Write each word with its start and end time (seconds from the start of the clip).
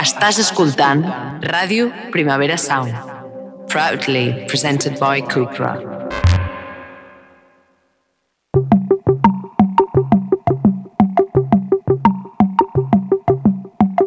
Estàs 0.00 0.38
escoltant 0.40 1.02
Ràdio 1.44 1.90
Primavera 2.14 2.56
Sound. 2.56 2.94
Proudly 3.68 4.46
presented 4.48 4.98
by 4.98 5.20
Cupra. 5.20 5.76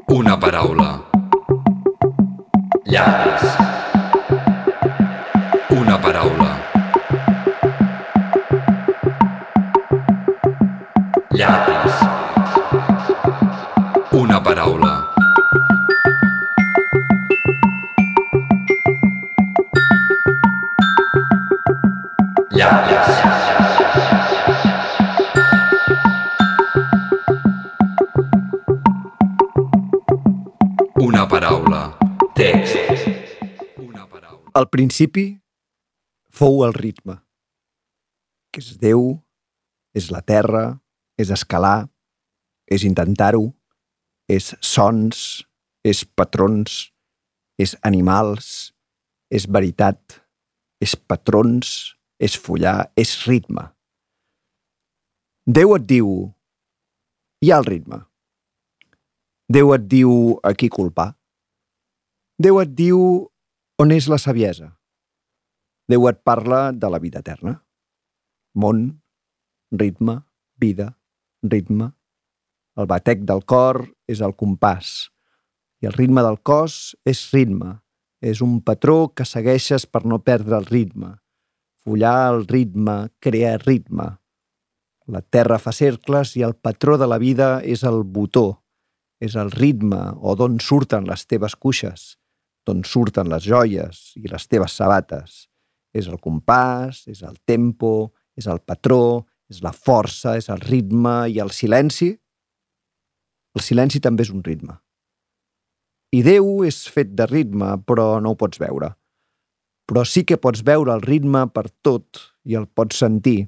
Una 0.08 0.40
paraula. 0.40 0.95
Principi 34.76 35.30
fou 36.36 36.66
el 36.66 36.74
ritme, 36.76 37.16
que 38.52 38.60
és 38.60 38.74
Déu, 38.82 39.14
és 39.96 40.10
la 40.12 40.20
terra, 40.20 40.82
és 41.16 41.30
escalar, 41.32 41.88
és 42.68 42.84
intentar-ho, 42.84 43.46
és 44.28 44.52
sons, 44.60 45.46
és 45.88 46.04
patrons, 46.04 46.90
és 47.62 47.76
animals, 47.88 48.74
és 49.32 49.46
veritat, 49.48 50.18
és 50.84 50.96
patrons, 50.96 51.96
és 52.20 52.36
follar, 52.36 52.92
és 53.00 53.14
ritme. 53.30 53.70
Déu 55.48 55.76
et 55.78 55.86
diu, 55.88 56.10
hi 57.40 57.54
ha 57.54 57.62
el 57.62 57.70
ritme. 57.70 58.02
Déu 59.48 59.72
et 59.78 59.88
diu 59.88 60.36
a 60.44 60.52
qui 60.58 60.68
culpar. 60.74 61.14
Déu 62.42 62.60
et 62.60 62.76
diu 62.76 63.00
on 63.78 63.92
és 63.92 64.08
la 64.08 64.18
saviesa. 64.22 64.72
Déu 65.92 66.08
et 66.10 66.22
parla 66.24 66.72
de 66.72 66.90
la 66.90 67.00
vida 67.00 67.20
eterna. 67.20 67.60
Món, 68.56 69.02
ritme, 69.72 70.22
vida, 70.58 70.94
ritme. 71.44 71.92
El 72.80 72.88
batec 72.88 73.24
del 73.28 73.44
cor 73.44 73.84
és 74.08 74.22
el 74.24 74.34
compàs 74.36 75.12
i 75.84 75.88
el 75.88 75.94
ritme 75.94 76.24
del 76.24 76.40
cos 76.40 76.96
és 77.06 77.28
ritme. 77.36 77.80
És 78.26 78.42
un 78.42 78.62
patró 78.64 79.12
que 79.14 79.26
segueixes 79.28 79.86
per 79.86 80.06
no 80.08 80.22
perdre 80.24 80.58
el 80.58 80.66
ritme. 80.66 81.12
Follar 81.84 82.32
el 82.34 82.48
ritme 82.48 83.12
crea 83.20 83.58
ritme. 83.62 84.08
La 85.06 85.22
terra 85.22 85.60
fa 85.62 85.76
cercles 85.76 86.34
i 86.40 86.42
el 86.42 86.56
patró 86.56 86.98
de 86.98 87.06
la 87.06 87.20
vida 87.22 87.60
és 87.62 87.84
el 87.86 88.02
botó, 88.02 88.64
és 89.22 89.36
el 89.38 89.52
ritme 89.54 90.00
o 90.18 90.34
d'on 90.40 90.58
surten 90.64 91.06
les 91.06 91.28
teves 91.30 91.54
cuixes, 91.54 92.16
d'on 92.66 92.84
surten 92.84 93.30
les 93.30 93.46
joies 93.46 94.02
i 94.20 94.28
les 94.30 94.48
teves 94.50 94.74
sabates. 94.74 95.46
És 95.96 96.10
el 96.12 96.20
compàs, 96.20 97.06
és 97.08 97.22
el 97.24 97.38
tempo, 97.48 98.12
és 98.36 98.50
el 98.52 98.60
patró, 98.60 99.26
és 99.50 99.62
la 99.64 99.72
força, 99.72 100.36
és 100.40 100.50
el 100.50 100.60
ritme 100.64 101.26
i 101.32 101.40
el 101.40 101.54
silenci. 101.54 102.12
El 103.56 103.64
silenci 103.64 104.02
també 104.04 104.26
és 104.26 104.34
un 104.34 104.44
ritme. 104.44 104.76
I 106.16 106.22
Déu 106.26 106.64
és 106.68 106.86
fet 106.92 107.14
de 107.16 107.28
ritme, 107.30 107.76
però 107.88 108.20
no 108.24 108.34
ho 108.34 108.40
pots 108.40 108.60
veure. 108.62 108.94
Però 109.86 110.04
sí 110.08 110.24
que 110.26 110.40
pots 110.42 110.64
veure 110.66 110.94
el 110.96 111.04
ritme 111.06 111.46
per 111.54 111.68
tot 111.86 112.22
i 112.46 112.58
el 112.58 112.68
pots 112.68 113.02
sentir. 113.04 113.46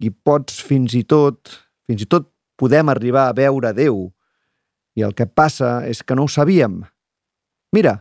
I 0.00 0.10
pots 0.10 0.60
fins 0.64 0.94
i 0.96 1.04
tot, 1.04 1.52
fins 1.86 2.02
i 2.02 2.08
tot 2.08 2.30
podem 2.60 2.88
arribar 2.92 3.28
a 3.28 3.36
veure 3.36 3.72
Déu. 3.76 4.08
I 4.98 5.04
el 5.06 5.14
que 5.14 5.28
passa 5.28 5.80
és 5.86 6.02
que 6.02 6.16
no 6.16 6.26
ho 6.26 6.32
sabíem. 6.32 6.80
Mira, 7.76 8.00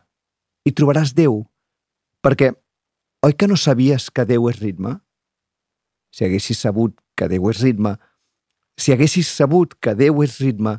hi 0.69 0.75
trobaràs 0.77 1.15
Déu. 1.17 1.41
Perquè, 2.23 2.51
oi 3.25 3.33
que 3.33 3.47
no 3.49 3.57
sabies 3.57 4.09
que 4.13 4.25
Déu 4.29 4.49
és 4.51 4.59
ritme? 4.61 4.97
Si 6.13 6.25
haguessis 6.25 6.61
sabut 6.61 6.95
que 7.17 7.27
Déu 7.31 7.49
és 7.51 7.61
ritme, 7.63 7.95
si 8.79 8.93
haguessis 8.93 9.27
sabut 9.27 9.75
que 9.81 9.95
Déu 9.97 10.21
és 10.23 10.37
ritme, 10.39 10.77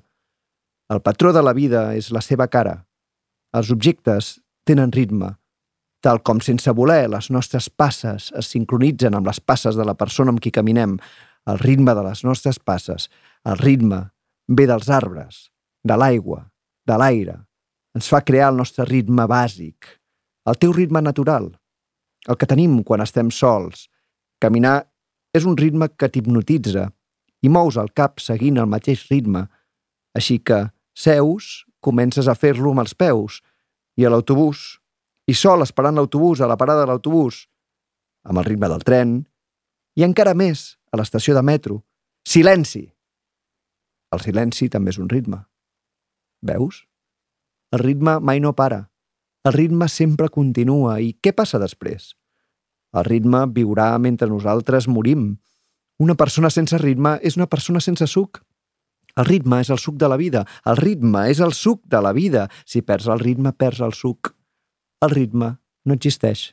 el 0.90 1.02
patró 1.02 1.34
de 1.34 1.42
la 1.42 1.52
vida 1.54 1.90
és 1.94 2.10
la 2.10 2.22
seva 2.24 2.48
cara. 2.50 2.80
Els 3.54 3.70
objectes 3.70 4.38
tenen 4.66 4.92
ritme, 4.94 5.34
tal 6.02 6.22
com 6.24 6.40
sense 6.40 6.72
voler 6.74 7.04
les 7.12 7.28
nostres 7.30 7.68
passes 7.68 8.30
es 8.38 8.48
sincronitzen 8.54 9.14
amb 9.14 9.28
les 9.28 9.40
passes 9.40 9.76
de 9.76 9.84
la 9.86 9.94
persona 9.98 10.32
amb 10.32 10.40
qui 10.40 10.52
caminem. 10.54 10.96
El 11.50 11.60
ritme 11.60 11.94
de 11.96 12.02
les 12.06 12.24
nostres 12.24 12.58
passes, 12.58 13.08
el 13.44 13.58
ritme, 13.60 14.00
ve 14.48 14.66
dels 14.66 14.90
arbres, 14.92 15.48
de 15.84 15.96
l'aigua, 15.96 16.42
de 16.86 16.98
l'aire. 16.98 17.36
Ens 17.96 18.08
fa 18.10 18.20
crear 18.22 18.52
el 18.52 18.60
nostre 18.60 18.86
ritme 18.86 19.26
bàsic, 19.26 19.88
el 20.46 20.58
teu 20.62 20.72
ritme 20.72 21.02
natural, 21.02 21.50
el 22.28 22.38
que 22.38 22.46
tenim 22.46 22.80
quan 22.86 23.02
estem 23.02 23.30
sols. 23.34 23.88
Caminar 24.40 24.84
és 25.34 25.46
un 25.46 25.56
ritme 25.58 25.88
que 25.98 26.08
t'hipnotitza 26.08 26.86
i 27.42 27.50
mous 27.50 27.78
el 27.80 27.90
cap 27.96 28.20
seguint 28.22 28.60
el 28.60 28.68
mateix 28.70 29.06
ritme, 29.10 29.46
així 30.14 30.38
que 30.38 30.68
seus, 30.94 31.64
comences 31.80 32.28
a 32.28 32.36
fer-lo 32.36 32.74
amb 32.74 32.84
els 32.84 32.94
peus, 32.94 33.40
i 33.96 34.06
a 34.06 34.10
l'autobús, 34.12 34.78
i 35.26 35.34
sol 35.34 35.64
esperant 35.64 35.96
l'autobús 35.96 36.40
a 36.40 36.48
la 36.50 36.58
parada 36.60 36.84
de 36.84 36.90
l'autobús, 36.90 37.46
amb 38.26 38.42
el 38.42 38.46
ritme 38.46 38.68
del 38.68 38.84
tren, 38.86 39.16
i 39.96 40.04
encara 40.06 40.36
més 40.36 40.76
a 40.92 41.00
l'estació 41.00 41.34
de 41.34 41.42
metro. 41.42 41.80
Silenci! 42.26 42.84
El 44.14 44.22
silenci 44.22 44.68
també 44.68 44.92
és 44.92 44.98
un 44.98 45.08
ritme. 45.08 45.40
Veus? 46.46 46.84
El 47.70 47.78
ritme 47.84 48.19
mai 48.19 48.41
no 48.41 48.54
para. 48.56 48.91
El 49.44 49.53
ritme 49.54 49.88
sempre 49.88 50.28
continua. 50.28 50.98
I 51.00 51.14
què 51.22 51.32
passa 51.32 51.60
després? 51.62 52.14
El 52.91 53.06
ritme 53.06 53.44
viurà 53.54 53.92
mentre 54.03 54.28
nosaltres 54.28 54.88
morim. 54.91 55.36
Una 56.03 56.16
persona 56.19 56.50
sense 56.50 56.78
ritme 56.82 57.19
és 57.22 57.38
una 57.38 57.47
persona 57.47 57.81
sense 57.81 58.08
suc. 58.10 58.42
El 59.14 59.26
ritme 59.28 59.60
és 59.62 59.70
el 59.70 59.78
suc 59.78 59.97
de 60.03 60.08
la 60.10 60.19
vida. 60.19 60.44
El 60.66 60.81
ritme 60.81 61.28
és 61.31 61.38
el 61.41 61.54
suc 61.54 61.84
de 61.86 62.03
la 62.03 62.12
vida. 62.16 62.48
Si 62.66 62.82
perds 62.82 63.06
el 63.06 63.22
ritme, 63.22 63.53
perds 63.53 63.84
el 63.87 63.94
suc. 63.94 64.34
El 65.06 65.14
ritme 65.14 65.54
no 65.87 65.94
existeix. 65.94 66.50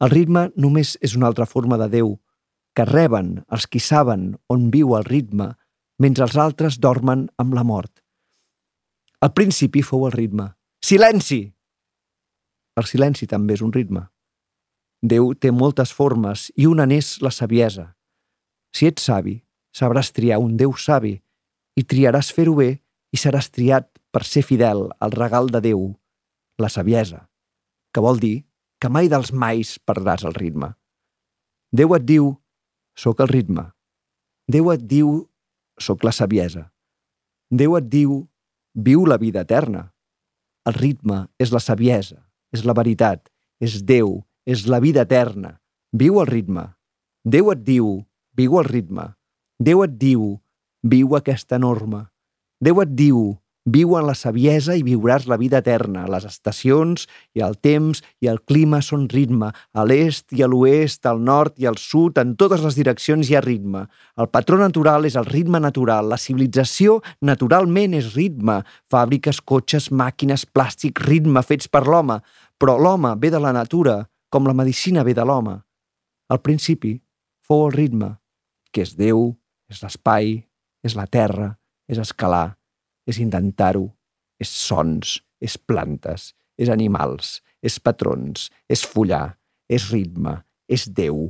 El 0.00 0.10
ritme 0.10 0.48
només 0.56 0.96
és 1.00 1.14
una 1.14 1.28
altra 1.30 1.46
forma 1.46 1.78
de 1.78 1.90
Déu, 1.92 2.14
que 2.74 2.86
reben 2.88 3.34
els 3.52 3.66
qui 3.68 3.80
saben 3.84 4.32
on 4.48 4.70
viu 4.74 4.96
el 4.96 5.04
ritme, 5.04 5.52
mentre 6.00 6.24
els 6.24 6.36
altres 6.40 6.78
dormen 6.80 7.28
amb 7.38 7.54
la 7.54 7.64
mort. 7.64 7.92
Al 9.20 9.34
principi 9.36 9.82
fou 9.84 10.06
el 10.08 10.14
ritme. 10.16 10.46
Silenci! 10.80 11.42
El 12.80 12.86
silenci 12.88 13.26
també 13.28 13.56
és 13.58 13.62
un 13.64 13.72
ritme. 13.72 14.06
Déu 15.04 15.34
té 15.36 15.50
moltes 15.52 15.92
formes 15.92 16.48
i 16.56 16.64
una 16.68 16.86
n'és 16.88 17.18
la 17.20 17.32
saviesa. 17.32 17.90
Si 18.72 18.88
ets 18.88 19.04
savi, 19.04 19.40
sabràs 19.76 20.12
triar 20.16 20.40
un 20.40 20.56
Déu 20.56 20.72
savi 20.76 21.18
i 21.76 21.84
triaràs 21.84 22.30
fer-ho 22.32 22.56
bé 22.56 22.70
i 23.12 23.20
seràs 23.20 23.50
triat 23.52 23.90
per 24.10 24.24
ser 24.24 24.42
fidel 24.46 24.86
al 25.00 25.12
regal 25.12 25.52
de 25.52 25.60
Déu, 25.68 25.82
la 26.56 26.72
saviesa, 26.72 27.26
que 27.92 28.00
vol 28.00 28.20
dir 28.24 28.46
que 28.80 28.88
mai 28.88 29.12
dels 29.12 29.32
mais 29.32 29.76
perdràs 29.84 30.24
el 30.24 30.34
ritme. 30.34 30.72
Déu 31.72 31.92
et 31.94 32.08
diu, 32.08 32.32
sóc 32.96 33.20
el 33.20 33.28
ritme. 33.28 33.68
Déu 34.48 34.72
et 34.72 34.80
diu, 34.80 35.28
sóc 35.78 36.04
la 36.08 36.12
saviesa. 36.12 36.70
Déu 37.50 37.76
et 37.76 37.86
diu, 37.86 38.29
viu 38.74 39.06
la 39.06 39.18
vida 39.18 39.42
eterna. 39.46 39.90
El 40.66 40.76
ritme 40.76 41.26
és 41.38 41.52
la 41.52 41.60
saviesa, 41.60 42.20
és 42.52 42.64
la 42.64 42.74
veritat, 42.76 43.30
és 43.60 43.80
Déu, 43.84 44.20
és 44.46 44.66
la 44.66 44.80
vida 44.80 45.02
eterna. 45.02 45.58
Viu 45.92 46.20
el 46.20 46.28
ritme. 46.28 46.70
Déu 47.24 47.50
et 47.52 47.64
diu, 47.64 48.04
viu 48.36 48.58
el 48.60 48.68
ritme. 48.68 49.10
Déu 49.58 49.82
et 49.84 49.96
diu, 49.98 50.38
viu 50.82 51.16
aquesta 51.16 51.58
norma. 51.58 52.10
Déu 52.60 52.80
et 52.82 52.92
diu, 52.94 53.39
viu 53.66 53.96
en 53.98 54.06
la 54.08 54.14
saviesa 54.16 54.74
i 54.76 54.82
viuràs 54.84 55.26
la 55.28 55.36
vida 55.40 55.60
eterna. 55.60 56.06
Les 56.08 56.24
estacions 56.24 57.06
i 57.36 57.42
el 57.44 57.56
temps 57.60 58.00
i 58.20 58.30
el 58.32 58.40
clima 58.48 58.80
són 58.84 59.08
ritme. 59.12 59.50
A 59.72 59.84
l'est 59.84 60.32
i 60.32 60.42
a 60.42 60.48
l'oest, 60.48 61.04
al 61.06 61.20
nord 61.24 61.58
i 61.60 61.66
al 61.68 61.76
sud, 61.78 62.18
en 62.18 62.34
totes 62.40 62.64
les 62.64 62.78
direccions 62.78 63.28
hi 63.28 63.36
ha 63.36 63.44
ritme. 63.44 63.86
El 64.16 64.30
patró 64.32 64.58
natural 64.60 65.04
és 65.08 65.16
el 65.20 65.28
ritme 65.28 65.60
natural. 65.60 66.08
La 66.08 66.18
civilització 66.18 67.00
naturalment 67.20 67.94
és 67.98 68.14
ritme. 68.14 68.60
Fàbriques, 68.90 69.42
cotxes, 69.44 69.90
màquines, 69.90 70.46
plàstic, 70.46 71.02
ritme 71.06 71.42
fets 71.42 71.68
per 71.68 71.86
l'home. 71.86 72.20
Però 72.60 72.78
l'home 72.78 73.14
ve 73.20 73.30
de 73.32 73.40
la 73.40 73.52
natura, 73.56 74.04
com 74.30 74.46
la 74.46 74.54
medicina 74.54 75.04
ve 75.04 75.14
de 75.14 75.24
l'home. 75.24 75.58
Al 76.30 76.38
principi 76.40 77.00
fou 77.42 77.66
el 77.66 77.74
ritme, 77.74 78.14
que 78.70 78.84
és 78.86 78.94
Déu, 78.94 79.34
és 79.70 79.82
l'espai, 79.82 80.38
és 80.86 80.94
la 80.94 81.06
terra, 81.10 81.56
és 81.90 81.98
escalar, 81.98 82.59
és 83.10 83.18
intentar-ho, 83.18 83.88
és 84.38 84.50
sons, 84.66 85.18
és 85.42 85.56
plantes, 85.56 86.30
és 86.54 86.70
animals, 86.70 87.40
és 87.60 87.78
patrons, 87.82 88.48
és 88.70 88.84
follar, 88.86 89.34
és 89.66 89.90
ritme, 89.90 90.38
és 90.70 90.86
Déu. 90.86 91.26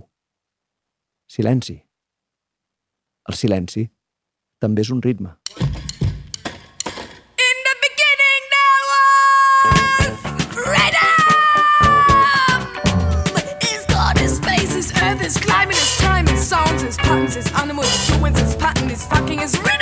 Silenci. 1.30 1.78
El 3.30 3.38
silenci 3.38 3.86
també 4.60 4.84
és 4.84 4.92
un 4.92 5.02
ritme. 5.02 5.36
Earth 15.02 15.22
is 15.24 15.36
climbing, 15.38 15.76
is 15.76 15.96
time, 15.96 16.28
is 16.28 16.46
songs, 16.46 16.82
is 16.82 16.96
patterns, 16.96 17.36
is 17.36 17.52
animals, 17.54 17.88
is 17.88 18.16
ruins, 18.16 18.40
is 18.40 18.54
pattern, 18.56 18.90
is 18.90 19.04
fucking, 19.06 19.40
is 19.40 19.58
rhythm. 19.58 19.79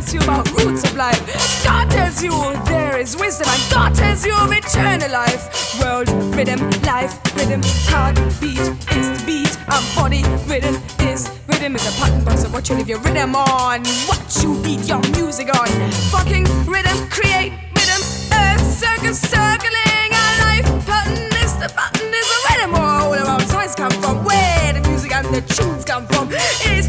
tells 0.00 0.14
you 0.14 0.20
about 0.20 0.50
roots 0.52 0.82
of 0.84 0.96
life. 0.96 1.20
God 1.62 1.90
tells 1.90 2.22
you 2.22 2.30
there 2.64 2.98
is 2.98 3.16
wisdom, 3.18 3.46
and 3.50 3.70
God 3.70 3.94
tells 3.94 4.24
you 4.24 4.34
of 4.34 4.50
eternal 4.50 5.10
life. 5.10 5.78
World 5.78 6.08
rhythm, 6.34 6.70
life 6.82 7.20
rhythm, 7.36 7.60
heart 7.92 8.16
beat 8.40 8.58
is 8.96 9.06
the 9.12 9.22
beat, 9.26 9.58
and 9.68 9.84
body 9.94 10.22
rhythm 10.48 10.80
is 11.06 11.28
rhythm 11.48 11.76
is 11.76 11.86
a 11.86 12.00
pattern 12.00 12.24
box 12.24 12.44
of 12.44 12.52
what 12.52 12.66
you 12.70 12.76
live 12.76 12.88
your 12.88 13.00
rhythm 13.00 13.36
on, 13.36 13.84
what 14.08 14.24
you 14.42 14.54
beat 14.62 14.88
your 14.88 15.02
music 15.12 15.48
on. 15.54 15.68
Fucking 16.08 16.44
rhythm, 16.64 16.96
create 17.10 17.52
rhythm, 17.76 18.00
earth 18.32 18.64
circle 18.72 19.12
circling, 19.12 20.10
our 20.16 20.34
life 20.48 20.66
pattern 20.86 21.28
is 21.44 21.52
the 21.60 21.68
pattern 21.76 22.08
is 22.08 22.26
the 22.32 22.38
rhythm. 22.48 22.70
Oh, 22.74 23.10
where 23.10 23.26
all 23.26 23.38
the 23.38 23.52
noise 23.52 23.74
come 23.74 23.92
from, 24.00 24.24
where 24.24 24.72
the 24.72 24.80
music 24.88 25.12
and 25.12 25.26
the 25.26 25.42
tunes 25.42 25.84
come 25.84 26.06
from 26.06 26.32
is. 26.32 26.88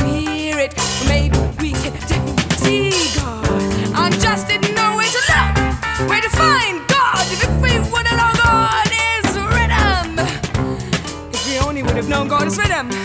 spirit. 0.69 1.07
Maybe 1.07 1.37
we 1.59 1.73
didn't 1.73 2.39
see 2.59 2.91
God. 3.15 3.45
I 3.95 4.09
just 4.19 4.47
didn't 4.47 4.75
know 4.75 4.95
where 4.95 5.07
to 5.07 5.21
look, 5.31 6.09
where 6.09 6.21
to 6.21 6.29
find 6.29 6.87
God. 6.87 7.25
If 7.31 7.49
we 7.61 7.79
would 7.91 8.07
have 8.07 8.19
known 8.19 8.35
God 8.45 8.89
is 9.15 9.27
rhythm, 9.55 10.19
if 11.33 11.47
we 11.47 11.59
only 11.59 11.83
would 11.83 11.95
have 11.95 12.09
known 12.09 12.27
God 12.27 12.47
is 12.47 12.57
rhythm. 12.57 13.00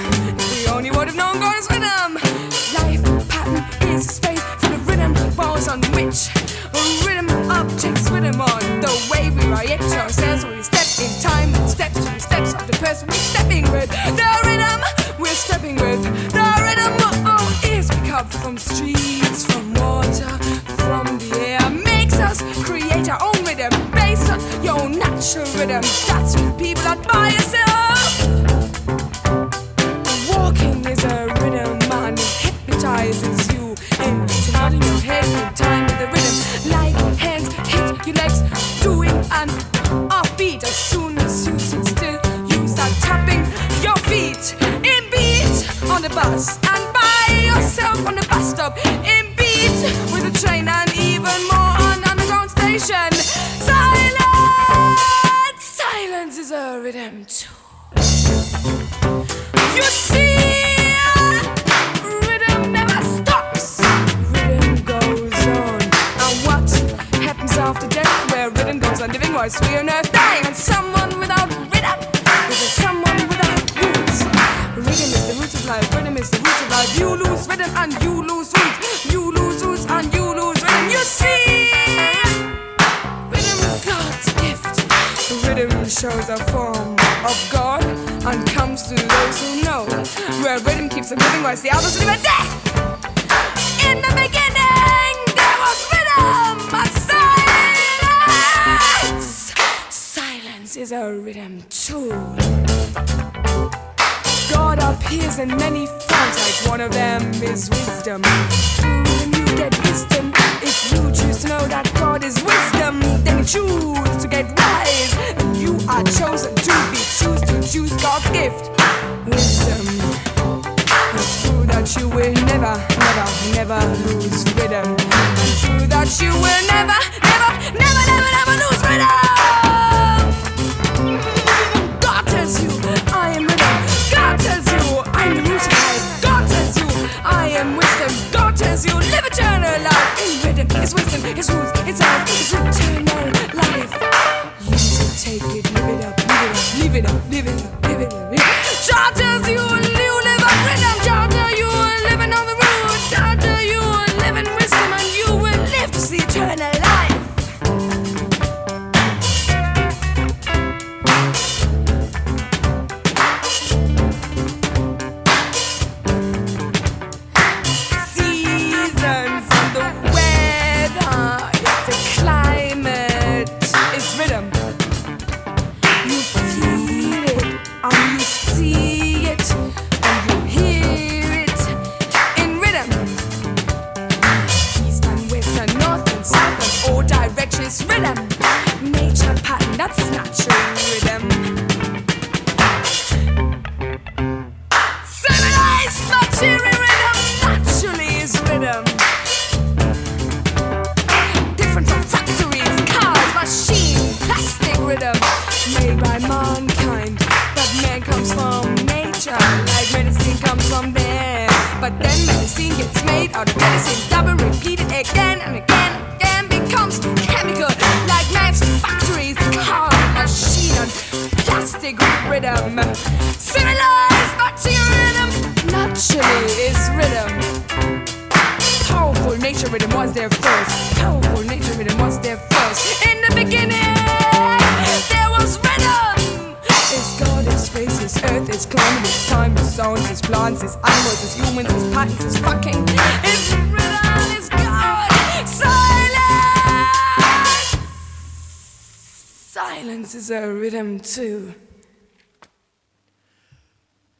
That's 91.56 91.62
the 91.62 91.70
Alpha 91.70 91.88
City 91.88 92.15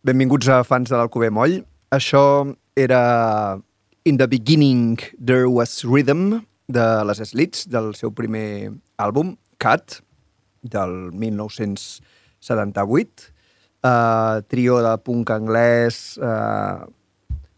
Benvinguts 0.06 0.46
a 0.54 0.60
fans 0.62 0.86
de 0.86 0.94
l'Alcover 0.94 1.32
Moll. 1.34 1.64
Això 1.90 2.46
era 2.78 3.58
In 4.06 4.14
the 4.20 4.28
Beginning 4.30 5.02
There 5.18 5.50
Was 5.50 5.82
Rhythm 5.82 6.46
de 6.70 7.02
les 7.08 7.18
Slits, 7.26 7.66
del 7.66 7.90
seu 7.98 8.14
primer 8.14 8.70
àlbum, 9.02 9.34
Cat, 9.58 9.98
del 10.62 11.10
1978. 11.10 13.34
Uh, 13.82 14.46
trio 14.46 14.78
de 14.86 14.94
punk 15.02 15.26
anglès 15.34 16.14
uh, 16.22 16.86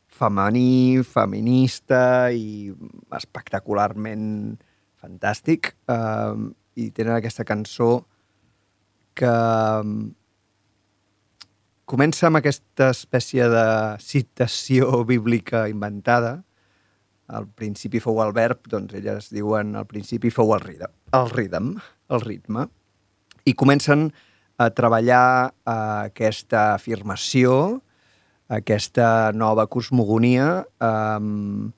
femení, 0.09 1.05
feminista 1.05 2.33
i 2.33 2.73
espectacularment 3.13 4.57
fantàstic. 4.97 5.77
Uh, 5.85 6.57
I 6.81 6.89
tenen 6.97 7.13
aquesta 7.19 7.45
cançó 7.45 8.09
que 9.13 9.37
comença 11.89 12.29
amb 12.29 12.39
aquesta 12.41 12.91
espècie 12.93 13.47
de 13.49 13.65
citació 14.05 15.01
bíblica 15.11 15.67
inventada. 15.73 16.43
Al 17.29 17.49
principi 17.57 18.01
fou 18.01 18.23
el 18.25 18.33
verb, 18.37 18.63
doncs 18.73 18.95
elles 18.97 19.29
diuen 19.33 19.75
al 19.77 19.89
principi 19.89 20.31
fou 20.33 20.55
el 20.57 20.63
ritme, 20.65 20.89
el 21.17 21.29
ritme, 21.33 21.83
el 22.13 22.25
ritme. 22.25 22.69
I 23.49 23.53
comencen 23.57 24.09
a 24.61 24.71
treballar 24.75 25.49
eh, 25.49 25.75
aquesta 26.09 26.73
afirmació, 26.75 27.81
aquesta 28.49 29.31
nova 29.37 29.67
cosmogonia, 29.69 30.49
eh, 30.65 31.69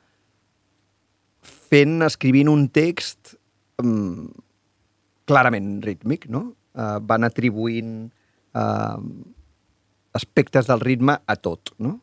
fent, 1.71 1.99
escrivint 2.07 2.51
un 2.51 2.69
text 2.71 3.35
eh, 3.35 4.31
clarament 5.31 5.77
rítmic, 5.87 6.31
no? 6.31 6.47
Eh, 6.79 6.97
van 7.11 7.27
atribuint 7.27 7.93
eh, 8.07 8.97
aspectes 10.17 10.67
del 10.67 10.81
ritme 10.81 11.19
a 11.27 11.37
tot, 11.37 11.75
no? 11.79 11.99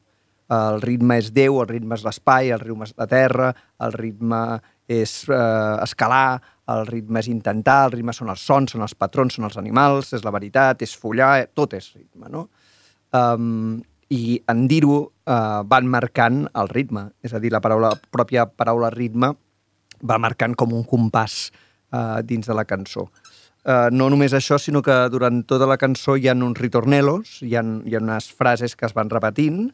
El 0.47 0.79
ritme 0.79 1.17
és 1.19 1.33
Déu, 1.35 1.57
el 1.59 1.67
ritme 1.67 1.97
és 1.97 2.05
l'espai, 2.05 2.53
el 2.55 2.61
ritme 2.61 2.87
és 2.87 2.93
la 2.95 3.07
terra, 3.11 3.49
el 3.83 3.91
ritme 3.97 4.39
és 4.87 5.25
eh, 5.27 5.75
escalar, 5.83 6.39
el 6.71 6.85
ritme 6.87 7.19
és 7.19 7.27
intentar, 7.31 7.81
el 7.87 7.97
ritme 7.97 8.15
són 8.15 8.31
els 8.31 8.45
sons, 8.47 8.71
són 8.71 8.85
els 8.85 8.95
patrons, 8.95 9.35
són 9.35 9.47
els 9.49 9.59
animals, 9.59 10.13
és 10.15 10.23
la 10.23 10.31
veritat, 10.31 10.81
és 10.83 10.95
follar, 10.95 11.33
eh, 11.41 11.49
tot 11.51 11.75
és 11.75 11.91
ritme, 11.97 12.31
no? 12.31 12.47
Um, 13.15 13.79
I 14.11 14.39
en 14.47 14.63
dir-ho 14.71 14.97
uh, 15.03 15.63
van 15.67 15.87
marcant 15.91 16.45
el 16.55 16.71
ritme, 16.71 17.09
és 17.23 17.35
a 17.35 17.41
dir, 17.43 17.51
la 17.51 17.59
paraula, 17.63 17.91
pròpia 18.11 18.45
paraula 18.47 18.91
ritme 18.93 19.33
va 20.07 20.19
marcant 20.21 20.55
com 20.55 20.71
un 20.75 20.85
compàs 20.87 21.49
uh, 21.91 22.23
dins 22.23 22.47
de 22.47 22.55
la 22.55 22.63
cançó. 22.67 23.09
Uh, 23.67 23.89
no 23.91 24.05
només 24.07 24.31
això, 24.31 24.55
sinó 24.63 24.79
que 24.79 24.95
durant 25.11 25.41
tota 25.43 25.65
la 25.67 25.75
cançó 25.75 26.13
hi 26.15 26.29
ha 26.31 26.35
uns 26.39 26.55
ritornelos, 26.55 27.41
hi 27.43 27.57
ha, 27.59 27.63
hi 27.83 27.97
ha 27.97 27.99
unes 27.99 28.29
frases 28.31 28.77
que 28.79 28.85
es 28.87 28.93
van 28.95 29.09
repetint, 29.11 29.65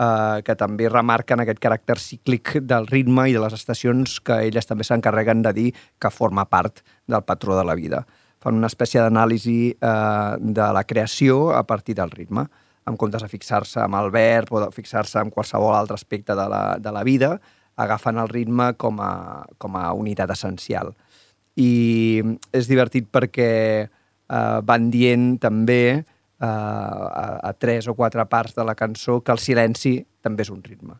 uh, 0.00 0.40
que 0.40 0.54
també 0.56 0.88
remarquen 0.88 1.42
aquest 1.44 1.60
caràcter 1.60 1.98
cíclic 2.00 2.54
del 2.64 2.88
ritme 2.88 3.26
i 3.28 3.36
de 3.36 3.42
les 3.44 3.52
estacions 3.52 4.16
que 4.24 4.38
elles 4.46 4.64
també 4.64 4.88
s'encarreguen 4.88 5.44
de 5.44 5.52
dir 5.52 5.66
que 6.00 6.08
forma 6.08 6.46
part 6.48 6.80
del 7.04 7.26
patró 7.28 7.58
de 7.58 7.66
la 7.68 7.76
vida. 7.76 8.06
Fan 8.40 8.56
una 8.56 8.72
espècie 8.72 9.04
d'anàlisi 9.04 9.58
uh, 9.84 10.40
de 10.40 10.72
la 10.72 10.86
creació 10.88 11.50
a 11.52 11.66
partir 11.68 12.00
del 12.00 12.16
ritme, 12.16 12.48
en 12.88 12.96
comptes 12.96 13.20
de 13.20 13.28
fixar-se 13.28 13.84
amb 13.84 14.00
el 14.00 14.08
verb 14.16 14.48
o 14.56 14.64
de 14.64 14.72
fixar-se 14.72 15.20
en 15.20 15.34
qualsevol 15.34 15.76
altre 15.76 16.00
aspecte 16.00 16.32
de 16.32 16.48
la, 16.48 16.78
de 16.80 16.92
la 16.94 17.04
vida, 17.04 17.34
agafen 17.76 18.16
el 18.16 18.32
ritme 18.32 18.72
com 18.80 18.96
a, 19.04 19.44
com 19.60 19.76
a 19.76 19.90
unitat 19.92 20.32
essencial 20.32 20.96
i 21.56 22.22
és 22.52 22.68
divertit 22.68 23.08
perquè 23.12 23.50
eh, 23.86 24.58
van 24.62 24.90
dient 24.92 25.36
també 25.42 25.82
eh, 25.96 26.02
a, 26.44 27.26
a 27.40 27.52
tres 27.56 27.88
o 27.88 27.94
quatre 27.94 28.26
parts 28.28 28.56
de 28.56 28.64
la 28.64 28.76
cançó 28.76 29.20
que 29.22 29.32
el 29.32 29.40
silenci 29.40 29.98
també 30.20 30.44
és 30.44 30.52
un 30.52 30.62
ritme. 30.64 30.98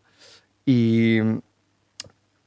I 0.67 0.81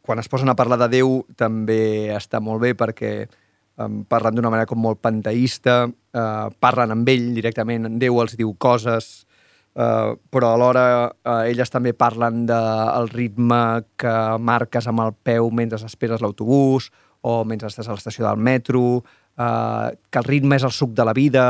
quan 0.01 0.19
es 0.19 0.27
posen 0.27 0.49
a 0.49 0.57
parlar 0.57 0.79
de 0.81 0.89
Déu 0.97 1.19
també 1.37 2.09
està 2.15 2.41
molt 2.41 2.63
bé 2.63 2.73
perquè 2.73 3.13
eh, 3.21 3.89
parlen 4.09 4.35
d'una 4.35 4.49
manera 4.49 4.69
com 4.69 4.81
molt 4.81 5.01
panteïsta, 5.05 5.83
eh, 5.87 6.47
parlen 6.59 6.95
amb 6.95 7.09
ell 7.13 7.29
directament, 7.35 7.85
en 7.85 7.99
Déu 8.01 8.17
els 8.23 8.33
diu 8.39 8.55
coses, 8.57 9.27
eh, 9.75 10.15
però 10.33 10.55
alhora 10.55 10.85
eh, 11.11 11.51
elles 11.51 11.69
també 11.69 11.93
parlen 11.93 12.47
del 12.49 13.11
de 13.11 13.13
ritme 13.13 13.61
que 14.01 14.15
marques 14.41 14.89
amb 14.89 15.05
el 15.05 15.13
peu 15.13 15.51
mentre 15.53 15.77
esperes 15.85 16.25
l'autobús, 16.25 16.89
o 17.21 17.43
mentre 17.45 17.69
estàs 17.69 17.87
a 17.87 17.95
l'estació 17.95 18.25
del 18.27 18.41
metro, 18.41 19.03
eh, 19.37 19.87
que 20.09 20.19
el 20.21 20.27
ritme 20.27 20.59
és 20.59 20.65
el 20.67 20.75
suc 20.75 20.93
de 20.97 21.05
la 21.05 21.13
vida, 21.13 21.45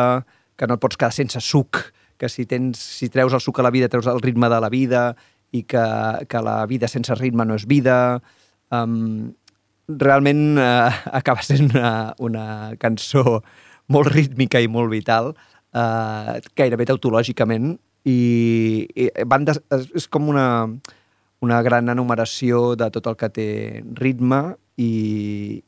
que 0.57 0.67
no 0.67 0.75
et 0.75 0.83
pots 0.83 0.97
quedar 0.99 1.13
sense 1.15 1.41
suc, 1.45 1.81
que 2.19 2.29
si, 2.29 2.45
tens, 2.45 2.79
si 2.79 3.09
treus 3.09 3.33
el 3.33 3.43
suc 3.43 3.59
a 3.59 3.65
la 3.65 3.71
vida, 3.71 3.89
treus 3.89 4.09
el 4.11 4.21
ritme 4.21 4.49
de 4.51 4.59
la 4.59 4.69
vida, 4.69 5.03
i 5.51 5.63
que, 5.63 5.83
que 6.29 6.41
la 6.45 6.65
vida 6.69 6.89
sense 6.91 7.15
ritme 7.17 7.45
no 7.47 7.55
és 7.57 7.65
vida. 7.69 8.19
Um, 8.75 9.31
realment 9.89 10.59
uh, 10.59 10.91
acaba 11.19 11.41
sent 11.45 11.71
una, 11.71 12.13
una 12.19 12.45
cançó 12.81 13.39
molt 13.89 14.11
rítmica 14.13 14.61
i 14.61 14.69
molt 14.69 14.91
vital, 14.91 15.31
uh, 15.73 16.35
gairebé 16.59 16.89
tautològicament, 16.91 17.77
i, 18.07 18.19
i 18.95 19.09
van 19.27 19.47
des, 19.47 19.59
és 19.97 20.07
com 20.11 20.29
una, 20.31 20.45
una 21.43 21.61
gran 21.65 21.89
enumeració 21.91 22.75
de 22.79 22.89
tot 22.93 23.09
el 23.09 23.17
que 23.19 23.31
té 23.33 23.49
ritme 23.99 24.43
i 24.79 25.61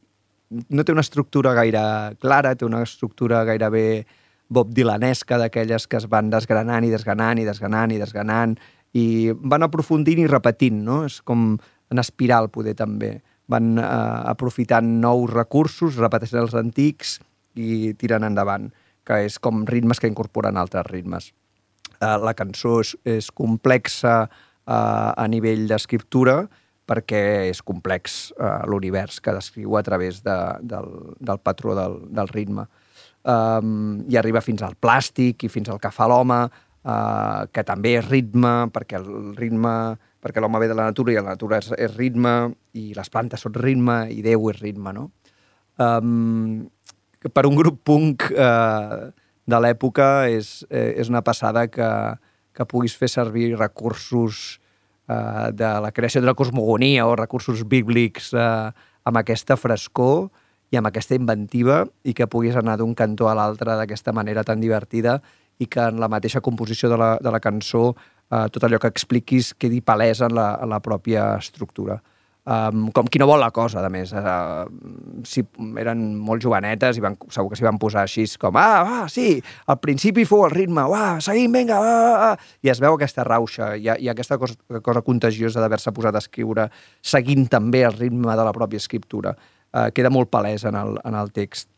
no 0.70 0.84
té 0.84 0.92
una 0.92 1.04
estructura 1.04 1.54
gaire 1.56 1.82
clara, 2.20 2.56
té 2.56 2.68
una 2.68 2.82
estructura 2.84 3.44
gairebé 3.48 4.06
Bob 4.52 4.74
Dylanesca, 4.76 5.38
d'aquelles 5.40 5.88
que 5.88 6.00
es 6.02 6.08
van 6.12 6.30
desgranant 6.32 6.84
i 6.84 6.92
desgranant 6.92 7.40
i 7.40 7.48
desgranant 7.48 7.94
i 7.96 8.00
desgranant 8.02 8.58
i 9.00 9.32
van 9.32 9.64
aprofundint 9.64 10.20
i 10.20 10.28
repetint, 10.28 10.82
no? 10.84 11.04
És 11.08 11.22
com 11.24 11.54
en 11.92 12.00
espiral, 12.04 12.50
poder, 12.52 12.76
també. 12.80 13.18
Van 13.52 13.78
eh, 13.80 13.86
aprofitant 14.32 14.88
nous 15.04 15.32
recursos, 15.32 16.00
repeteixen 16.00 16.42
els 16.44 16.56
antics 16.60 17.18
i 17.56 17.94
tiren 18.00 18.28
endavant, 18.28 18.70
que 19.08 19.24
és 19.28 19.38
com 19.40 19.66
ritmes 19.68 20.00
que 20.00 20.12
incorporen 20.12 20.60
altres 20.60 20.88
ritmes. 20.92 21.32
Eh, 22.00 22.18
la 22.24 22.36
cançó 22.36 22.80
és, 22.84 22.96
és 23.08 23.32
complexa 23.32 24.16
eh, 24.26 24.72
a 24.72 25.28
nivell 25.32 25.68
d'escriptura, 25.72 26.42
perquè 26.90 27.22
és 27.50 27.62
complex 27.64 28.32
eh, 28.36 28.52
l'univers 28.70 29.20
que 29.24 29.34
descriu 29.36 29.78
a 29.78 29.84
través 29.86 30.22
de, 30.26 30.38
del, 30.62 30.90
del 31.20 31.40
patró 31.44 31.76
del, 31.78 32.00
del 32.10 32.32
ritme. 32.32 32.68
Um, 33.22 34.02
I 34.10 34.18
arriba 34.18 34.42
fins 34.42 34.64
al 34.66 34.74
plàstic 34.82 35.46
i 35.46 35.50
fins 35.52 35.70
al 35.70 35.80
que 35.82 35.92
fa 35.94 36.08
l'home, 36.10 36.40
uh, 36.50 37.46
que 37.54 37.64
també 37.64 37.94
és 38.00 38.08
ritme, 38.10 38.72
perquè 38.74 38.98
el 38.98 39.36
ritme 39.38 39.74
perquè 40.22 40.42
l'home 40.42 40.60
ve 40.62 40.70
de 40.70 40.78
la 40.78 40.86
natura 40.90 41.14
i 41.14 41.18
la 41.18 41.34
natura 41.34 41.58
és, 41.62 41.72
és 41.82 41.96
ritme, 41.98 42.52
i 42.78 42.92
les 42.94 43.10
plantes 43.10 43.42
són 43.42 43.56
ritme, 43.58 44.04
i 44.14 44.22
Déu 44.22 44.52
és 44.52 44.60
ritme, 44.62 44.94
no? 44.94 45.10
Um, 45.82 46.68
per 47.34 47.48
un 47.50 47.58
grup 47.58 47.80
punk 47.86 48.28
uh, 48.34 49.10
de 49.50 49.60
l'època 49.62 50.28
és, 50.30 50.62
eh, 50.70 50.94
és 51.02 51.10
una 51.10 51.24
passada 51.26 51.66
que, 51.68 51.90
que 52.54 52.68
puguis 52.70 52.96
fer 52.98 53.10
servir 53.10 53.56
recursos 53.58 54.61
eh, 55.12 55.52
de 55.54 55.74
la 55.84 55.92
creació 55.92 56.22
de 56.22 56.32
la 56.32 56.38
cosmogonia 56.38 57.08
o 57.08 57.18
recursos 57.20 57.66
bíblics 57.68 58.32
eh, 58.34 58.72
amb 59.04 59.20
aquesta 59.22 59.58
frescor 59.60 60.30
i 60.72 60.80
amb 60.80 60.88
aquesta 60.88 61.18
inventiva 61.18 61.84
i 62.08 62.16
que 62.16 62.30
puguis 62.32 62.56
anar 62.56 62.78
d'un 62.80 62.96
cantó 62.96 63.28
a 63.28 63.36
l'altre 63.36 63.76
d'aquesta 63.76 64.14
manera 64.16 64.46
tan 64.48 64.64
divertida 64.64 65.20
i 65.60 65.68
que 65.68 65.84
en 65.84 66.00
la 66.00 66.10
mateixa 66.10 66.42
composició 66.42 66.90
de 66.90 66.98
la, 66.98 67.12
de 67.22 67.32
la 67.34 67.42
cançó 67.44 67.92
eh, 68.32 68.48
tot 68.54 68.64
allò 68.64 68.80
que 68.80 68.90
expliquis 68.92 69.54
quedi 69.60 69.82
palès 69.82 70.24
en 70.26 70.36
la, 70.36 70.56
en 70.64 70.72
la 70.72 70.80
pròpia 70.82 71.36
estructura. 71.38 72.00
Um, 72.46 72.90
com 72.96 73.08
qui 73.12 73.20
no 73.22 73.28
vol 73.30 73.42
la 73.42 73.52
cosa, 73.54 73.84
a 73.86 73.90
més. 73.94 74.12
Uh, 74.14 74.66
si 75.28 75.44
eren 75.82 76.04
molt 76.18 76.44
jovenetes 76.44 76.98
i 76.98 77.04
van, 77.04 77.18
segur 77.34 77.52
que 77.52 77.60
s'hi 77.60 77.68
van 77.68 77.80
posar 77.82 78.06
així 78.06 78.26
com 78.42 78.58
ah, 78.60 78.82
ah, 78.82 79.06
sí, 79.12 79.42
al 79.68 79.80
principi 79.82 80.26
fou 80.28 80.46
el 80.48 80.56
ritme, 80.56 80.86
ah, 80.96 81.20
seguim, 81.24 81.54
vinga, 81.54 81.80
ah, 81.80 82.32
ah, 82.32 82.52
i 82.62 82.72
es 82.74 82.82
veu 82.82 82.96
aquesta 82.98 83.26
rauxa 83.28 83.74
i, 83.78 83.90
i 83.90 84.12
aquesta 84.12 84.40
cosa, 84.42 84.58
cosa 84.84 85.04
contagiosa 85.06 85.62
d'haver-se 85.62 85.94
posat 85.96 86.18
a 86.18 86.24
escriure 86.24 86.70
seguint 87.02 87.48
també 87.52 87.84
el 87.88 87.98
ritme 87.98 88.38
de 88.38 88.48
la 88.48 88.56
pròpia 88.56 88.82
escriptura. 88.82 89.36
Uh, 89.72 89.88
queda 89.96 90.10
molt 90.12 90.28
palès 90.28 90.66
en 90.68 90.76
el, 90.76 90.98
en 91.08 91.16
el 91.16 91.30
text. 91.32 91.70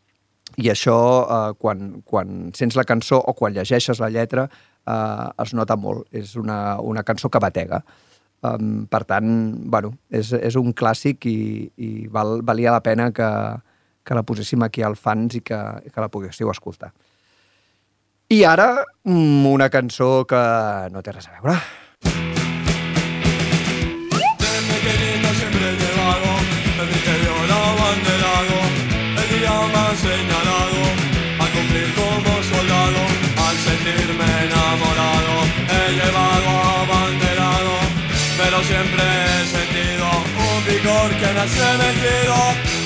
I 0.57 0.69
això, 0.73 0.95
uh, 1.23 1.53
quan, 1.57 2.01
quan 2.05 2.49
sents 2.57 2.75
la 2.77 2.85
cançó 2.89 3.19
o 3.21 3.33
quan 3.37 3.53
llegeixes 3.53 4.01
la 4.01 4.09
lletra, 4.13 4.47
uh, 4.89 5.29
es 5.43 5.53
nota 5.53 5.77
molt. 5.77 6.07
És 6.13 6.33
una, 6.37 6.79
una 6.81 7.03
cançó 7.05 7.29
que 7.29 7.41
batega. 7.41 7.83
Um, 8.43 8.83
per 8.91 9.05
tant, 9.07 9.27
bueno, 9.71 9.93
és, 10.11 10.33
és 10.35 10.57
un 10.59 10.73
clàssic 10.75 11.23
i, 11.31 11.37
i 11.79 11.91
val, 12.11 12.41
valia 12.43 12.73
la 12.75 12.81
pena 12.83 13.05
que, 13.15 13.29
que 14.03 14.17
la 14.17 14.25
poséssim 14.27 14.65
aquí 14.65 14.83
al 14.83 14.97
fans 14.99 15.37
i 15.39 15.41
que, 15.47 15.59
que 15.87 16.03
la 16.03 16.09
poguéssiu 16.11 16.51
escoltar. 16.51 16.91
I 18.33 18.43
ara, 18.49 18.67
mm, 19.05 19.45
una 19.47 19.69
cançó 19.71 20.25
que 20.27 20.43
no 20.91 21.03
té 21.05 21.15
res 21.15 21.29
a 21.29 21.37
veure. 21.37 21.55
Siempre 38.63 39.03
he 39.03 39.45
sentido 39.45 40.07
un 40.07 40.63
picor 40.63 41.09
que 41.19 41.27
me 41.33 41.39
ha 41.41 41.45
estremecido 41.45 42.35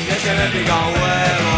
y 0.08 0.12
es 0.12 0.22
que 0.26 0.34
me 0.34 0.48
pica 0.54 0.76
un 0.90 0.94
huevo. 0.98 1.56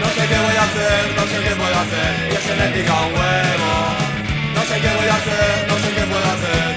No 0.00 0.08
sé 0.16 0.22
qué 0.28 0.38
voy 0.46 0.56
a 0.56 0.64
hacer, 0.64 1.00
no 1.16 1.24
sé 1.28 1.36
qué 1.44 1.52
puedo 1.60 1.76
hacer 1.84 2.10
y 2.30 2.34
es 2.34 2.44
que 2.48 2.54
me 2.60 2.68
pica 2.74 2.94
un 3.04 3.12
huevo. 3.12 3.72
No 4.56 4.62
sé 4.68 4.74
qué 4.80 4.90
voy 4.96 5.08
a 5.12 5.16
hacer, 5.20 5.52
no 5.68 5.76
sé 5.82 5.88
qué 5.96 6.04
puedo 6.12 6.26
hacer. 6.34 6.68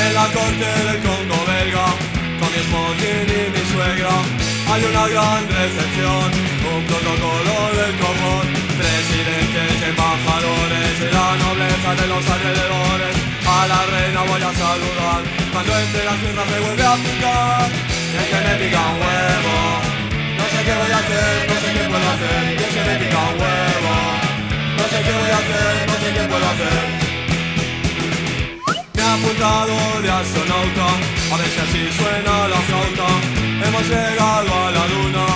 En 0.00 0.14
la 0.18 0.26
corte 0.34 0.68
del 0.86 0.98
Congo 1.06 1.40
belga, 1.46 1.86
con 2.40 2.48
mi 2.50 2.60
smoking 2.66 3.28
y 3.30 3.42
mi 3.54 3.62
suegra, 3.70 4.14
hay 4.72 4.82
una 4.90 5.04
gran 5.14 5.42
recepción, 5.46 6.26
un 6.74 6.82
protocolo 6.90 7.56
del 7.78 7.94
común, 8.02 8.46
presidentes 8.80 9.78
embajadores 9.90 10.92
y 11.06 11.08
la 11.14 11.28
nobleza 11.38 11.90
de 12.00 12.06
los 12.08 12.24
alrededores. 12.34 13.29
A 13.50 13.66
la 13.66 13.80
reina 13.92 14.22
voy 14.30 14.42
a 14.42 14.52
saludar, 14.62 15.22
cuando 15.52 15.70
entre 15.78 16.04
las 16.04 16.16
piernas 16.22 16.46
me 16.52 16.58
vuelve 16.60 16.84
a 16.86 16.94
picar, 17.04 17.68
y 18.12 18.16
es 18.20 18.26
que 18.30 18.38
me 18.46 18.54
pica 18.60 18.80
un 18.92 18.96
huevo. 19.02 19.56
No 20.38 20.44
sé 20.52 20.58
qué 20.66 20.74
voy 20.80 20.92
a 20.96 20.98
hacer, 21.02 21.34
no 21.50 21.56
sé 21.62 21.68
qué 21.74 21.84
puedo 21.90 22.08
hacer, 22.14 22.42
y 22.46 22.62
es 22.66 22.72
que 22.74 22.82
me 22.88 22.94
pica 23.02 23.18
un 23.30 23.36
huevo. 23.42 23.94
No 24.78 24.84
sé 24.90 24.98
qué 25.04 25.12
voy 25.20 25.32
a 25.36 25.38
hacer, 25.42 25.72
no 25.90 25.96
sé 26.02 26.08
qué 26.16 26.24
puedo 26.30 26.46
hacer. 26.52 26.78
Me 28.94 29.02
ha 29.02 29.12
apuntado 29.18 29.74
de 30.04 30.10
astronauta, 30.20 30.88
a 31.32 31.34
ver 31.38 31.50
si 31.54 31.60
así 31.66 31.82
suena 31.98 32.34
la 32.54 32.60
flauta. 32.68 33.08
Hemos 33.66 33.84
llegado 33.92 34.50
a 34.64 34.70
la 34.76 34.84
luna, 34.94 35.26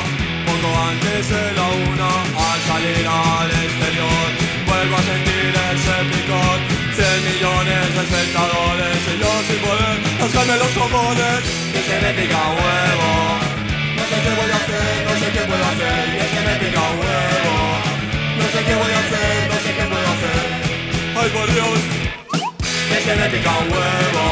poco 0.46 0.68
antes 0.90 1.22
de 1.34 1.44
la 1.58 1.66
una. 1.90 2.10
Al 2.46 2.60
salir 2.70 3.04
al 3.04 3.50
exterior, 3.64 4.28
vuelvo 4.68 4.94
a 4.96 5.02
sentir 5.10 5.50
ese 5.74 5.96
picor. 6.10 6.23
Espectadores 7.64 9.00
y 9.08 9.14
yo 9.16 9.30
sin 9.48 9.58
poder 9.64 9.96
rascarme 10.20 10.56
los 10.58 10.72
cojones. 10.76 11.40
Y 11.72 11.80
se 11.80 11.96
me 12.02 12.10
pica 12.12 12.36
un 12.36 12.56
huevo. 12.60 13.10
No 13.96 14.04
sé 14.04 14.16
qué 14.20 14.32
voy 14.36 14.50
a 14.52 14.58
hacer, 14.60 14.92
no 15.08 15.14
sé 15.16 15.26
qué 15.32 15.42
puedo 15.48 15.64
hacer. 15.72 16.04
Y 16.12 16.18
es 16.20 16.30
que 16.34 16.40
me 16.44 16.54
pica 16.60 16.80
un 16.92 16.96
huevo. 17.00 17.56
No 18.36 18.46
sé 18.52 18.60
qué 18.68 18.74
voy 18.76 18.92
a 18.92 19.00
hacer, 19.00 19.48
no 19.48 19.58
sé 19.64 19.70
qué 19.72 19.84
puedo 19.88 20.08
hacer. 20.12 20.44
Ay, 21.16 21.28
por 21.32 21.48
Dios. 21.56 21.78
Y 22.68 22.92
es 22.92 23.02
que 23.08 23.14
me 23.16 23.26
pica 23.32 23.50
un 23.56 23.68
huevo. 23.72 24.24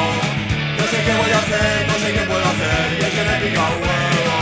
No 0.77 0.85
sé 0.93 0.99
qué 1.01 1.13
voy 1.17 1.33
a 1.33 1.39
hacer, 1.41 1.73
no 1.89 1.97
sé 2.05 2.09
qué 2.13 2.23
puedo 2.29 2.45
hacer. 2.53 2.85
Y 2.93 3.01
es 3.01 3.13
que 3.17 3.23
me 3.25 3.37
pica 3.49 3.63
un 3.65 3.79
huevo. 3.81 4.37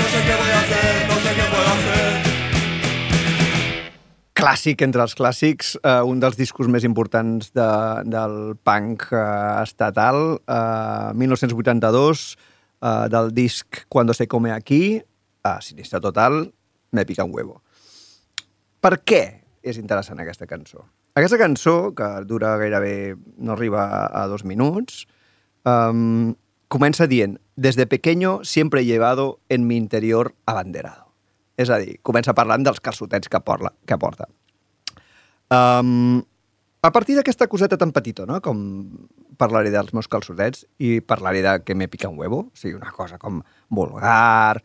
No 0.00 0.04
sé 0.08 0.18
qué 0.24 0.34
voy 0.40 0.52
a 0.56 0.60
hacer, 0.64 0.92
no 1.12 1.16
sé 1.20 1.30
qué 1.36 1.44
puedo 1.52 1.68
hacer. 1.76 2.07
Clàssic 4.38 4.84
entre 4.86 5.02
els 5.02 5.16
clàssics, 5.18 5.72
eh, 5.82 6.00
un 6.06 6.20
dels 6.22 6.36
discos 6.38 6.68
més 6.70 6.84
importants 6.86 7.50
de, 7.56 7.68
del 8.06 8.36
punk 8.62 9.08
eh, 9.10 9.22
estatal, 9.64 10.38
eh, 10.46 11.10
1982, 11.18 12.36
eh, 12.80 13.08
del 13.10 13.32
disc 13.34 13.84
Cuando 13.88 14.14
se 14.14 14.28
come 14.28 14.52
aquí, 14.52 15.02
a 15.42 15.60
Sinistre 15.60 16.00
Total, 16.00 16.52
me 16.92 17.04
pica 17.04 17.24
un 17.24 17.34
huevo. 17.34 17.62
Per 18.80 19.00
què 19.02 19.22
és 19.62 19.78
interessant 19.78 20.20
aquesta 20.22 20.46
cançó? 20.46 20.86
Aquesta 21.18 21.38
cançó, 21.40 21.94
que 21.98 22.06
dura 22.24 22.54
gairebé, 22.60 23.16
no 23.38 23.56
arriba 23.56 23.88
a, 23.88 24.04
a 24.22 24.26
dos 24.30 24.44
minuts, 24.46 25.06
um, 25.66 26.36
comença 26.68 27.10
dient 27.10 27.40
Desde 27.56 27.88
pequeño 27.88 28.44
siempre 28.44 28.82
he 28.82 28.84
llevado 28.84 29.40
en 29.48 29.66
mi 29.66 29.76
interior 29.76 30.36
abanderado. 30.46 31.07
És 31.58 31.70
a 31.74 31.80
dir, 31.82 31.98
comença 32.06 32.34
parlant 32.38 32.62
dels 32.62 32.80
calçotets 32.80 33.30
que, 33.30 33.40
porla, 33.42 33.72
que 33.86 33.98
porta. 33.98 34.28
Um, 35.50 36.20
a 36.82 36.90
partir 36.94 37.16
d'aquesta 37.18 37.48
coseta 37.50 37.78
tan 37.80 37.90
petita, 37.90 38.26
no? 38.28 38.38
com 38.44 38.58
parlaré 39.38 39.72
dels 39.74 39.90
meus 39.96 40.06
calçotets 40.10 40.64
i 40.78 40.98
parlaré 41.02 41.42
de 41.42 41.54
que 41.66 41.74
me 41.74 41.88
pica 41.90 42.10
un 42.10 42.18
huevo, 42.18 42.44
o 42.52 42.58
sigui, 42.58 42.76
una 42.78 42.92
cosa 42.94 43.18
com 43.18 43.40
vulgar, 43.74 44.60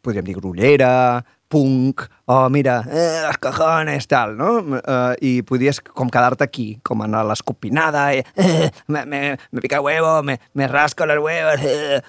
podríem 0.00 0.24
dir 0.24 0.38
grollera, 0.38 1.24
punk, 1.48 2.06
oh, 2.26 2.48
mira, 2.52 2.80
eh, 2.88 3.22
los 3.26 3.38
cojones, 3.38 4.06
tal, 4.08 4.36
no? 4.36 4.50
Uh, 4.80 5.14
I 5.20 5.42
podries 5.48 5.80
com 5.80 6.08
quedar-te 6.12 6.44
aquí, 6.44 6.68
com 6.84 7.04
en 7.04 7.16
l'escopinada, 7.28 8.12
eh, 8.14 8.24
eh, 8.36 8.70
me, 8.88 9.04
me, 9.04 9.22
me 9.50 9.64
pica 9.64 9.80
huevo, 9.80 10.22
me, 10.22 10.38
me 10.54 10.68
rasco 10.68 11.06
los 11.06 11.20
huevos... 11.24 11.60
Eh. 11.64 12.00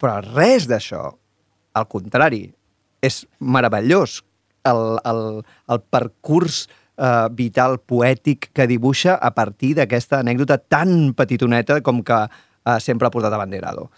Però 0.00 0.16
res 0.24 0.64
d'això, 0.64 1.02
al 1.76 1.86
contrari, 1.92 2.46
és 3.02 3.24
meravellós 3.40 4.20
el, 4.68 4.98
el, 5.08 5.24
el 5.72 5.82
percurs 5.92 6.66
eh, 7.00 7.28
vital 7.36 7.78
poètic 7.80 8.50
que 8.54 8.68
dibuixa 8.70 9.16
a 9.16 9.32
partir 9.34 9.74
d'aquesta 9.78 10.20
anècdota 10.20 10.60
tan 10.60 11.12
petitoneta 11.16 11.80
com 11.80 12.04
que 12.04 12.20
eh, 12.26 12.78
sempre 12.80 13.08
ha 13.08 13.14
portat 13.14 13.32
a 13.32 13.40
Banderado. 13.40 13.88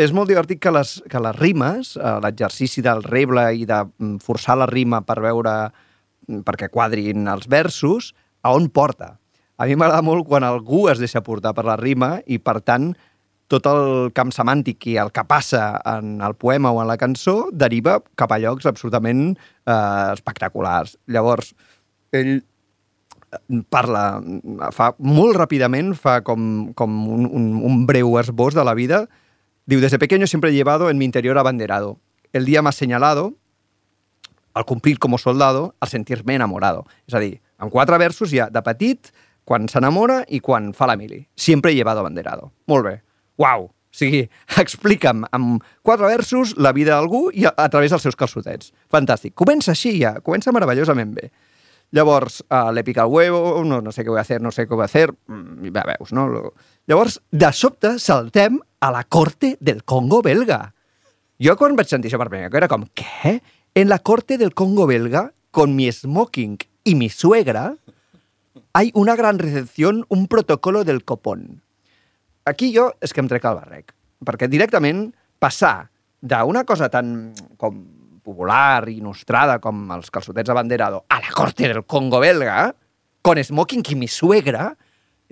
És 0.00 0.12
molt 0.14 0.30
divertit 0.30 0.58
que 0.62 0.72
les, 0.72 0.96
que 1.10 1.20
les 1.20 1.36
rimes, 1.36 1.96
eh, 1.96 2.18
l'exercici 2.24 2.82
del 2.84 3.02
reble 3.04 3.50
i 3.58 3.66
de 3.68 3.82
mm, 3.84 4.20
forçar 4.24 4.56
la 4.58 4.70
rima 4.70 5.02
per 5.06 5.20
veure 5.22 5.56
mm, 5.68 6.44
perquè 6.46 6.70
quadrin 6.72 7.28
els 7.28 7.48
versos, 7.50 8.12
a 8.42 8.54
on 8.56 8.68
porta. 8.74 9.16
A 9.60 9.68
mi 9.68 9.76
m'agrada 9.78 10.02
molt 10.02 10.26
quan 10.26 10.42
algú 10.42 10.88
es 10.90 10.98
deixa 10.98 11.22
portar 11.22 11.52
per 11.54 11.66
la 11.68 11.76
rima 11.78 12.16
i, 12.26 12.40
per 12.42 12.58
tant, 12.66 12.90
tot 13.52 13.66
el 13.68 14.12
camp 14.16 14.32
semàntic 14.32 14.86
i 14.88 14.96
el 15.02 15.12
que 15.12 15.24
passa 15.28 15.76
en 15.96 16.20
el 16.24 16.34
poema 16.40 16.72
o 16.72 16.80
en 16.82 16.88
la 16.88 16.98
cançó 17.00 17.50
deriva 17.52 17.98
cap 18.16 18.32
a 18.32 18.40
llocs 18.40 18.66
absolutament 18.68 19.34
eh, 19.34 20.12
espectaculars. 20.14 20.96
Llavors, 21.12 21.52
ell 22.16 22.40
parla, 23.72 24.20
fa 24.76 24.92
molt 25.00 25.36
ràpidament, 25.38 25.92
fa 25.96 26.20
com, 26.24 26.72
com 26.76 26.96
un, 27.08 27.26
un, 27.28 27.52
un 27.64 27.84
breu 27.88 28.18
esbós 28.20 28.56
de 28.56 28.64
la 28.64 28.74
vida. 28.76 29.06
Diu, 29.66 29.80
desde 29.80 30.00
pequeño 30.00 30.26
siempre 30.26 30.50
he 30.50 30.54
llevado 30.54 30.90
en 30.90 30.98
mi 30.98 31.04
interior 31.04 31.38
abanderado. 31.38 31.98
El 32.32 32.44
día 32.44 32.62
más 32.62 32.76
señalado, 32.76 33.34
al 34.54 34.64
cumplir 34.64 34.98
como 34.98 35.18
soldado, 35.18 35.74
al 35.80 35.88
sentir-me 35.88 36.34
enamorado. 36.34 36.84
És 37.06 37.14
a 37.14 37.20
dir, 37.20 37.40
en 37.60 37.70
quatre 37.70 37.96
versos 37.98 38.32
hi 38.32 38.40
ha 38.40 38.50
de 38.50 38.62
petit, 38.64 39.12
quan 39.44 39.68
s'enamora 39.68 40.22
i 40.28 40.40
quan 40.40 40.72
fa 40.76 40.86
la 40.86 40.96
mili. 40.96 41.26
Siempre 41.34 41.72
he 41.72 41.74
llevado 41.74 42.00
abanderado. 42.00 42.52
Molt 42.66 42.86
bé. 42.86 42.94
Uau! 43.40 43.70
O 43.92 43.96
sigui, 43.96 44.24
explica'm 44.62 45.26
amb 45.36 45.64
quatre 45.84 46.08
versos 46.08 46.56
la 46.56 46.72
vida 46.72 46.96
d'algú 46.96 47.26
i 47.36 47.44
a, 47.48 47.52
a 47.52 47.68
través 47.72 47.92
dels 47.92 48.04
seus 48.08 48.16
calçotets. 48.16 48.72
Fantàstic. 48.92 49.36
Comença 49.38 49.74
així 49.74 49.98
ja, 50.00 50.16
comença 50.24 50.54
meravellosament 50.54 51.12
bé. 51.16 51.28
Llavors, 51.92 52.40
uh, 52.48 52.70
le 52.72 52.84
pica 52.84 53.04
el 53.04 53.12
huevo, 53.12 53.60
no, 53.68 53.82
no 53.84 53.92
sé 53.92 54.00
què 54.00 54.08
vull 54.08 54.24
fer, 54.24 54.38
no 54.40 54.48
sé 54.54 54.64
què 54.64 54.76
vull 54.78 54.88
fer, 54.88 55.10
mm, 55.12 55.72
ja 55.76 55.82
veus, 55.90 56.14
no? 56.16 56.24
Llavors, 56.88 57.18
de 57.28 57.50
sobte, 57.52 57.98
saltem 58.00 58.56
a 58.80 58.88
la 58.94 59.04
corte 59.04 59.58
del 59.60 59.84
Congo 59.84 60.22
belga. 60.24 60.62
Jo 61.42 61.58
quan 61.60 61.76
vaig 61.76 61.92
sentir 61.92 62.08
això 62.08 62.20
per 62.22 62.30
primer 62.32 62.48
era 62.48 62.70
com, 62.70 62.86
què? 62.96 63.36
En 63.76 63.92
la 63.92 63.98
corte 64.00 64.38
del 64.40 64.54
Congo 64.56 64.86
belga, 64.88 65.26
con 65.52 65.76
mi 65.76 65.90
smoking 65.92 66.56
y 66.82 66.94
mi 66.94 67.10
suegra, 67.10 67.76
hay 68.72 68.90
una 68.94 69.14
gran 69.16 69.38
recepción, 69.38 70.06
un 70.08 70.28
protocolo 70.28 70.84
del 70.84 71.04
copón. 71.04 71.60
Aquí 72.44 72.72
jo 72.74 72.90
és 73.00 73.12
que 73.14 73.22
em 73.22 73.28
trec 73.30 73.44
el 73.46 73.58
barrec, 73.58 73.92
perquè 74.26 74.48
directament 74.50 75.10
passar 75.42 75.90
d'una 76.22 76.64
cosa 76.66 76.88
tan 76.90 77.32
com 77.58 77.82
popular 78.22 78.86
i 78.90 79.00
nostrada 79.02 79.58
com 79.62 79.90
els 79.94 80.10
calçotets 80.14 80.50
abanderado 80.50 81.02
a 81.10 81.18
la 81.20 81.34
corte 81.34 81.66
del 81.66 81.84
Congo 81.84 82.20
belga, 82.22 82.74
con 83.22 83.42
smoking 83.42 83.82
y 83.90 83.94
mi 83.94 84.08
suegra, 84.08 84.76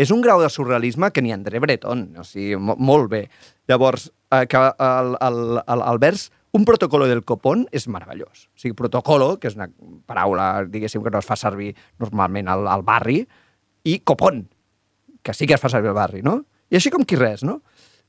és 0.01 0.11
un 0.11 0.23
grau 0.23 0.41
de 0.41 0.49
surrealisme 0.49 1.11
que 1.11 1.23
ni 1.23 1.33
André 1.33 1.61
Breton, 1.61 2.07
o 2.19 2.25
sigui, 2.25 2.57
mo 2.57 2.77
molt 2.79 3.11
bé. 3.11 3.25
Llavors, 3.69 4.09
eh, 4.33 4.47
que 4.49 4.57
el, 4.57 5.17
el, 5.21 5.61
el, 5.61 5.83
el 5.93 5.99
vers 6.01 6.31
un 6.57 6.65
protocolo 6.65 7.07
del 7.07 7.23
copón 7.23 7.67
és 7.71 7.87
meravellós. 7.87 8.49
O 8.55 8.63
sigui, 8.63 8.75
protocolo, 8.79 9.35
que 9.39 9.51
és 9.51 9.59
una 9.59 9.69
paraula, 10.09 10.65
diguéssim, 10.65 11.03
que 11.05 11.13
no 11.13 11.21
es 11.21 11.29
fa 11.29 11.37
servir 11.37 11.75
normalment 12.01 12.49
al, 12.49 12.67
al 12.71 12.87
barri, 12.87 13.21
i 13.85 13.99
copón, 14.01 14.47
que 15.23 15.35
sí 15.37 15.47
que 15.47 15.59
es 15.59 15.63
fa 15.63 15.69
servir 15.69 15.93
al 15.93 16.01
barri, 16.01 16.25
no? 16.25 16.41
I 16.71 16.79
així 16.79 16.91
com 16.95 17.03
qui 17.05 17.19
res, 17.19 17.43
no? 17.47 17.61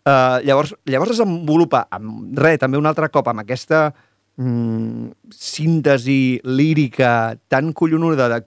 Uh, 0.02 0.40
llavors, 0.46 0.74
llavors 0.90 1.12
desenvolupa, 1.14 1.84
amb, 1.94 2.32
re, 2.40 2.56
també 2.62 2.78
un 2.80 2.88
altre 2.90 3.10
cop, 3.14 3.28
amb 3.30 3.44
aquesta 3.44 3.92
mm, 4.38 5.12
síntesi 5.34 6.40
lírica 6.44 7.36
tan 7.52 7.70
collonuda 7.78 8.30
de 8.32 8.40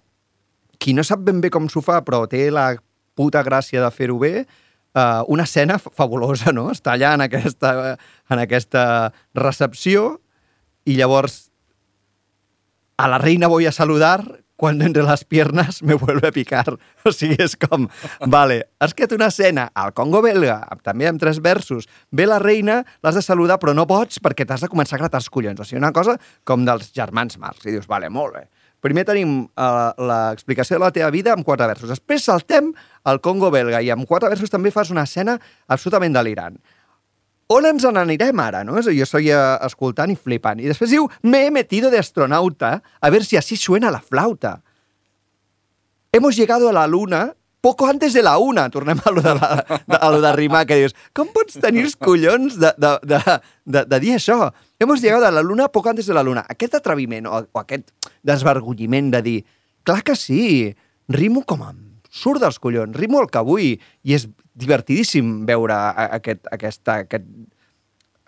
qui 0.83 0.94
no 0.94 1.05
sap 1.07 1.22
ben 1.27 1.38
bé 1.40 1.50
com 1.55 1.68
s'ho 1.70 1.81
fa, 1.85 2.00
però 2.05 2.24
té 2.29 2.48
la 2.50 2.72
puta 3.14 3.42
gràcia 3.46 3.81
de 3.85 3.90
fer-ho 3.94 4.18
bé, 4.18 4.44
uh, 4.98 5.22
una 5.31 5.46
escena 5.46 5.79
fa- 5.79 5.92
fabulosa, 5.94 6.50
no? 6.53 6.66
Està 6.74 6.96
allà 6.96 7.14
en 7.14 7.22
aquesta, 7.29 7.94
en 8.31 8.42
aquesta 8.42 8.85
recepció 9.38 10.18
i 10.85 10.98
llavors 10.98 11.53
a 12.98 13.07
la 13.09 13.18
reina 13.18 13.46
voy 13.48 13.66
a 13.66 13.72
saludar 13.72 14.42
cuando 14.64 14.87
entre 14.87 15.03
las 15.03 15.27
piernas 15.27 15.83
me 15.83 15.92
vuelve 15.92 16.29
a 16.29 16.33
picar. 16.33 16.79
O 17.05 17.12
sigui, 17.12 17.37
és 17.37 17.53
com, 17.61 17.85
vale, 18.33 18.62
has 18.81 18.94
creat 18.96 19.12
una 19.12 19.27
escena 19.29 19.66
al 19.77 19.92
Congo 19.92 20.22
belga, 20.24 20.55
també 20.81 21.05
amb 21.05 21.20
tres 21.20 21.42
versos, 21.44 21.85
ve 22.09 22.24
la 22.24 22.38
reina, 22.40 22.79
l'has 23.05 23.18
de 23.18 23.22
saludar, 23.27 23.59
però 23.61 23.74
no 23.77 23.85
pots 23.85 24.22
perquè 24.24 24.46
t'has 24.48 24.64
de 24.64 24.70
començar 24.72 24.96
a 24.96 25.03
gratar 25.03 25.20
els 25.20 25.29
collons. 25.29 25.61
O 25.61 25.66
sigui, 25.68 25.83
una 25.83 25.92
cosa 25.92 26.16
com 26.48 26.64
dels 26.64 26.94
germans 26.96 27.37
Marx. 27.42 27.66
I 27.68 27.74
dius, 27.77 27.85
vale, 27.90 28.09
molt 28.09 28.38
bé. 28.38 28.46
Primer 28.81 29.05
tenim 29.05 29.37
uh, 29.44 29.92
l'explicació 30.00 30.79
de 30.79 30.87
la 30.87 30.92
teva 30.96 31.12
vida 31.12 31.37
amb 31.37 31.44
quatre 31.44 31.68
versos. 31.68 31.92
Després 31.92 32.24
saltem 32.24 32.72
al 33.05 33.20
Congo 33.20 33.53
belga 33.53 33.85
i 33.85 33.92
amb 33.92 34.09
quatre 34.09 34.33
versos 34.33 34.53
també 34.53 34.72
fas 34.72 34.94
una 34.96 35.05
escena 35.05 35.37
absolutament 35.68 36.16
delirant. 36.16 36.57
On 37.52 37.66
ens 37.68 37.85
n'anirem 37.85 38.40
ara, 38.40 38.62
no? 38.64 38.78
A 38.78 38.83
Jo 38.83 39.04
uh, 39.04 39.66
escoltant 39.66 40.11
i 40.11 40.16
flipant. 40.16 40.61
I 40.61 40.70
després 40.70 40.90
diu, 40.90 41.09
me 41.22 41.44
he 41.44 41.50
metido 41.50 41.90
de 41.90 41.98
astronauta 42.00 42.80
a 43.00 43.11
ver 43.11 43.24
si 43.24 43.37
así 43.37 43.57
suena 43.57 43.90
la 43.90 44.00
flauta. 44.00 44.62
Hemos 46.12 46.37
llegado 46.37 46.68
a 46.68 46.72
la 46.72 46.87
luna 46.87 47.35
poco 47.61 47.87
antes 47.87 48.12
de 48.12 48.22
la 48.22 48.38
una. 48.38 48.70
Tornem 48.70 48.98
a 49.04 49.11
lo 49.11 49.20
de, 49.20 49.35
la, 49.35 49.64
de, 49.87 49.96
a 49.96 50.11
lo 50.11 50.20
de 50.20 50.33
rimar, 50.33 50.66
que 50.66 50.76
dius, 50.76 50.96
com 51.12 51.28
pots 51.35 51.61
tenir 51.61 51.85
els 51.85 51.96
collons 51.96 52.59
de, 52.61 52.72
de, 52.78 52.96
de, 53.02 53.20
de, 53.64 53.85
de 53.92 54.00
dir 54.00 54.16
això? 54.16 54.52
Hemos 54.78 55.00
llegado 55.04 55.26
a 55.26 55.33
la 55.33 55.42
luna 55.42 55.68
poco 55.68 55.90
antes 55.90 56.07
de 56.07 56.14
la 56.14 56.22
luna. 56.22 56.46
Aquest 56.48 56.76
atreviment 56.80 57.28
o, 57.28 57.44
o 57.44 57.61
aquest 57.61 57.92
desvergonyiment 58.22 59.11
de 59.16 59.22
dir, 59.24 59.38
clar 59.85 60.02
que 60.04 60.16
sí, 60.16 60.72
rimo 61.09 61.44
com 61.44 61.64
em 61.68 61.84
surt 62.14 62.42
dels 62.42 62.61
collons, 62.62 62.94
rimo 62.96 63.20
el 63.22 63.31
que 63.33 63.42
vull, 63.44 63.74
i 63.74 64.16
és 64.16 64.29
divertidíssim 64.55 65.42
veure 65.48 65.77
aquest, 66.07 66.46
aquesta, 66.55 67.00
aquest, 67.05 67.27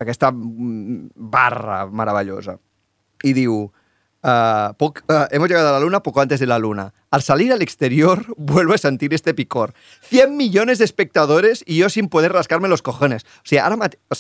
aquesta 0.02 0.32
barra 0.34 1.84
meravellosa. 1.86 2.56
I 3.24 3.32
diu, 3.36 3.60
uh, 4.26 4.72
poc, 4.78 5.04
uh, 5.08 5.26
hemos 5.30 5.48
llegado 5.48 5.70
a 5.70 5.76
la 5.78 5.84
luna 5.84 6.02
poco 6.02 6.20
antes 6.20 6.40
de 6.40 6.46
la 6.46 6.58
luna. 6.58 6.92
Al 7.10 7.22
salir 7.22 7.52
al 7.52 7.62
exterior 7.62 8.26
vuelvo 8.36 8.74
a 8.74 8.78
sentir 8.78 9.14
este 9.14 9.34
picor. 9.34 9.72
100 10.02 10.36
millones 10.36 10.78
de 10.78 10.84
espectadores 10.84 11.62
y 11.66 11.78
yo 11.78 11.88
sin 11.88 12.08
poder 12.08 12.32
rascarme 12.32 12.68
los 12.68 12.82
cojones. 12.82 13.24
O 13.24 13.60
ara 13.60 13.76
mate... 13.76 13.98
o 14.10 14.14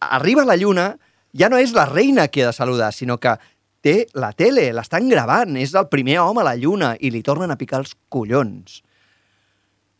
arriba 0.00 0.44
la 0.44 0.56
lluna 0.56 0.98
ja 1.32 1.48
no 1.48 1.58
és 1.58 1.72
la 1.72 1.86
reina 1.88 2.28
qui 2.28 2.42
ha 2.42 2.52
de 2.52 2.92
sinó 2.92 3.18
que 3.18 3.38
té 3.82 4.06
la 4.14 4.30
tele, 4.36 4.70
l'estan 4.74 5.10
gravant, 5.10 5.58
és 5.58 5.74
el 5.74 5.90
primer 5.92 6.20
home 6.22 6.42
a 6.42 6.48
la 6.52 6.56
lluna 6.56 6.94
i 7.00 7.10
li 7.10 7.22
tornen 7.26 7.50
a 7.50 7.58
picar 7.60 7.82
els 7.82 7.96
collons. 8.08 8.80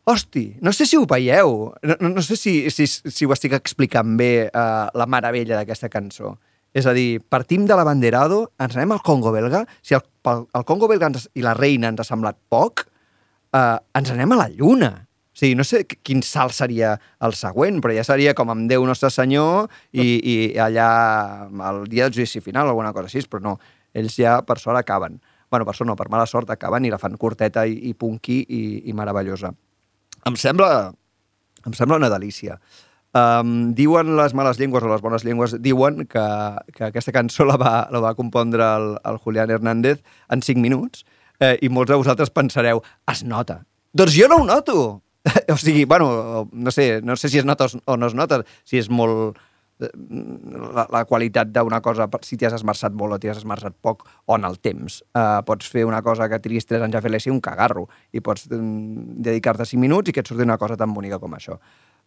Hosti, 0.05 0.57
no 0.59 0.73
sé 0.75 0.85
si 0.85 0.97
ho 0.99 1.05
veieu, 1.07 1.69
no, 1.87 1.95
no, 2.09 2.21
sé 2.21 2.35
si, 2.35 2.55
si, 2.71 2.87
si 2.87 3.25
ho 3.25 3.31
estic 3.31 3.53
explicant 3.55 4.17
bé, 4.19 4.49
uh, 4.49 4.89
la 4.99 5.07
meravella 5.07 5.55
d'aquesta 5.61 5.87
cançó. 5.91 6.33
És 6.75 6.87
a 6.89 6.93
dir, 6.97 7.21
partim 7.29 7.67
de 7.69 7.77
l'abanderado, 7.77 8.47
ens 8.59 8.75
anem 8.75 8.95
al 8.95 9.03
Congo 9.05 9.31
belga, 9.31 9.61
si 9.85 9.95
el, 9.95 10.03
el 10.27 10.65
Congo 10.67 10.89
belga 10.91 11.07
ens, 11.11 11.29
i 11.39 11.45
la 11.45 11.53
reina 11.55 11.91
ens 11.93 12.01
ha 12.03 12.07
semblat 12.07 12.35
poc, 12.51 12.83
uh, 13.55 13.77
ens 13.95 14.11
anem 14.11 14.35
a 14.35 14.39
la 14.41 14.49
lluna. 14.51 14.91
O 15.33 15.39
sigui, 15.39 15.55
no 15.55 15.63
sé 15.65 15.85
qui- 15.87 15.97
quin 16.03 16.19
salt 16.25 16.53
seria 16.53 16.97
el 17.23 17.33
següent, 17.37 17.79
però 17.81 17.95
ja 17.95 18.03
seria 18.05 18.35
com 18.37 18.51
amb 18.51 18.67
Déu 18.69 18.83
Nostre 18.85 19.09
Senyor 19.09 19.69
i, 19.95 20.03
i 20.19 20.35
allà 20.61 20.89
el 21.71 21.87
dia 21.89 22.09
del 22.09 22.13
judici 22.19 22.43
final 22.43 22.67
alguna 22.69 22.91
cosa 22.93 23.07
així, 23.07 23.23
però 23.29 23.41
no, 23.41 23.55
ells 23.93 24.17
ja 24.17 24.41
per 24.45 24.59
sort 24.59 24.77
acaben. 24.79 25.21
bueno, 25.53 25.65
per 25.65 25.75
sort 25.75 25.87
no, 25.87 25.95
per 25.95 26.09
mala 26.09 26.25
sort 26.25 26.49
acaben 26.49 26.85
i 26.85 26.89
la 26.89 26.97
fan 26.97 27.13
curteta 27.13 27.67
i, 27.69 27.75
i 27.89 27.93
punky 27.93 28.39
i, 28.49 28.61
i 28.89 28.93
meravellosa. 28.97 29.51
Em 30.25 30.35
sembla, 30.35 30.89
em 31.67 31.75
sembla 31.77 31.99
una 32.01 32.09
delícia. 32.09 32.57
Um, 33.13 33.75
diuen 33.77 34.15
les 34.17 34.33
males 34.33 34.57
llengües 34.57 34.81
o 34.81 34.89
les 34.89 35.03
bones 35.03 35.21
llengües, 35.21 35.53
diuen 35.61 36.07
que, 36.09 36.25
que 36.73 36.87
aquesta 36.87 37.13
cançó 37.13 37.45
la 37.45 37.59
va, 37.61 37.73
la 37.93 38.01
va 38.01 38.15
compondre 38.17 38.65
el, 38.65 38.95
el 39.05 39.19
Julián 39.21 39.53
Hernández 39.53 40.01
en 40.33 40.41
5 40.41 40.63
minuts 40.63 41.05
eh, 41.37 41.59
i 41.61 41.69
molts 41.69 41.93
de 41.93 42.01
vosaltres 42.01 42.33
pensareu, 42.33 42.81
es 43.13 43.21
nota. 43.21 43.61
Doncs 43.93 44.17
jo 44.17 44.31
no 44.31 44.41
ho 44.41 44.47
noto! 44.49 45.03
o 45.53 45.57
sigui, 45.61 45.85
bueno, 45.85 46.49
no 46.51 46.71
sé, 46.71 47.01
no 47.03 47.15
sé 47.15 47.29
si 47.29 47.37
es 47.37 47.45
nota 47.45 47.67
o 47.85 47.97
no 47.97 48.09
es 48.09 48.17
nota, 48.17 48.41
si 48.65 48.81
és 48.81 48.89
molt 48.89 49.37
la, 49.79 50.85
la 50.91 51.03
qualitat 51.09 51.49
d'una 51.53 51.81
cosa, 51.81 52.07
si 52.21 52.37
t'hi 52.37 52.47
has 52.47 52.57
esmerçat 52.59 52.93
molt 52.97 53.15
o 53.15 53.19
t'hi 53.19 53.31
has 53.31 53.41
esmerçat 53.41 53.75
poc, 53.81 54.05
o 54.25 54.37
en 54.37 54.45
el 54.47 54.59
temps. 54.63 55.01
Uh, 55.15 55.41
pots 55.47 55.69
fer 55.69 55.85
una 55.85 56.01
cosa 56.05 56.29
que 56.29 56.39
triguis 56.43 56.67
3 56.69 56.85
anys 56.87 56.99
a 56.99 57.03
fer-la 57.03 57.21
i 57.23 57.33
un 57.33 57.41
cagarro, 57.41 57.87
i 58.11 58.21
pots 58.21 58.47
mm, 58.49 59.19
dedicar-te 59.25 59.65
5 59.65 59.81
minuts 59.81 60.09
i 60.09 60.15
que 60.15 60.23
et 60.23 60.29
surti 60.29 60.45
una 60.45 60.59
cosa 60.61 60.77
tan 60.77 60.93
bonica 60.93 61.19
com 61.19 61.33
això. 61.37 61.59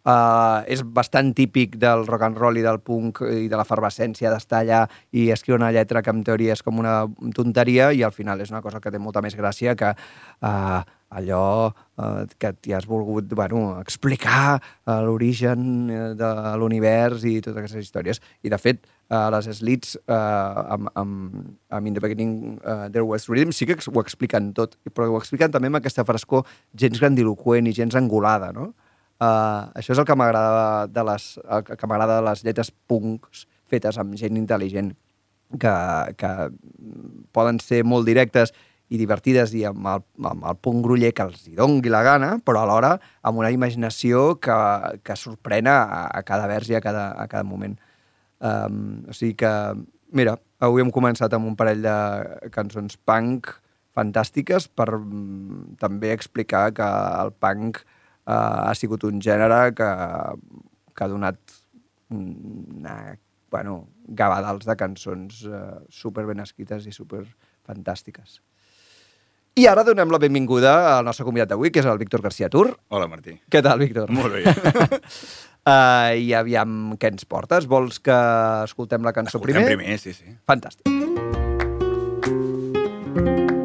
Uh, 0.06 0.62
és 0.70 0.84
bastant 0.86 1.32
típic 1.34 1.72
del 1.82 2.04
rock 2.06 2.22
and 2.22 2.38
roll 2.38 2.60
i 2.60 2.62
del 2.62 2.78
punk 2.78 3.24
i 3.26 3.48
de 3.50 3.58
l'efervescència 3.58 4.30
d'estar 4.30 4.60
allà 4.62 4.84
i 5.10 5.32
escriure 5.34 5.58
una 5.58 5.72
lletra 5.74 5.98
que 5.98 6.14
en 6.14 6.20
teoria 6.22 6.54
és 6.54 6.62
com 6.62 6.78
una 6.78 7.00
tonteria 7.34 7.88
i 7.90 8.04
al 8.06 8.14
final 8.14 8.38
és 8.44 8.52
una 8.54 8.62
cosa 8.62 8.78
que 8.78 8.92
té 8.94 9.00
molta 9.02 9.18
més 9.24 9.34
gràcia 9.34 9.74
que 9.74 9.90
uh, 9.90 10.78
allò 11.10 11.70
uh, 11.70 12.22
que 12.38 12.52
t'hi 12.54 12.76
has 12.78 12.86
volgut 12.86 13.34
bueno, 13.34 13.80
explicar 13.80 14.60
uh, 14.60 15.00
l'origen 15.06 15.90
eh, 15.90 16.14
de 16.18 16.30
l'univers 16.58 17.26
i 17.26 17.40
totes 17.40 17.58
aquestes 17.62 17.86
històries. 17.86 18.22
I 18.42 18.50
de 18.52 18.58
fet, 18.62 18.86
uh, 19.10 19.26
les 19.34 19.50
Slits 19.58 19.94
uh, 20.06 20.76
amb, 20.76 20.90
amb, 20.94 21.36
amb 21.70 21.86
In 21.86 21.98
the 21.98 22.02
Beginning 22.02 22.58
uh, 22.62 22.86
There 22.90 23.06
Was 23.06 23.28
Rhythm 23.30 23.54
sí 23.54 23.66
que 23.66 23.78
ho 23.78 24.00
expliquen 24.02 24.52
tot, 24.54 24.78
però 24.92 25.10
ho 25.10 25.20
expliquen 25.20 25.54
també 25.54 25.70
amb 25.70 25.82
aquesta 25.82 26.06
frescor 26.06 26.46
gens 26.74 26.98
grandiloquent 27.02 27.66
i 27.66 27.74
gens 27.74 27.98
angulada, 27.98 28.52
no? 28.54 28.72
Uh, 29.16 29.72
això 29.78 29.94
és 29.94 30.00
el 30.02 30.04
que 30.04 30.16
m'agrada 30.18 30.86
de 30.92 31.02
les, 31.08 31.26
el 31.40 31.62
que 31.64 31.88
m'agrada 31.88 32.18
de 32.20 32.26
les 32.26 32.42
lletres 32.44 32.68
punks 32.88 33.46
fetes 33.64 33.96
amb 33.96 34.12
gent 34.20 34.36
intel·ligent 34.36 34.90
que, 35.58 35.74
que 36.20 36.32
poden 37.32 37.60
ser 37.62 37.80
molt 37.86 38.04
directes 38.08 38.52
i 38.92 39.00
divertides 39.00 39.54
i 39.58 39.64
amb 39.66 39.88
el, 39.90 40.04
amb 40.28 40.44
el 40.46 40.58
punt 40.62 40.82
gruller 40.84 41.10
que 41.16 41.24
els 41.26 41.46
hi 41.48 41.56
dongui 41.58 41.90
la 41.90 42.04
gana, 42.06 42.36
però 42.44 42.62
alhora 42.62 42.92
amb 43.26 43.40
una 43.42 43.50
imaginació 43.54 44.36
que, 44.42 44.56
que 45.02 45.18
sorprèn 45.18 45.70
a, 45.70 45.78
a 46.06 46.22
cada 46.26 46.46
vers 46.50 46.70
i 46.70 46.78
a 46.78 46.82
cada, 46.84 47.08
a 47.18 47.26
cada 47.30 47.46
moment. 47.46 47.74
Um, 48.38 49.06
o 49.10 49.16
sigui 49.16 49.34
que, 49.40 49.52
mira, 50.14 50.36
avui 50.62 50.84
hem 50.84 50.92
començat 50.94 51.34
amb 51.34 51.48
un 51.48 51.56
parell 51.58 51.82
de 51.82 51.96
cançons 52.54 52.98
punk 53.08 53.50
fantàstiques 53.96 54.68
per 54.68 54.90
mm, 54.98 55.76
també 55.80 56.12
explicar 56.12 56.68
que 56.76 56.86
el 57.24 57.32
punk 57.42 57.82
uh, 58.26 58.66
ha 58.68 58.74
sigut 58.78 59.06
un 59.08 59.22
gènere 59.22 59.70
que, 59.76 59.90
que 60.94 61.04
ha 61.04 61.10
donat 61.10 61.38
una, 62.10 63.16
bueno, 63.50 63.78
gavadals 64.06 64.66
de 64.66 64.76
cançons 64.78 65.44
uh, 65.48 65.80
super 65.90 66.26
ben 66.28 66.42
escrites 66.44 66.86
i 66.86 66.94
super 66.94 67.24
fantàstiques. 67.66 68.40
I 69.56 69.64
ara 69.70 69.86
donem 69.86 70.10
la 70.12 70.20
benvinguda 70.20 70.72
al 70.98 71.06
nostre 71.06 71.24
convidat 71.24 71.48
d'avui, 71.54 71.70
que 71.72 71.80
és 71.80 71.88
el 71.88 71.96
Víctor 71.96 72.20
García 72.20 72.50
Tur. 72.52 72.74
Hola, 72.92 73.08
Martí. 73.08 73.38
Què 73.48 73.62
tal, 73.64 73.80
Víctor? 73.80 74.12
Molt 74.12 74.36
bé. 74.36 74.44
Uh, 75.64 76.12
I 76.26 76.28
aviam 76.36 76.92
què 77.00 77.14
ens 77.14 77.24
portes. 77.24 77.64
Vols 77.64 77.96
que 78.04 78.18
escoltem 78.68 79.00
la 79.06 79.16
cançó 79.16 79.38
Escoltem 79.40 79.64
primer? 79.64 79.78
primer, 79.78 79.96
sí, 80.02 80.12
sí. 80.12 80.36
Fantàstic. 80.44 80.92
Jo, 83.16 83.55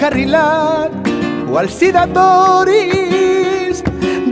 tren 0.00 0.30
descarrilat 0.30 0.92
o 1.50 1.58
al 1.58 1.68
si 1.68 1.92
de 1.92 2.06
toris 2.14 3.82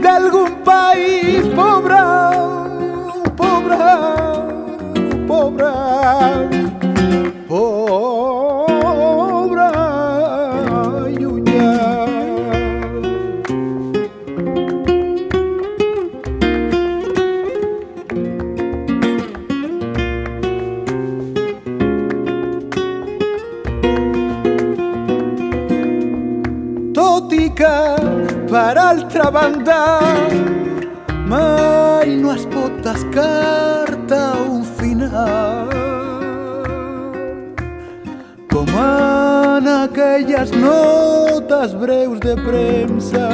d'algun 0.01 0.63
país. 0.63 1.45
Pobre, 1.55 2.01
pobre, 3.37 3.77
pobre, 5.27 5.69
pobre, 5.69 6.48
pot 33.19 33.85
descartar 33.85 34.41
un 34.49 34.63
final 34.63 35.69
com 38.51 38.67
en 38.67 39.67
aquelles 39.67 40.51
notes 40.51 41.73
breus 41.73 42.19
de 42.19 42.35
premsa 42.35 43.29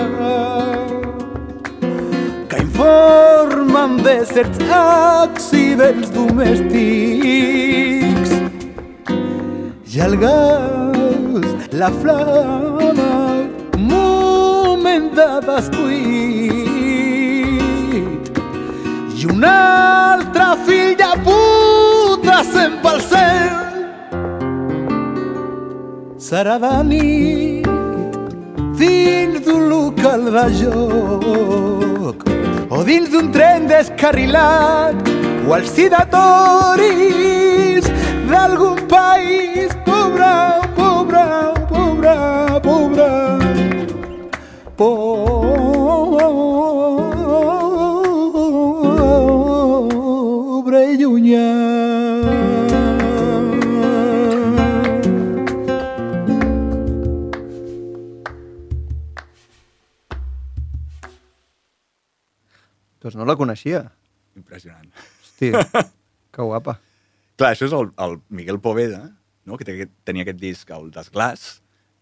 que 2.49 2.61
informen 2.61 3.97
de 4.03 4.25
certs 4.25 4.59
accidents 4.79 6.09
domèstics 6.09 6.73
i 9.95 10.01
el 10.03 10.17
gas, 10.19 11.47
la 11.71 11.89
flama, 12.01 13.13
un 13.77 13.87
moment 13.93 15.07
de 15.15 15.29
descuit. 15.47 16.14
Un 19.33 19.43
altre 19.43 20.45
fill 20.65 20.93
de 20.99 21.07
puta 21.25 22.37
se'n 22.45 22.75
pel 22.83 22.99
cel. 23.09 23.55
Serà 26.21 26.57
de 26.61 26.73
nit 26.89 27.65
dins 28.77 29.39
d'un 29.45 29.65
local 29.71 30.27
de 30.35 30.45
joc 30.59 32.25
o 32.69 32.83
dins 32.89 33.09
d'un 33.13 33.31
tren 33.35 33.67
descarrilat 33.71 35.11
o 35.47 35.53
al 35.57 35.65
si 35.73 35.87
de 35.89 36.03
toris 36.13 37.89
d'algun 38.29 38.77
país 38.93 39.73
pobre, 39.89 40.33
pobre, 40.77 41.25
pobre, 41.73 42.15
pobre, 42.69 43.09
pobre 44.77 45.54
no 63.25 63.33
la 63.33 63.39
coneixia. 63.39 63.83
Impressionant. 64.37 64.89
Hòstia, 65.23 65.65
que 66.33 66.45
guapa. 66.45 66.77
Clar, 67.35 67.51
això 67.51 67.67
és 67.67 67.75
el, 67.75 67.89
el 68.05 68.19
Miguel 68.29 68.61
Poveda, 68.63 69.01
no? 69.45 69.57
que 69.59 69.67
té, 69.67 69.89
tenia 70.07 70.23
aquest 70.23 70.39
disc, 70.39 70.71
el 70.75 70.91
Desglàs, 70.93 71.45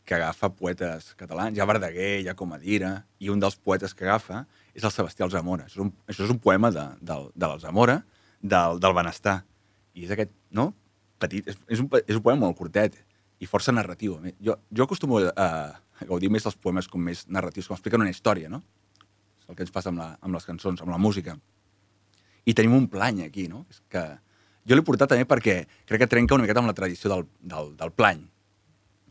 que 0.03 0.17
agafa 0.17 0.49
poetes 0.51 1.13
catalans, 1.15 1.57
ha 1.57 1.67
Verdaguer, 1.69 2.25
ha 2.27 2.35
Comadira, 2.35 2.91
i 3.23 3.31
un 3.31 3.39
dels 3.39 3.55
poetes 3.55 3.95
que 3.95 4.05
agafa 4.05 4.43
és 4.75 4.83
el 4.83 4.91
Sebastià 4.91 5.25
Alzamora. 5.25 5.69
Això 5.69 5.79
és 5.79 5.85
un, 5.85 5.93
això 6.11 6.27
és 6.27 6.33
un 6.33 6.41
poema 6.43 6.73
de, 6.75 6.83
del, 6.99 7.29
de 7.31 7.47
l'Alzamora, 7.47 8.01
del, 8.43 8.81
del 8.83 8.95
benestar. 8.97 9.39
I 9.95 10.05
és 10.09 10.13
aquest, 10.13 10.33
no? 10.51 10.73
Petit, 11.23 11.47
és, 11.47 11.57
és, 11.71 11.79
un, 11.79 11.87
és 12.03 12.19
un 12.19 12.25
poema 12.25 12.43
molt 12.43 12.59
curtet 12.59 12.99
i 13.39 13.47
força 13.47 13.71
narratiu. 13.71 14.17
Jo, 14.43 14.57
jo 14.75 14.85
acostumo 14.89 15.23
a, 15.23 15.31
a 15.31 16.07
gaudir 16.09 16.31
més 16.33 16.43
dels 16.43 16.59
poemes 16.59 16.89
com 16.91 17.01
més 17.01 17.23
narratius, 17.31 17.69
com 17.69 17.79
expliquen 17.79 18.03
una 18.03 18.11
història, 18.11 18.51
no? 18.51 18.59
El 19.53 19.57
que 19.57 19.65
ens 19.67 19.73
passa 19.73 19.91
amb, 19.93 20.01
la, 20.01 20.09
amb 20.25 20.33
les 20.33 20.49
cançons, 20.49 20.81
amb 20.81 20.89
la 20.89 20.97
música. 20.97 21.37
I 22.49 22.55
tenim 22.57 22.73
un 22.75 22.89
plany 22.91 23.21
aquí, 23.27 23.45
no? 23.47 23.67
És 23.69 23.83
que 23.93 24.01
jo 24.65 24.75
l'he 24.75 24.83
portat 24.85 25.13
també 25.13 25.27
perquè 25.29 25.61
crec 25.85 26.01
que 26.01 26.09
trenca 26.09 26.33
una 26.33 26.47
miqueta 26.47 26.63
amb 26.63 26.71
la 26.71 26.77
tradició 26.77 27.11
del, 27.11 27.27
del, 27.53 27.73
del 27.77 27.91
plany. 27.93 28.23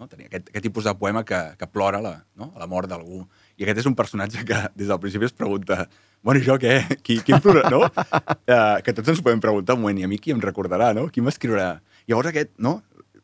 No? 0.01 0.09
Tenir 0.11 0.27
aquest, 0.27 0.51
aquest 0.51 0.67
tipus 0.67 0.89
de 0.89 0.95
poema 0.99 1.23
que, 1.29 1.39
que 1.61 1.69
plora 1.71 2.01
la, 2.03 2.17
no? 2.35 2.51
la 2.59 2.67
mort 2.67 2.91
d'algú. 2.91 3.23
I 3.55 3.65
aquest 3.65 3.85
és 3.85 3.89
un 3.91 3.95
personatge 3.95 4.43
que 4.49 4.59
des 4.75 4.91
del 4.91 4.99
principi 4.99 5.29
es 5.29 5.37
pregunta 5.37 5.85
bueno, 6.23 6.41
i 6.41 6.47
jo 6.47 6.57
què? 6.63 6.77
Qui, 7.03 7.19
qui 7.23 7.35
em 7.35 7.43
plora, 7.43 7.67
no? 7.71 7.83
uh, 7.87 8.79
que 8.85 8.95
tots 8.95 9.11
ens 9.11 9.23
podem 9.23 9.43
preguntar 9.43 9.77
un 9.79 9.83
moment, 9.83 10.01
i 10.01 10.07
a 10.07 10.11
mi 10.11 10.21
qui 10.23 10.35
em 10.35 10.43
recordarà, 10.43 10.93
no? 10.95 11.09
Qui 11.11 11.23
m'escriurà? 11.25 11.75
Llavors 12.11 12.31
aquest, 12.31 12.53
no? 12.63 12.79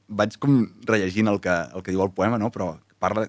Vaig 0.08 0.34
com 0.42 0.64
rellegint 0.88 1.30
el 1.30 1.38
que, 1.44 1.54
el 1.74 1.84
que 1.86 1.94
diu 1.94 2.02
el 2.02 2.14
poema, 2.16 2.40
no? 2.42 2.50
Però 2.54 2.72
parla, 2.98 3.28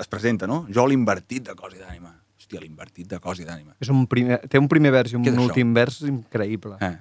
es 0.00 0.08
presenta, 0.08 0.48
no? 0.48 0.62
Jo 0.72 0.86
l'invertit 0.88 1.44
de 1.50 1.56
cos 1.58 1.76
i 1.76 1.82
d'ànima. 1.82 2.14
Hòstia, 2.52 2.60
l'invertit 2.68 3.08
de 3.08 3.18
cos 3.20 3.40
i 3.40 3.44
d'ànima. 3.48 3.74
És 3.80 3.88
un 3.88 4.06
primer, 4.06 4.40
té 4.48 4.58
un 4.60 4.68
primer 4.68 4.90
vers 4.92 5.12
i 5.12 5.16
un 5.16 5.24
això? 5.24 5.40
últim 5.46 5.72
vers 5.74 6.02
increïble. 6.02 6.76
Eh. 6.80 6.98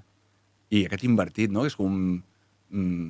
I 0.72 0.86
aquest 0.88 1.04
invertit, 1.04 1.52
no? 1.52 1.66
És 1.68 1.76
com 1.76 1.88
un 1.92 2.24
mm, 2.70 3.10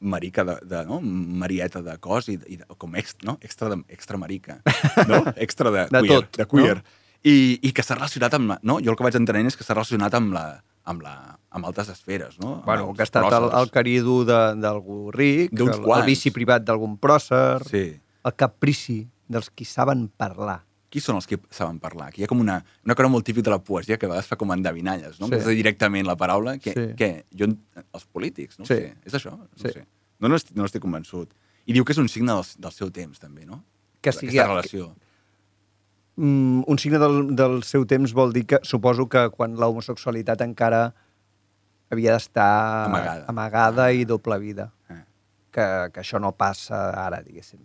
marica 0.00 0.44
de, 0.44 0.58
de, 0.68 0.82
no? 0.84 1.00
Marieta 1.00 1.80
de 1.82 1.96
cos 1.98 2.28
i, 2.28 2.36
i 2.52 2.58
de, 2.60 2.66
com 2.76 2.94
extra, 2.96 3.24
no? 3.30 3.38
Extra, 3.40 3.70
de, 3.72 3.78
extra 3.88 4.18
marica, 4.20 4.58
no? 5.08 5.22
Extra 5.36 5.70
de, 5.70 5.86
De 5.88 6.02
queer, 6.04 6.20
tot, 6.20 6.36
de 6.36 6.46
queer. 6.46 6.76
no? 6.82 7.00
I, 7.24 7.58
I 7.64 7.72
que 7.72 7.82
s'ha 7.82 7.96
relacionat 7.96 8.34
amb 8.36 8.50
la, 8.52 8.58
no? 8.62 8.76
Jo 8.84 8.92
el 8.92 8.98
que 9.00 9.06
vaig 9.06 9.16
entenent 9.16 9.48
és 9.48 9.56
que 9.56 9.64
s'ha 9.64 9.72
relacionat 9.72 10.12
amb 10.18 10.34
la, 10.36 10.44
amb 10.84 11.00
la, 11.00 11.14
amb 11.56 11.64
altres 11.64 11.88
esferes, 11.88 12.36
no? 12.42 12.58
Bueno, 12.66 12.92
que 12.92 13.00
ha 13.00 13.08
estat 13.08 13.24
el, 13.24 13.30
pròcers. 13.32 13.56
el 13.62 13.70
carido 13.72 14.18
de- 14.28 14.60
d'algú 14.60 14.98
ric, 15.14 15.54
el, 15.56 15.70
el 15.72 15.80
quants. 15.80 16.04
vici 16.04 16.30
privat 16.36 16.66
d'algun 16.68 16.98
pròcer, 17.00 17.64
Sí. 17.70 17.86
el 18.28 18.34
caprici 18.36 19.06
dels 19.26 19.48
qui 19.48 19.64
saben 19.64 20.10
parlar. 20.20 20.60
Qui 20.94 21.00
són 21.02 21.16
els 21.18 21.26
que 21.26 21.40
saben 21.50 21.80
parlar? 21.82 22.12
Aquí 22.12 22.22
hi 22.22 22.24
ha 22.24 22.30
com 22.30 22.38
una, 22.38 22.60
una 22.86 22.94
cosa 22.94 23.08
molt 23.10 23.26
típica 23.26 23.48
de 23.48 23.56
la 23.56 23.58
poesia 23.66 23.96
que 23.98 24.06
a 24.06 24.12
vegades 24.12 24.28
fa 24.30 24.36
com 24.38 24.52
endevinalles, 24.54 25.16
no? 25.18 25.26
Sí. 25.26 25.34
Sí. 25.34 25.40
És 25.42 25.56
directament 25.58 26.06
la 26.06 26.14
paraula. 26.14 26.52
Que, 26.62 26.70
Sí. 26.76 26.84
que 26.94 27.08
jo, 27.34 27.48
els 27.82 28.04
polítics, 28.06 28.60
no 28.60 28.64
Sí. 28.68 28.74
sé. 28.78 28.94
És 29.04 29.14
això? 29.18 29.32
No 29.36 29.48
Sí. 29.58 29.72
sé. 29.74 29.86
No, 30.20 30.28
no, 30.28 30.36
estic, 30.36 30.54
no 30.56 30.64
estic 30.64 30.80
convençut. 30.84 31.32
I 31.66 31.72
diu 31.72 31.84
que 31.84 31.92
és 31.92 31.98
un 31.98 32.08
signe 32.08 32.30
del, 32.32 32.44
del 32.58 32.72
seu 32.72 32.92
temps, 32.92 33.18
també, 33.18 33.44
no? 33.44 33.64
Que 34.00 34.12
sigui- 34.12 34.28
Aquesta 34.38 34.46
relació. 34.52 34.94
Mm, 36.16 36.62
un 36.68 36.78
signe 36.78 36.98
del, 37.02 37.34
del 37.34 37.62
seu 37.66 37.84
temps 37.90 38.12
vol 38.14 38.32
dir 38.32 38.44
que 38.46 38.60
suposo 38.62 39.08
que 39.10 39.30
quan 39.34 39.56
l'homosexualitat 39.58 40.40
encara 40.46 40.94
havia 41.90 42.12
d'estar 42.14 42.86
Amagada. 42.86 43.24
amagada 43.26 43.92
i 43.92 44.04
doble 44.04 44.38
vida. 44.38 44.72
Eh. 44.90 45.02
Que, 45.50 45.66
que 45.92 46.00
això 46.00 46.20
no 46.20 46.30
passa 46.38 46.90
ara, 46.90 47.20
diguéssim. 47.22 47.60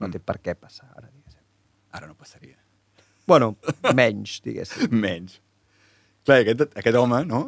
No 0.00 0.08
Mm. 0.08 0.12
té 0.12 0.18
per 0.18 0.40
què 0.42 0.56
passar 0.56 0.90
ara, 0.96 1.08
diguéssim. 1.14 1.42
Ara 1.92 2.08
no 2.08 2.14
passaria. 2.16 2.56
Bueno, 3.26 3.56
menys, 3.94 4.40
diguéssim. 4.44 4.90
Menys. 5.04 5.38
Clar, 6.26 6.42
aquest, 6.42 6.64
aquest 6.78 6.96
home, 6.98 7.22
no?, 7.26 7.42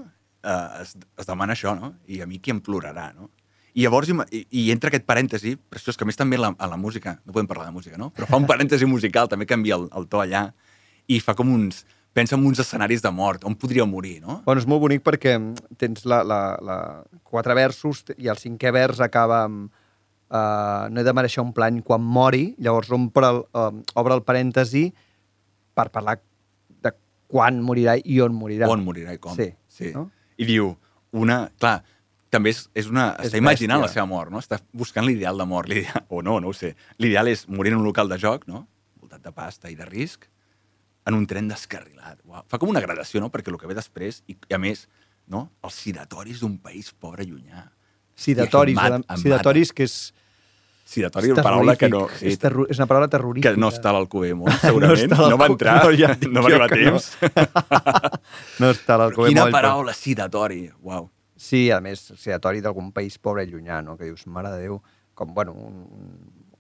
eh, 0.44 0.82
es, 0.82 0.94
es 1.18 1.26
demana 1.28 1.54
això, 1.54 1.74
no? 1.78 1.94
I 2.06 2.20
a 2.22 2.28
mi 2.30 2.40
qui 2.42 2.54
em 2.54 2.60
plorarà, 2.62 3.10
no? 3.14 3.30
I 3.74 3.82
llavors 3.82 4.10
hi, 4.10 4.14
i, 4.30 4.44
i 4.60 4.68
entra 4.70 4.90
aquest 4.90 5.06
parèntesi, 5.06 5.56
preciós, 5.70 5.98
que 5.98 6.06
a 6.06 6.08
més 6.08 6.18
també 6.18 6.38
la, 6.38 6.52
a 6.54 6.70
la 6.70 6.78
música, 6.78 7.16
no 7.26 7.34
podem 7.34 7.50
parlar 7.50 7.66
de 7.66 7.74
música, 7.74 7.98
no? 7.98 8.12
Però 8.14 8.28
fa 8.30 8.38
un 8.38 8.46
parèntesi 8.50 8.86
musical, 8.86 9.30
també 9.30 9.48
canvia 9.50 9.78
el, 9.80 9.88
el 9.98 10.06
to 10.10 10.22
allà, 10.22 10.48
i 11.10 11.20
fa 11.22 11.36
com 11.38 11.52
uns... 11.54 11.84
Pensa 12.14 12.36
en 12.36 12.44
uns 12.46 12.60
escenaris 12.62 13.00
de 13.02 13.10
mort, 13.10 13.42
on 13.42 13.56
podria 13.58 13.82
morir, 13.90 14.20
no? 14.22 14.36
Bueno, 14.44 14.60
és 14.62 14.68
molt 14.70 14.84
bonic 14.84 15.00
perquè 15.02 15.32
tens 15.82 16.04
la, 16.06 16.20
la, 16.22 16.36
la 16.62 16.76
quatre 17.26 17.56
versos 17.58 18.04
i 18.14 18.28
el 18.30 18.38
cinquè 18.38 18.70
vers 18.70 19.00
acaba 19.02 19.40
amb 19.48 19.64
uh, 19.66 20.86
no 20.94 21.02
he 21.02 21.04
de 21.08 21.14
mereixer 21.18 21.42
un 21.42 21.50
plany 21.56 21.80
quan 21.82 22.06
mori, 22.06 22.44
llavors 22.62 22.92
el, 22.94 23.08
uh, 23.10 23.64
obre 23.98 24.14
el 24.14 24.22
parèntesi 24.22 24.84
per 25.74 25.88
parlar 25.94 26.18
de 26.84 26.92
quan 27.30 27.58
morirà 27.64 27.96
i 27.98 28.20
on 28.24 28.34
morirà. 28.36 28.68
On 28.70 28.84
morirà 28.84 29.14
i 29.16 29.20
com. 29.22 29.34
Sí. 29.36 29.50
sí. 29.68 29.90
No? 29.94 30.08
I 30.38 30.46
diu, 30.48 30.72
una... 31.14 31.44
Clar, 31.60 31.78
també 32.34 32.50
és, 32.54 32.64
és 32.74 32.88
una... 32.90 33.12
És 33.22 33.30
està 33.30 33.38
imaginant 33.38 33.80
bèstia. 33.82 33.90
la 33.90 33.94
seva 33.94 34.06
mort, 34.10 34.32
no? 34.34 34.42
Està 34.42 34.58
buscant 34.74 35.06
l'ideal 35.06 35.38
de 35.38 35.46
mort. 35.46 35.70
O 36.08 36.22
no, 36.26 36.40
no 36.42 36.50
ho 36.50 36.56
sé. 36.56 36.74
L'ideal 36.98 37.30
és 37.30 37.46
morir 37.48 37.74
en 37.74 37.80
un 37.82 37.86
local 37.86 38.10
de 38.10 38.18
joc, 38.18 38.46
no? 38.50 38.64
Voltat 39.02 39.22
de 39.22 39.32
pasta 39.34 39.70
i 39.70 39.76
de 39.78 39.86
risc, 39.86 40.26
en 41.06 41.14
un 41.14 41.26
tren 41.30 41.48
descarrilat. 41.50 42.18
Uau. 42.24 42.42
Fa 42.48 42.58
com 42.58 42.70
una 42.72 42.82
gradació, 42.82 43.20
no? 43.22 43.30
Perquè 43.30 43.52
el 43.52 43.58
que 43.60 43.70
ve 43.70 43.76
després, 43.78 44.22
i, 44.26 44.34
i 44.34 44.56
a 44.56 44.58
més, 44.58 44.86
no? 45.30 45.46
Els 45.64 45.78
sidatoris 45.86 46.42
d'un 46.42 46.58
país 46.58 46.90
pobre 46.98 47.26
llunyà. 47.28 47.68
Sidatoris, 48.14 48.76
mat- 48.78 49.02
sidatoris 49.20 49.72
que 49.74 49.86
és, 49.88 49.98
Sidatori, 50.84 51.30
és 51.30 51.32
una 51.32 51.42
paraula 51.46 51.74
que 51.80 51.88
no... 51.88 52.02
és, 52.20 52.36
terro 52.38 52.66
és 52.68 52.76
una 52.76 52.86
paraula 52.86 53.08
terrorífica. 53.08 53.54
que 53.54 53.60
no 53.60 53.70
està 53.72 53.88
a 53.88 53.94
l'Alcover 53.96 54.34
segurament. 54.60 55.06
està 55.06 55.16
a 55.24 55.30
no, 55.32 55.38
va 55.40 55.46
entrar, 55.48 55.76
no, 55.80 55.90
no, 55.90 55.96
ja 55.96 56.10
no 56.28 56.42
va 56.44 56.50
arribar 56.50 56.66
a 56.66 56.72
que 56.74 56.80
no. 56.82 56.92
temps. 56.92 57.06
No 58.60 58.70
està 58.74 58.94
a 58.94 58.98
l'Alcover 59.00 59.30
Quina 59.32 59.46
Moll, 59.46 59.54
però- 59.54 59.62
paraula, 59.62 59.94
sidatori. 59.96 60.66
Uau. 60.84 61.08
Sí, 61.40 61.70
a 61.72 61.80
més, 61.82 62.04
sedatori 62.20 62.60
d'algun 62.64 62.92
país 62.94 63.16
pobre 63.18 63.46
i 63.46 63.50
llunyà, 63.50 63.80
no? 63.82 63.96
que 63.96 64.06
dius, 64.10 64.26
mare 64.30 64.52
de 64.52 64.60
Déu, 64.66 64.78
com, 65.18 65.32
bueno, 65.34 65.56
un, 65.56 65.80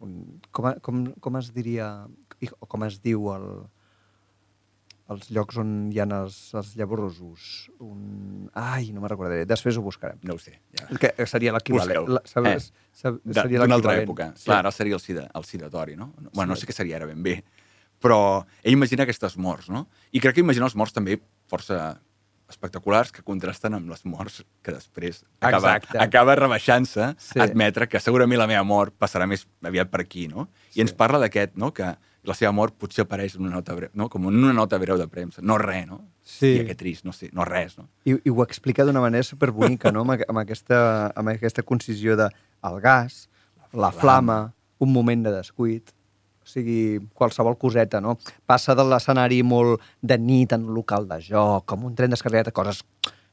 un, 0.00 0.16
com, 0.50 0.72
com, 0.80 1.04
com 1.20 1.38
es 1.38 1.52
diria, 1.54 1.90
com 2.68 2.88
es 2.88 2.98
diu 3.04 3.28
el, 3.36 3.46
els 5.12 5.26
llocs 5.36 5.58
on 5.60 5.72
hi 5.92 5.98
ha 6.00 6.06
els, 6.22 6.36
els 6.56 6.70
llavorosos? 6.78 7.48
Un... 7.84 8.46
Ai, 8.56 8.88
no 8.94 9.02
me'n 9.02 9.10
recordaré, 9.12 9.44
després 9.48 9.76
ho 9.76 9.82
buscarem. 9.84 10.16
No 10.24 10.38
ho 10.38 10.40
sé. 10.40 10.54
Ja. 10.78 10.86
Que 10.96 11.26
seria 11.28 11.52
l'equivalent. 11.52 12.08
La- 12.08 12.22
Sabes? 12.24 12.70
Eh, 12.70 12.96
Sab- 13.02 13.20
seria 13.36 13.60
D'una 13.60 13.76
altra 13.76 13.98
època. 14.00 14.30
Sí. 14.38 14.46
Clar, 14.48 14.62
ara 14.64 14.72
seria 14.72 14.96
el, 14.96 15.02
sida, 15.04 15.26
el 15.34 15.44
sidatori, 15.44 15.96
no? 15.96 16.12
no 16.20 16.30
bueno, 16.32 16.54
no 16.54 16.56
sé 16.56 16.66
què 16.70 16.72
seria 16.76 16.96
ara 16.96 17.06
ben 17.10 17.20
bé. 17.22 17.42
Però 18.00 18.18
ell 18.62 18.72
imagina 18.72 19.04
aquestes 19.04 19.36
morts, 19.36 19.68
no? 19.72 19.86
I 20.12 20.20
crec 20.24 20.38
que 20.38 20.44
imagina 20.44 20.66
les 20.66 20.76
morts 20.76 20.92
també 20.96 21.18
força 21.52 21.98
espectaculars 22.48 23.10
que 23.12 23.22
contrasten 23.24 23.72
amb 23.74 23.88
les 23.88 24.02
morts 24.04 24.42
que 24.62 24.72
després 24.74 25.22
acaba, 25.40 25.76
Exacte. 25.78 25.98
acaba 25.98 26.34
rebaixant-se 26.36 27.14
Sí. 27.18 27.40
admetre 27.40 27.88
que 27.88 28.00
segurament 28.00 28.38
la 28.38 28.46
meva 28.46 28.62
mort 28.68 28.92
passarà 29.00 29.26
més 29.26 29.46
aviat 29.64 29.88
per 29.90 30.02
aquí, 30.02 30.28
no? 30.28 30.48
I 30.76 30.82
ens 30.84 30.92
parla 30.92 31.18
d'aquest, 31.22 31.56
no?, 31.56 31.72
que 31.72 31.88
la 32.24 32.34
seva 32.36 32.52
mort 32.56 32.76
potser 32.80 33.04
apareix 33.04 33.36
en 33.36 33.44
una 33.44 33.58
nota 33.58 33.74
breu, 33.76 33.90
no? 33.94 34.08
com 34.12 34.28
en 34.30 34.38
una 34.40 34.54
nota 34.56 34.78
breu 34.80 34.96
de 35.00 35.06
premsa. 35.12 35.42
No 35.44 35.58
res, 35.60 35.86
no? 35.88 36.00
Sí. 36.22 36.54
Hòstia, 36.54 36.68
que 36.70 36.76
trist, 36.80 37.04
no 37.04 37.12
sé, 37.12 37.28
no 37.36 37.44
res, 37.48 37.76
no? 37.78 37.88
I, 38.08 38.16
I 38.16 38.32
ho 38.32 38.44
explica 38.44 38.86
d'una 38.86 39.02
manera 39.04 39.26
superbonica, 39.26 39.92
no? 39.92 40.06
amb, 40.06 40.24
amb, 40.24 40.40
aquesta, 40.44 40.78
amb 41.12 41.34
aquesta 41.34 41.64
concisió 41.66 42.16
de 42.20 42.30
el 42.64 42.80
gas, 42.84 43.26
la 43.72 43.92
flama, 43.92 44.38
un 44.80 44.92
moment 44.92 45.26
de 45.26 45.34
descuit, 45.34 45.92
o 46.44 46.48
sigui, 46.48 47.00
qualsevol 47.16 47.56
coseta, 47.60 48.00
no? 48.04 48.18
Passa 48.48 48.76
de 48.76 48.84
l'escenari 48.84 49.42
molt 49.44 49.84
de 50.04 50.18
nit 50.20 50.52
en 50.52 50.66
un 50.68 50.76
local 50.76 51.08
de 51.08 51.20
joc, 51.24 51.64
com 51.70 51.86
un 51.88 51.94
tren 51.96 52.12
descarregat, 52.12 52.52
coses 52.56 52.82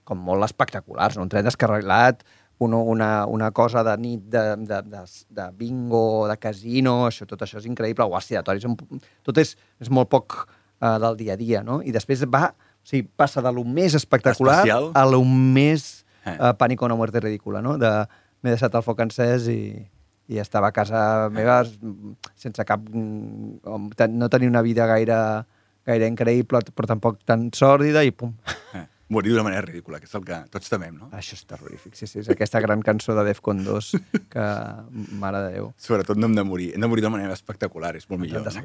com 0.08 0.20
molt 0.20 0.48
espectaculars, 0.48 1.18
no? 1.18 1.28
un 1.28 1.32
tren 1.32 1.46
descarregat, 1.46 2.24
una, 2.62 2.78
una, 2.94 3.10
una 3.28 3.50
cosa 3.52 3.84
de 3.84 3.96
nit 3.98 4.24
de, 4.32 4.42
de, 4.70 4.82
de, 4.92 5.04
de 5.30 5.46
bingo, 5.58 6.28
de 6.30 6.38
casino, 6.38 7.08
això, 7.10 7.26
tot 7.30 7.42
això 7.46 7.58
és 7.62 7.66
increïble, 7.70 8.06
o 8.06 8.16
acidatoris, 8.18 8.66
tot 9.26 9.38
és, 9.42 9.56
és 9.82 9.90
molt 9.90 10.10
poc 10.12 10.38
uh, 10.46 10.98
del 11.02 11.18
dia 11.20 11.34
a 11.34 11.40
dia, 11.40 11.64
no? 11.66 11.80
I 11.82 11.92
després 11.96 12.24
va, 12.30 12.52
o 12.54 12.86
sigui, 12.88 13.08
passa 13.18 13.42
de 13.42 13.52
lo 13.54 13.64
més 13.66 13.96
espectacular 13.98 14.60
Especial. 14.62 14.92
a 14.94 15.06
lo 15.10 15.24
més 15.26 16.06
Eh. 16.22 16.36
uh, 16.38 16.52
pànic 16.54 16.78
o 16.84 16.86
una 16.86 16.94
muerte 16.94 17.18
ridícula, 17.20 17.64
no? 17.66 17.80
De 17.82 17.90
m'he 18.44 18.52
deixat 18.54 18.76
el 18.78 18.84
foc 18.86 19.00
encès 19.02 19.48
i, 19.50 19.88
i 20.30 20.38
estava 20.38 20.68
a 20.70 20.72
casa 20.76 21.30
meva 21.34 21.64
mm, 21.66 22.12
sense 22.38 22.62
cap... 22.64 22.78
mm, 22.86 24.06
No 24.14 24.30
tenia 24.30 24.50
una 24.52 24.62
vida 24.62 24.86
gaire, 24.86 25.18
gaire 25.90 26.06
increïble, 26.12 26.62
però 26.78 26.86
tampoc 26.92 27.18
tan 27.26 27.48
sòrdida 27.58 28.04
i 28.06 28.12
pum. 28.14 28.36
Eh, 28.78 28.86
morir 29.12 29.34
d'una 29.34 29.44
manera 29.44 29.62
ridícula, 29.66 30.00
que 30.00 30.08
és 30.08 30.14
el 30.16 30.24
que 30.26 30.38
tots 30.54 30.70
temem, 30.72 30.96
no? 30.98 31.10
Això 31.18 31.36
és 31.36 31.44
terrorífic, 31.46 31.94
sí, 32.00 32.08
sí, 32.08 32.20
és 32.24 32.30
aquesta 32.32 32.62
gran 32.64 32.82
cançó 32.86 33.14
de 33.18 33.26
Defcon 33.28 33.64
2 33.66 33.90
que, 34.32 34.46
mare 35.20 35.42
de 35.46 35.50
Déu, 35.58 35.72
Sobretot 35.78 36.18
no 36.18 36.30
hem 36.30 36.36
de 36.38 36.44
morir. 36.48 36.70
Hem 36.76 36.82
de 36.86 36.88
morir 36.92 37.04
d'una 37.04 37.18
manera 37.18 37.36
espectacular, 37.36 37.94
és 38.00 38.08
molt 38.10 38.22
millor. 38.24 38.40
de 38.48 38.56
No? 38.56 38.64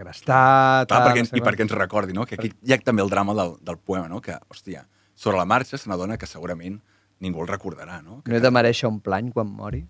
Clar, 0.87 1.03
perquè, 1.11 1.25
I 1.37 1.43
perquè 1.51 1.67
ens 1.67 1.75
recordi, 1.77 2.13
no? 2.17 2.25
Que 2.31 2.39
aquí 2.39 2.53
hi 2.63 2.73
ha 2.73 2.79
també 2.79 3.03
el 3.03 3.11
drama 3.11 3.35
del, 3.35 3.57
del 3.67 3.79
poema, 3.79 4.07
no? 4.09 4.21
Que, 4.23 4.39
hòstia, 4.49 4.87
sobre 5.15 5.37
la 5.41 5.45
marxa 5.45 5.77
se 5.79 5.91
n'adona 5.91 6.17
que 6.17 6.27
segurament 6.31 6.81
ningú 7.21 7.43
el 7.43 7.49
recordarà, 7.49 8.03
no? 8.05 8.23
Que, 8.23 8.31
No 8.31 8.37
he 8.37 8.41
de 8.45 8.51
mereixer 8.53 8.89
un 8.89 9.01
plany 9.01 9.33
quan 9.33 9.49
mori? 9.51 9.83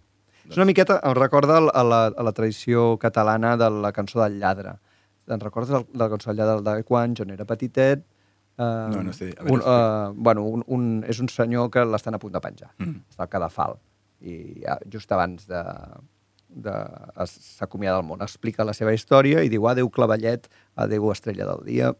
És 0.49 0.57
una 0.57 0.64
miqueta, 0.64 1.01
em 1.03 1.14
recorda 1.19 1.57
a 1.59 1.83
la, 1.83 2.01
a 2.07 2.23
la 2.23 2.33
tradició 2.33 2.97
catalana 3.03 3.57
de 3.59 3.69
la 3.71 3.90
cançó 3.92 4.23
del 4.23 4.38
lladre. 4.38 4.77
Em 5.27 5.40
recordes 5.42 5.73
el- 5.75 5.88
la 5.99 6.07
cançó 6.09 6.31
del 6.31 6.38
lladre 6.38 6.62
de 6.62 6.85
quan 6.87 7.16
jo 7.19 7.25
n'era 7.27 7.45
petitet? 7.45 8.05
Uh, 8.57 8.88
No, 8.95 9.03
no 9.05 9.12
sé, 9.12 9.31
a 9.37 9.45
veure, 9.45 9.53
un, 9.53 9.61
uh, 9.61 10.14
bueno, 10.16 10.45
un, 10.49 10.64
un, 10.73 10.85
és 11.09 11.21
un 11.21 11.29
senyor 11.29 11.71
que 11.71 11.85
l'estan 11.85 12.16
a 12.16 12.21
punt 12.23 12.33
de 12.33 12.40
penjar. 12.40 12.71
Mm. 12.81 13.03
Està 13.12 13.27
al 13.27 13.33
cadafal. 13.33 13.77
I 14.25 14.37
ja, 14.62 14.79
just 14.92 15.12
abans 15.12 15.45
de, 15.51 15.62
de 16.49 16.75
s'acomiada 17.29 18.01
del 18.01 18.09
món. 18.09 18.25
Explica 18.25 18.64
la 18.64 18.75
seva 18.77 18.95
història 18.97 19.45
i 19.45 19.53
diu 19.53 19.69
adeu 19.69 19.90
clavellet, 19.92 20.49
adeu 20.75 21.11
estrella 21.12 21.49
del 21.53 21.66
dia, 21.69 21.92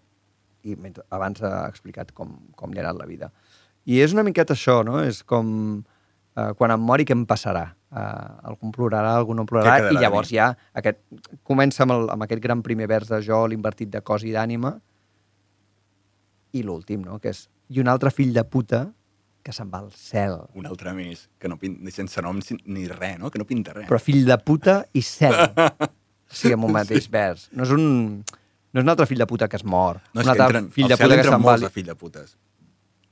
i 0.67 0.75
mentre, 0.81 1.05
abans 1.15 1.45
ha 1.45 1.67
explicat 1.69 2.11
com, 2.17 2.33
com 2.57 2.73
li 2.73 2.81
ha 2.81 2.87
anat 2.89 2.99
la 2.99 3.07
vida. 3.07 3.31
I 3.87 4.01
és 4.03 4.17
una 4.17 4.25
miqueta 4.27 4.57
això, 4.57 4.81
no? 4.83 4.99
És 5.05 5.21
com 5.23 5.51
eh, 6.35 6.53
quan 6.59 6.73
em 6.75 6.81
mori 6.83 7.05
què 7.07 7.15
em 7.15 7.27
passarà? 7.29 7.69
Eh, 7.93 8.49
algú 8.51 8.67
em 8.67 8.73
plorarà, 8.75 9.13
algú 9.21 9.37
no 9.37 9.45
em 9.45 9.51
plorarà, 9.53 9.93
i 9.93 10.01
llavors 10.01 10.33
ja 10.33 10.51
aquest, 10.75 10.99
comença 11.47 11.85
amb, 11.85 11.95
el, 11.95 12.09
amb 12.17 12.27
aquest 12.27 12.43
gran 12.43 12.65
primer 12.67 12.89
vers 12.91 13.13
de 13.13 13.21
jo, 13.23 13.45
l'invertit 13.47 13.93
de 13.93 14.03
cos 14.03 14.25
i 14.27 14.35
d'ànima, 14.35 14.75
i 16.61 16.65
l'últim, 16.67 17.05
no? 17.05 17.21
Que 17.23 17.35
és 17.35 17.47
i 17.69 17.83
un 17.83 17.91
altre 17.91 18.13
fill 18.15 18.33
de 18.35 18.45
puta 18.47 18.87
que 19.47 19.53
se'n 19.55 19.69
va 19.71 19.79
al 19.83 19.93
cel. 19.95 20.41
Un 20.59 20.67
altre 20.67 20.93
més, 20.95 21.29
que 21.39 21.51
no 21.51 21.59
pin... 21.59 21.79
sense 21.95 22.23
nom 22.23 22.41
ni 22.67 22.87
res, 22.91 23.19
no? 23.21 23.31
Que 23.31 23.39
no 23.39 23.47
pinta 23.47 23.75
res. 23.75 23.87
Però 23.91 23.99
fill 24.03 24.25
de 24.27 24.39
puta 24.43 24.81
i 24.95 25.03
cel. 25.07 25.37
sigui, 26.31 26.57
en 26.57 26.67
un 26.67 26.75
mateix 26.75 27.07
vers. 27.13 27.47
No 27.55 27.67
és 27.67 27.75
un... 27.75 27.87
No 28.75 28.83
és 28.83 28.85
un 28.85 28.93
altre 28.93 29.07
fill 29.09 29.23
de 29.23 29.29
puta 29.31 29.49
que 29.49 29.57
es 29.57 29.65
mor. 29.65 30.03
no, 30.13 30.21
és 30.21 30.27
un 30.27 30.33
que 30.35 30.43
altre 30.43 30.61
entren, 30.61 30.67
fill 30.75 30.89
al 30.89 30.93
de 30.93 30.99
puta 31.01 31.17
que 31.17 31.29
se'n 31.31 31.47
va... 31.47 31.57
de 31.63 31.73
fill 31.73 31.87
de 31.89 31.97
putes. 31.97 32.37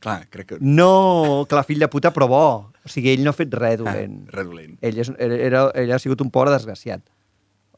Clar, 0.05 0.19
crec 0.29 0.49
que... 0.51 0.59
No, 0.61 1.47
clar, 1.49 1.63
fill 1.65 1.81
de 1.81 1.89
puta, 1.89 2.11
però 2.13 2.29
bo. 2.29 2.45
O 2.85 2.91
sigui, 2.93 3.15
ell 3.15 3.23
no 3.25 3.33
ha 3.33 3.39
fet 3.39 3.55
res 3.57 3.79
dolent. 3.81 4.19
Ah, 4.27 4.35
res 4.37 4.49
dolent. 4.51 4.75
Ell, 4.85 4.99
és, 5.01 5.11
era, 5.17 5.39
era, 5.47 5.63
ell 5.81 5.95
ha 5.95 6.01
sigut 6.03 6.21
un 6.21 6.33
pobre 6.35 6.53
desgraciat. 6.53 7.07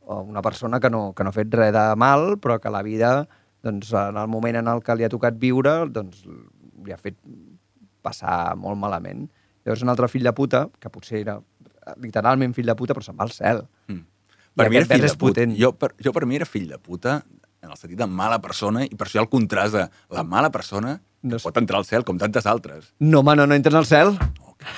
O 0.03 0.23
una 0.25 0.43
persona 0.43 0.81
que 0.83 0.91
no, 0.91 1.13
que 1.15 1.27
no 1.27 1.31
ha 1.31 1.37
fet 1.37 1.55
res 1.55 1.71
de 1.77 1.85
mal, 2.01 2.33
però 2.43 2.59
que 2.63 2.73
la 2.75 2.83
vida, 2.87 3.13
doncs, 3.67 3.91
en 3.99 4.17
el 4.23 4.31
moment 4.31 4.57
en 4.63 4.71
el 4.73 4.83
que 4.87 4.95
li 4.97 5.05
ha 5.07 5.11
tocat 5.13 5.37
viure, 5.43 5.75
doncs, 5.93 6.23
li 6.87 6.95
ha 6.95 6.99
fet 7.03 7.19
passar 8.07 8.55
molt 8.61 8.79
malament. 8.79 9.27
Llavors, 9.67 9.83
un 9.83 9.91
altre 9.93 10.09
fill 10.09 10.23
de 10.27 10.33
puta, 10.37 10.67
que 10.81 10.91
potser 10.95 11.21
era 11.25 11.41
literalment 12.03 12.55
fill 12.55 12.67
de 12.71 12.75
puta, 12.79 12.95
però 12.95 13.05
se'n 13.07 13.19
va 13.19 13.27
al 13.27 13.35
cel. 13.35 13.65
Mm. 13.91 14.05
I 14.57 14.61
Per 14.63 14.69
mi 14.73 14.79
era 14.81 14.87
fill 14.89 15.03
de 15.05 15.11
puta. 15.13 15.19
potent. 15.27 15.57
Jo 15.59 15.73
per, 15.77 15.91
jo 16.03 16.13
per 16.17 16.25
mi 16.27 16.39
era 16.39 16.47
fill 16.49 16.69
de 16.71 16.79
puta 16.81 17.19
en 17.63 17.71
el 17.73 17.77
sentit 17.77 17.99
de 17.99 18.07
mala 18.07 18.39
persona 18.41 18.85
i 18.87 18.95
per 18.95 19.07
això 19.09 19.19
hi 19.19 19.21
ha 19.21 19.25
el 19.27 19.31
contrast 19.33 19.75
de 19.75 19.85
la 20.15 20.23
mala 20.25 20.51
persona 20.55 21.01
No 21.27 21.39
sé. 21.39 21.45
pot 21.49 21.57
entrar 21.61 21.81
al 21.81 21.85
cel 21.89 22.05
com 22.07 22.17
tantes 22.19 22.47
altres. 22.47 22.93
No, 23.01 23.21
home, 23.21 23.35
no, 23.37 23.47
no 23.47 23.55
entres 23.59 23.75
al 23.75 23.87
cel. 23.91 24.15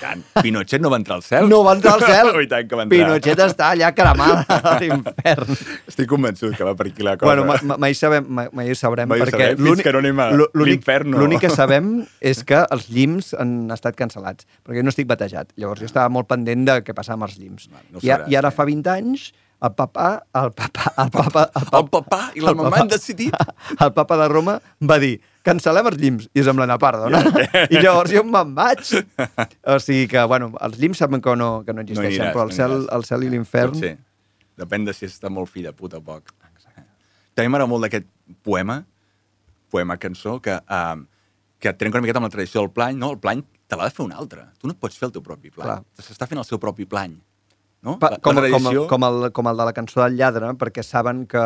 Tant. 0.01 0.22
Pinochet 0.45 0.82
no 0.84 0.91
va 0.93 0.99
entrar 1.01 1.16
al 1.18 1.22
cel? 1.26 1.49
No 1.51 1.62
va 1.66 1.74
entrar 1.78 1.95
al 1.97 2.05
cel. 2.05 2.30
I 2.45 2.49
tant 2.51 2.68
que 2.70 2.76
va 2.78 2.84
entrar. 2.86 2.99
Pinochet 2.99 3.43
està 3.47 3.70
allà 3.74 3.91
cremat 3.97 4.51
a 4.72 4.74
l'infern. 4.82 5.53
Estic 5.89 6.09
convençut 6.11 6.57
que 6.59 6.66
va 6.68 6.74
per 6.78 6.89
aquí 6.91 7.07
la 7.07 7.16
cosa. 7.16 7.30
Bueno, 7.32 7.47
ma- 7.49 7.59
ma- 7.72 7.78
mai, 7.86 7.97
sabem, 7.99 8.26
mai, 8.28 8.49
mai 8.53 8.70
ho 8.72 8.76
sabrem, 8.78 9.09
Mai 9.11 9.20
ho 9.20 9.26
perquè 9.26 9.51
sabrem, 9.55 9.64
fins 9.70 9.82
que 9.86 9.93
no 9.97 10.03
anem 10.05 10.22
a 10.24 10.28
l'infern, 10.64 11.11
no. 11.12 11.22
L'únic 11.24 11.43
que 11.47 11.51
sabem 11.55 11.91
és 12.20 12.45
que 12.45 12.62
els 12.74 12.89
llims 12.93 13.32
han 13.39 13.57
estat 13.74 13.97
cancel·lats, 13.99 14.47
perquè 14.64 14.82
jo 14.82 14.86
no 14.89 14.95
estic 14.95 15.09
batejat. 15.11 15.53
Llavors 15.59 15.82
jo 15.84 15.89
estava 15.91 16.09
molt 16.12 16.28
pendent 16.30 16.64
de 16.68 16.78
què 16.86 16.95
passava 16.97 17.18
amb 17.20 17.28
els 17.30 17.39
llims. 17.41 17.68
No 17.93 17.99
ho 17.99 18.05
I, 18.05 18.12
I 18.32 18.39
ara 18.39 18.53
eh? 18.53 18.57
fa 18.57 18.66
20 18.68 18.93
anys, 18.99 19.30
el 19.59 19.72
papà, 19.74 20.09
el 20.39 20.53
papà, 20.55 20.93
el 21.03 21.09
papà, 21.11 21.43
el 21.51 21.64
papà, 21.66 21.78
El 21.80 21.89
papà 21.91 22.18
i 22.39 22.45
la 22.45 22.53
mamà 22.55 22.68
papà- 22.70 22.82
han 22.84 22.91
decidit. 22.93 23.34
El 23.84 23.91
papa 23.97 24.14
de 24.20 24.28
Roma 24.30 24.55
va 24.86 25.01
dir 25.03 25.16
cancel·lem 25.49 25.88
els 25.90 25.99
llims. 26.01 26.26
I 26.36 26.42
és 26.42 26.51
amb 26.51 26.62
la 26.62 26.78
perdona. 26.80 27.20
I 27.68 27.80
llavors 27.80 28.12
jo 28.14 28.22
me'n 28.26 28.55
vaig. 28.57 28.84
O 29.66 29.78
sigui 29.82 30.07
que, 30.12 30.24
bueno, 30.30 30.53
els 30.64 30.78
llims 30.80 31.01
saben 31.03 31.22
que 31.24 31.34
no, 31.36 31.51
que 31.66 31.74
no 31.76 31.84
existeixen, 31.84 32.28
aniràs, 32.28 32.34
però 32.36 32.46
el 32.46 32.53
no 32.53 32.59
cel, 32.61 32.76
el 32.99 33.09
cel 33.09 33.26
i 33.26 33.32
l'infern... 33.34 33.78
Ser. 33.78 33.96
Depèn 34.59 34.88
de 34.88 34.92
si 34.96 35.07
està 35.07 35.30
molt 35.30 35.51
fill 35.53 35.68
de 35.68 35.72
puta 35.76 36.01
o 36.01 36.03
poc. 36.03 36.32
També 37.38 37.46
m'agrada 37.53 37.70
molt 37.70 37.84
d'aquest 37.86 38.09
poema, 38.42 38.80
poema 39.70 39.94
cançó, 40.03 40.40
que, 40.42 40.57
uh, 40.59 40.99
que 41.62 41.70
trenca 41.78 42.01
una 42.01 42.03
miqueta 42.07 42.18
amb 42.18 42.26
la 42.26 42.32
tradició 42.34 42.64
del 42.64 42.72
plany. 42.74 42.99
No, 42.99 43.12
el 43.14 43.20
plany 43.22 43.44
te 43.70 43.78
l'ha 43.78 43.86
de 43.86 43.94
fer 43.94 44.03
un 44.09 44.14
altre. 44.16 44.49
Tu 44.59 44.66
no 44.66 44.74
et 44.74 44.80
pots 44.82 44.99
fer 44.99 45.07
el 45.07 45.14
teu 45.14 45.22
propi 45.22 45.53
plany. 45.55 45.84
S'està 46.03 46.26
fent 46.26 46.40
el 46.42 46.46
seu 46.49 46.59
propi 46.59 46.88
plany. 46.90 47.14
No? 47.86 47.94
Pa, 48.03 48.11
La- 48.11 48.18
com, 48.18 48.34
la 48.34 48.42
com, 48.42 48.49
tradició, 48.51 48.86
com, 48.90 49.07
el, 49.07 49.28
com 49.36 49.46
el 49.53 49.61
de 49.62 49.66
la 49.68 49.74
cançó 49.76 50.03
del 50.03 50.16
lladre, 50.18 50.51
perquè 50.59 50.82
saben 50.82 51.26
que, 51.30 51.44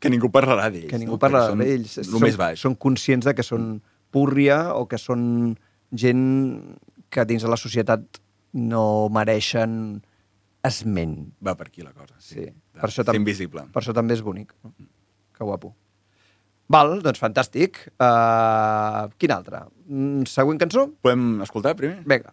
que 0.00 0.10
ningú 0.12 0.30
parlarà 0.32 0.70
d'ells. 0.72 0.88
que 0.90 0.98
ningú 0.98 1.16
no? 1.18 1.22
parla 1.22 1.44
Perquè 1.44 1.54
són 1.54 1.64
d'ells. 1.64 1.96
El 2.00 2.04
Són, 2.10 2.56
són 2.64 2.76
conscients 2.80 3.28
de 3.28 3.34
que 3.36 3.44
són 3.46 3.66
púrria 4.10 4.74
o 4.74 4.86
que 4.90 4.98
són 4.98 5.54
gent 5.92 6.24
que 7.10 7.24
dins 7.26 7.42
de 7.44 7.50
la 7.50 7.58
societat 7.60 8.20
no 8.52 9.08
mereixen 9.12 10.00
esment. 10.66 11.14
Va 11.44 11.54
per 11.56 11.68
aquí 11.68 11.84
la 11.84 11.92
cosa. 11.92 12.16
Sí. 12.18 12.34
Sí. 12.40 12.46
De 12.48 12.80
Per 12.80 12.88
això, 12.88 13.02
ser 13.02 13.06
tam 13.10 13.16
invisible. 13.20 13.66
per 13.72 13.82
això 13.82 13.94
també 13.96 14.14
és 14.16 14.22
bonic. 14.24 14.52
No? 14.64 14.72
Que 15.36 15.44
guapo. 15.44 15.74
Val, 16.70 17.00
doncs 17.02 17.18
fantàstic. 17.18 17.80
Uh, 17.98 19.08
quin 19.18 19.32
altre? 19.34 19.64
Mm, 19.88 20.26
següent 20.30 20.60
cançó? 20.60 20.86
Podem 21.02 21.40
escoltar 21.42 21.74
primer? 21.78 22.02
Vinga. 22.06 22.32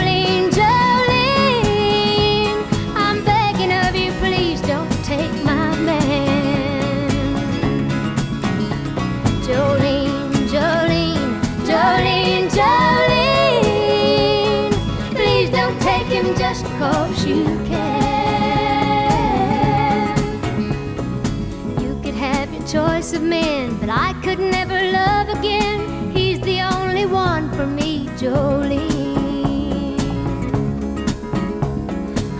Jolene. 28.21 29.97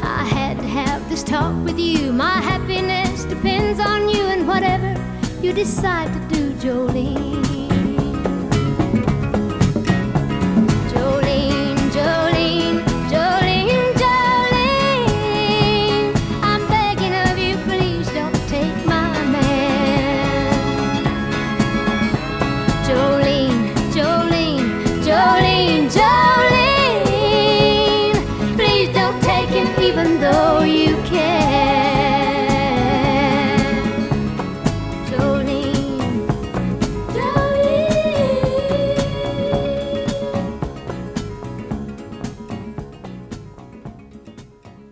I 0.03 0.23
had 0.25 0.57
to 0.57 0.67
have 0.67 1.09
this 1.09 1.23
talk 1.23 1.55
with 1.65 1.79
you. 1.79 2.13
My 2.13 2.39
happiness 2.39 3.25
depends 3.25 3.79
on 3.79 4.07
you 4.07 4.21
and 4.25 4.47
whatever 4.47 4.93
you 5.41 5.53
decide 5.53 6.13
to 6.13 6.35
do, 6.35 6.53
Jolene. 6.53 7.50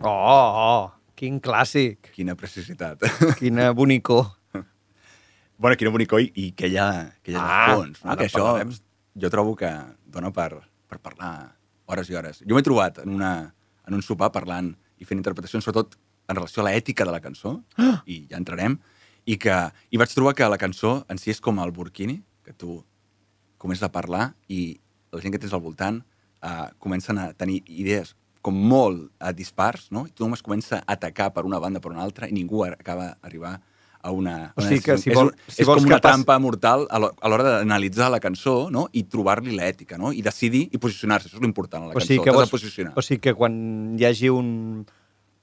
Oh, 0.02 0.10
oh, 0.10 0.92
quin 1.20 1.40
clàssic. 1.44 2.12
Quina 2.16 2.36
precisitat. 2.40 3.02
Quina 3.40 3.72
bonicó. 3.76 4.22
bueno, 5.60 5.76
quina 5.78 5.92
bonicó 5.92 6.20
i, 6.24 6.30
i 6.40 6.52
que 6.56 6.70
hi 6.72 6.78
ha, 6.80 6.90
que 7.24 7.34
hi 7.34 7.36
ha 7.36 7.44
Ah, 7.44 7.74
fons. 7.76 8.04
No? 8.04 8.12
ara 8.14 8.22
Que 8.22 8.30
això 8.30 8.44
parlarem. 8.46 8.72
jo 9.20 9.30
trobo 9.34 9.56
que 9.60 9.72
dona 10.08 10.32
per, 10.32 10.54
per 10.88 11.00
parlar 11.04 11.34
hores 11.90 12.10
i 12.10 12.16
hores. 12.16 12.40
Jo 12.48 12.56
m'he 12.56 12.64
trobat 12.64 13.02
en, 13.04 13.10
una, 13.18 13.34
en 13.88 13.98
un 13.98 14.02
sopar 14.06 14.32
parlant 14.32 14.72
i 15.00 15.06
fent 15.08 15.20
interpretacions, 15.20 15.66
sobretot 15.66 15.98
en 16.30 16.38
relació 16.38 16.62
a 16.64 16.70
l'ètica 16.70 17.04
de 17.08 17.12
la 17.16 17.20
cançó, 17.24 17.58
Ah! 17.82 18.00
i 18.06 18.22
ja 18.30 18.38
entrarem, 18.40 18.78
i 19.26 19.36
que 19.42 19.56
i 19.92 19.98
vaig 20.00 20.14
trobar 20.16 20.36
que 20.38 20.48
la 20.48 20.58
cançó 20.62 21.02
en 21.10 21.18
si 21.20 21.32
és 21.34 21.42
com 21.42 21.60
el 21.60 21.72
burkini, 21.76 22.22
que 22.46 22.54
tu 22.54 22.80
comences 23.60 23.84
a 23.84 23.92
parlar 23.92 24.36
i 24.48 24.80
la 25.12 25.20
gent 25.20 25.34
que 25.36 25.40
tens 25.42 25.52
al 25.54 25.62
voltant 25.66 26.00
eh, 26.46 26.70
comencen 26.80 27.18
a 27.20 27.34
tenir 27.34 27.64
idees 27.68 28.14
com 28.42 28.56
molt 28.56 29.10
eh, 29.20 29.34
dispars, 29.36 29.90
no? 29.92 30.06
I 30.08 30.12
tu 30.16 30.24
només 30.24 30.42
comença 30.46 30.80
a 30.80 30.94
atacar 30.96 31.32
per 31.34 31.44
una 31.46 31.60
banda 31.60 31.80
per 31.84 31.92
una 31.92 32.02
altra 32.04 32.28
i 32.30 32.32
ningú 32.34 32.64
arriba 32.64 33.10
a 33.12 33.18
arribar 33.28 33.60
a 34.02 34.12
una... 34.16 34.54
O 34.56 34.62
sigui 34.64 34.80
que 34.80 34.96
si 34.98 35.12
vol- 35.12 35.34
és, 35.36 35.56
si 35.58 35.62
és 35.62 35.68
vols 35.68 35.82
com 35.82 35.90
que 35.90 35.92
una 35.92 35.98
passi- 36.00 36.14
trampa 36.24 36.38
mortal 36.40 36.86
a 36.90 37.00
l'ho- 37.04 37.12
a 37.20 37.28
l'hora 37.28 37.44
d'analitzar 37.58 38.08
la 38.10 38.22
cançó 38.24 38.70
no? 38.72 38.86
i 38.96 39.04
trobar-li 39.04 39.52
l'ètica, 39.58 39.98
no? 40.00 40.14
I 40.16 40.22
decidir 40.24 40.70
i 40.72 40.78
posicionar-se. 40.80 41.28
Això 41.28 41.36
és 41.36 41.44
l'important 41.44 41.84
a 41.84 41.88
la 41.90 41.92
O 41.92 41.98
cançó. 42.00 42.08
sigui, 42.08 42.24
que 42.24 42.32
de 42.32 42.38
vols, 42.38 42.50
posicionar. 42.54 42.94
o 42.96 43.02
sigui 43.04 43.20
que 43.28 43.34
quan 43.36 43.98
hi 44.00 44.06
hagi 44.08 44.30
un, 44.32 44.86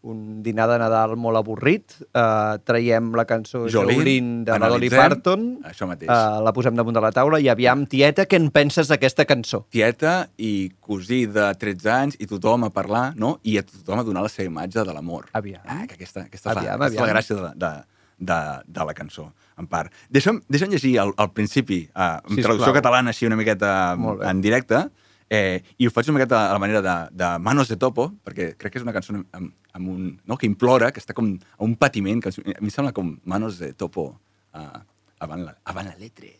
un 0.07 0.43
dinar 0.45 0.69
de 0.71 0.77
Nadal 0.79 1.17
molt 1.19 1.39
avorrit, 1.41 1.97
eh, 2.15 2.59
traiem 2.65 3.09
la 3.19 3.25
cançó 3.27 3.65
Jolene, 3.67 3.97
Jolene 3.99 4.45
de 4.47 4.59
la 4.63 4.69
Dolly 4.71 4.91
Parton, 4.93 5.47
això 5.67 5.89
mateix. 5.91 6.09
eh, 6.09 6.43
la 6.47 6.53
posem 6.55 6.77
damunt 6.79 6.95
de 6.95 7.03
la 7.03 7.11
taula 7.11 7.41
i 7.43 7.49
aviam, 7.51 7.83
tieta, 7.91 8.27
què 8.31 8.39
en 8.39 8.51
penses 8.55 8.87
d'aquesta 8.93 9.27
cançó? 9.27 9.65
tieta 9.75 10.29
i 10.39 10.71
cosí 10.81 11.25
de 11.27 11.49
13 11.59 11.91
anys 11.91 12.17
i 12.23 12.27
tothom 12.31 12.65
a 12.69 12.71
parlar, 12.71 13.15
no? 13.17 13.39
I 13.43 13.59
a 13.59 13.65
tothom 13.67 13.99
a 13.99 14.05
donar 14.07 14.23
la 14.23 14.31
seva 14.31 14.47
imatge 14.47 14.85
de 14.87 14.95
l'amor. 14.95 15.27
Aviam. 15.33 15.63
Ah, 15.67 15.85
que 15.89 15.95
aquesta, 15.99 16.23
aquesta, 16.29 16.51
és, 16.53 16.57
Aviam, 16.57 16.79
la, 16.79 16.87
aquesta 16.87 16.95
és 16.95 17.01
la 17.01 17.03
aviam. 17.03 17.17
gràcia 17.17 17.37
de, 17.41 17.51
de, 17.67 17.73
de, 18.31 18.39
de 18.79 18.85
la 18.91 18.95
cançó, 18.95 19.27
en 19.59 19.67
part. 19.67 19.91
Deixa'm, 20.09 20.39
deixa'm 20.49 20.71
llegir 20.71 20.99
al, 21.03 21.13
al 21.17 21.33
principi, 21.35 21.83
eh, 21.89 21.99
en 21.99 22.31
Sisplau. 22.37 22.45
traducció 22.53 22.73
catalana, 22.79 23.11
així 23.11 23.27
una 23.27 23.37
miqueta 23.37 23.73
en 24.31 24.41
directe, 24.41 24.87
eh, 25.31 25.63
i 25.79 25.87
ho 25.87 25.93
faig 25.95 26.09
una 26.11 26.19
miqueta 26.21 26.43
a 26.51 26.53
la 26.55 26.61
manera 26.63 26.83
de, 26.83 26.97
de 27.17 27.31
Manos 27.43 27.69
de 27.69 27.77
Topo, 27.81 28.11
perquè 28.25 28.53
crec 28.59 28.73
que 28.75 28.79
és 28.81 28.87
una 28.87 28.95
cançó 28.95 29.15
amb, 29.17 29.53
amb 29.77 29.89
un, 29.93 30.11
no, 30.25 30.37
que 30.39 30.47
implora, 30.49 30.93
que 30.93 31.03
està 31.03 31.15
com 31.17 31.33
a 31.37 31.65
un 31.65 31.77
patiment, 31.77 32.23
que 32.23 32.31
a 32.31 32.45
mi 32.61 32.69
em 32.69 32.73
sembla 32.75 32.95
com 32.97 33.17
Manos 33.25 33.59
de 33.63 33.73
Topo 33.75 34.09
eh, 34.55 34.81
avant, 35.21 35.43
la, 35.49 35.57
avant 35.65 35.89
la 35.89 35.97
letre 35.99 36.33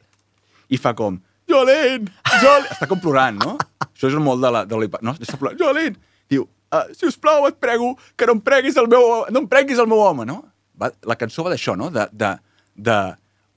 i 0.69 0.79
fa 0.83 0.95
com, 0.99 1.19
Jolene, 1.47 2.11
Jolene, 2.43 2.73
està 2.75 2.89
com 2.91 2.99
plorant, 2.99 3.37
no? 3.39 3.53
Això 3.87 4.09
és 4.11 4.17
molt 4.19 4.43
de 4.43 4.51
la... 4.51 4.65
De 4.67 4.79
la 4.83 4.99
no? 5.07 5.13
Està 5.15 5.39
plorant, 5.39 5.59
Jolene, 5.61 5.95
diu, 6.31 6.43
uh, 6.75 6.81
si 6.91 7.07
us 7.07 7.15
plau, 7.23 7.47
et 7.47 7.55
prego 7.63 7.93
que 8.19 8.27
no 8.27 8.35
em 8.35 8.41
preguis 8.43 8.77
el 8.83 8.89
meu, 8.91 9.05
no 9.31 9.43
em 9.45 9.47
preguis 9.47 9.79
el 9.79 9.87
meu 9.87 10.03
home, 10.03 10.27
no? 10.27 10.41
Va, 10.75 10.91
la 11.07 11.15
cançó 11.17 11.45
va 11.47 11.53
d'això, 11.55 11.77
no? 11.79 11.93
De, 11.95 12.09
de, 12.11 12.33
de, 12.75 12.97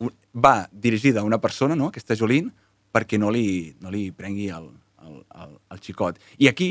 un- 0.05 0.13
va 0.37 0.53
dirigida 0.71 1.23
a 1.23 1.25
una 1.25 1.41
persona, 1.41 1.75
no? 1.75 1.89
Aquesta 1.89 2.13
Jolene, 2.19 2.53
perquè 2.93 3.17
no 3.17 3.33
li, 3.33 3.73
no 3.81 3.89
li 3.89 4.11
prengui 4.13 4.51
el, 4.53 4.69
el, 5.05 5.21
el, 5.43 5.55
el 5.71 5.81
xicot. 5.83 6.19
I 6.37 6.49
aquí 6.51 6.69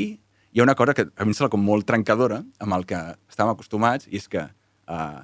hi 0.51 0.61
ha 0.61 0.65
una 0.65 0.75
cosa 0.75 0.95
que 0.97 1.07
a 1.07 1.25
mi 1.25 1.33
em 1.33 1.37
sembla 1.37 1.51
com 1.53 1.65
molt 1.65 1.87
trencadora 1.89 2.43
amb 2.59 2.77
el 2.77 2.85
que 2.89 2.99
estàvem 3.29 3.53
acostumats, 3.53 4.07
i 4.09 4.17
és 4.21 4.29
que 4.31 4.45
uh, 4.45 5.19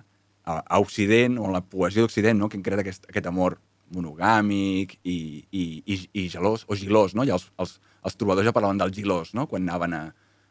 a, 0.45 0.59
a 0.61 0.79
Occident, 0.79 1.39
o 1.39 1.47
en 1.49 1.55
la 1.55 1.63
poesia 1.65 2.05
d'Occident, 2.05 2.37
no? 2.39 2.49
que 2.49 2.59
han 2.59 2.65
creat 2.65 2.83
aquest, 2.83 3.09
aquest 3.09 3.29
amor 3.31 3.57
monogàmic 3.95 4.97
i, 5.03 5.17
i, 5.51 5.63
i, 5.85 5.97
i 6.13 6.27
gelós, 6.33 6.65
o 6.67 6.77
gilós, 6.77 7.13
no? 7.17 7.25
Ja 7.27 7.35
els, 7.37 7.49
els, 7.61 7.75
els 8.05 8.17
trobadors 8.17 8.47
ja 8.47 8.53
parlaven 8.55 8.79
del 8.81 8.93
gilós, 8.93 9.33
no? 9.37 9.45
Quan 9.49 9.67
anaven 9.67 9.93
a, 9.93 10.03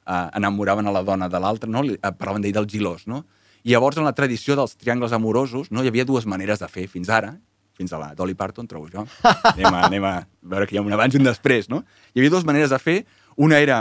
a 0.07 0.19
enamoraven 0.39 0.87
a 0.87 0.95
la 0.95 1.03
dona 1.07 1.29
de 1.31 1.41
l'altre, 1.43 1.71
no? 1.71 1.83
Eh, 1.91 1.99
Parlaven 2.19 2.45
d'ell 2.45 2.55
del 2.55 2.69
gilós, 2.71 3.09
no? 3.11 3.25
I 3.65 3.73
llavors, 3.73 3.97
en 3.99 4.05
la 4.05 4.15
tradició 4.15 4.55
dels 4.59 4.77
triangles 4.77 5.15
amorosos, 5.17 5.71
no? 5.73 5.83
hi 5.83 5.89
havia 5.89 6.05
dues 6.05 6.27
maneres 6.29 6.61
de 6.61 6.69
fer 6.69 6.85
fins 6.91 7.09
ara, 7.09 7.39
fins 7.75 7.93
a 7.93 7.99
la 7.99 8.15
Dolly 8.15 8.35
Parton, 8.39 8.67
trobo 8.71 8.89
jo. 8.93 9.05
anem, 9.23 9.67
a, 9.75 9.81
anem 9.89 10.05
a 10.05 10.15
veure 10.43 10.67
que 10.67 10.77
hi 10.77 10.79
ha 10.79 10.83
un 10.85 10.93
abans 10.95 11.15
i 11.15 11.19
un 11.19 11.25
després, 11.27 11.69
no? 11.69 11.83
Hi 12.15 12.21
havia 12.23 12.31
dues 12.31 12.45
maneres 12.47 12.71
de 12.71 12.79
fer. 12.79 13.01
Una 13.37 13.59
era 13.59 13.81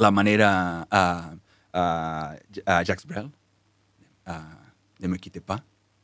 la 0.00 0.10
manera 0.10 0.48
uh, 0.88 1.34
uh, 1.76 2.32
uh, 2.64 2.80
Jacques 2.88 3.04
Brel, 3.06 3.28
uh, 4.26 5.08
me 5.08 5.18
quitte 5.18 5.40
pas, 5.44 5.60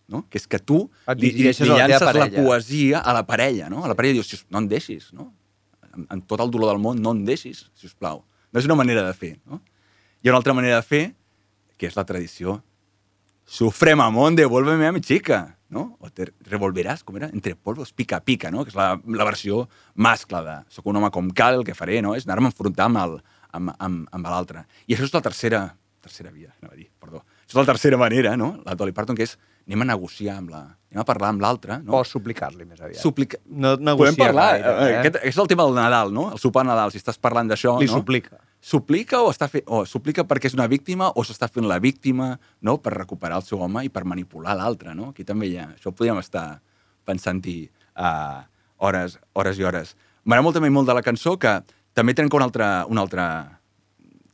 no? 0.09 0.24
que 0.28 0.38
és 0.38 0.46
que 0.46 0.59
tu 0.59 0.90
Et 1.06 1.20
li, 1.22 1.30
li, 1.32 1.42
li 1.44 1.48
a 1.48 1.52
la 1.52 1.54
teva 1.56 1.78
llances 1.78 2.00
la 2.06 2.12
parella. 2.12 2.42
poesia 2.44 2.98
a 3.00 3.12
la 3.14 3.24
parella, 3.26 3.68
no? 3.70 3.84
A 3.84 3.88
la 3.88 3.94
parella 3.94 4.14
dius, 4.18 4.26
"Si 4.28 4.36
us- 4.36 4.46
no 4.50 4.59
em 4.59 4.68
deixis, 4.68 5.12
no? 5.12 5.32
Amb, 5.92 6.06
amb 6.11 6.26
tot 6.26 6.40
el 6.40 6.50
dolor 6.50 6.72
del 6.74 6.80
món, 6.82 7.00
no 7.00 7.12
em 7.12 7.24
deixis, 7.24 7.70
si 7.74 7.86
us 7.86 7.94
plau. 7.94 8.24
No 8.52 8.59
és 8.61 8.64
una 8.66 8.74
manera 8.74 9.02
de 9.06 9.14
fer, 9.14 9.38
no? 9.46 9.62
Hi 10.22 10.28
ha 10.28 10.32
una 10.32 10.38
altra 10.38 10.52
manera 10.54 10.76
de 10.76 10.82
fer, 10.82 11.14
que 11.78 11.86
és 11.86 11.94
la 11.96 12.04
tradició. 12.04 12.62
Sufre 13.46 13.94
mamón, 13.96 14.34
devuélveme 14.36 14.86
a 14.86 14.92
mi 14.92 15.00
chica, 15.00 15.57
no? 15.71 15.97
O 16.01 16.09
te 16.11 16.31
revolveràs, 16.49 17.03
com 17.05 17.16
era? 17.21 17.29
Entre 17.33 17.55
polvos, 17.57 17.93
pica 17.93 18.21
pica, 18.25 18.51
no? 18.51 18.64
Que 18.64 18.71
és 18.73 18.79
la, 18.79 18.95
la 19.05 19.25
versió 19.29 19.66
mascle 19.95 20.41
de 20.47 20.57
soc 20.73 20.87
un 20.89 20.97
home 20.97 21.11
com 21.14 21.29
cal, 21.31 21.61
el 21.61 21.64
que 21.66 21.75
faré, 21.77 22.01
no? 22.03 22.14
És 22.16 22.27
anar-me 22.27 22.49
a 22.49 22.53
enfrontar 22.55 22.87
amb 22.89 23.03
el- 23.05 23.19
amb, 23.53 23.73
amb, 23.79 24.09
amb 24.12 24.27
l'altre. 24.29 24.66
I 24.87 24.95
això 24.97 25.05
és 25.09 25.12
la 25.14 25.23
tercera, 25.25 25.62
tercera 26.05 26.31
via, 26.31 26.55
anava 26.61 26.75
a 26.75 26.77
dir, 26.79 26.89
perdó. 27.01 27.23
Això 27.45 27.57
és 27.57 27.61
la 27.62 27.69
tercera 27.73 27.97
manera, 28.01 28.37
no? 28.37 28.59
La 28.64 28.75
Dolly 28.77 28.93
Parton, 28.93 29.16
que 29.16 29.25
és 29.25 29.39
anem 29.69 29.83
a 29.83 29.85
negociar 29.93 30.39
amb 30.41 30.51
la... 30.53 30.61
anem 30.93 31.01
a 31.03 31.05
parlar 31.05 31.29
amb 31.35 31.41
l'altre, 31.45 31.79
no? 31.85 31.97
O 31.99 32.05
suplicar-li 32.05 32.64
més 32.64 32.81
aviat. 32.81 33.01
Suplica... 33.01 33.37
No 33.49 33.75
Podem 33.77 33.85
negocia 33.91 34.25
parlar. 34.25 34.47
gaire, 34.53 34.69
eh? 34.69 34.99
Aquest, 35.01 35.16
aquest 35.21 35.33
és 35.35 35.39
el 35.45 35.49
tema 35.49 35.64
del 35.69 35.75
Nadal, 35.77 36.12
no? 36.16 36.31
El 36.33 36.39
sopar 36.41 36.64
Nadal, 36.69 36.93
si 36.93 37.01
estàs 37.01 37.19
parlant 37.21 37.49
d'això, 37.51 37.75
Li 37.81 37.89
no? 37.91 37.99
suplica. 38.01 38.39
Suplica 38.61 39.22
o, 39.22 39.30
està 39.30 39.46
fe... 39.50 39.62
o 39.66 39.84
suplica 39.86 40.24
perquè 40.26 40.50
és 40.50 40.56
una 40.56 40.66
víctima 40.70 41.12
o 41.14 41.22
s'està 41.24 41.46
fent 41.50 41.68
la 41.70 41.78
víctima 41.78 42.32
no? 42.61 42.78
per 42.82 42.96
recuperar 42.96 43.38
el 43.38 43.46
seu 43.46 43.62
home 43.62 43.84
i 43.86 43.92
per 43.92 44.02
manipular 44.04 44.56
l'altre, 44.59 44.94
no? 44.98 45.12
Aquí 45.12 45.24
també 45.24 45.50
hi 45.50 45.59
ha... 45.61 45.68
Això 45.76 45.92
podríem 45.94 46.18
estar 46.18 46.61
pensant-hi 47.06 47.61
uh, 47.94 48.42
hores, 48.82 49.18
hores 49.38 49.61
i 49.61 49.66
hores. 49.68 49.94
M'agrada 50.24 50.46
molt 50.48 50.59
també 50.59 50.72
molt 50.74 50.90
de 50.90 50.98
la 50.98 51.04
cançó 51.06 51.36
que 51.40 51.61
també 51.94 52.14
trenca 52.18 52.36
un 52.36 52.44
altre, 52.44 52.66
un 52.90 52.98
altre 52.98 53.24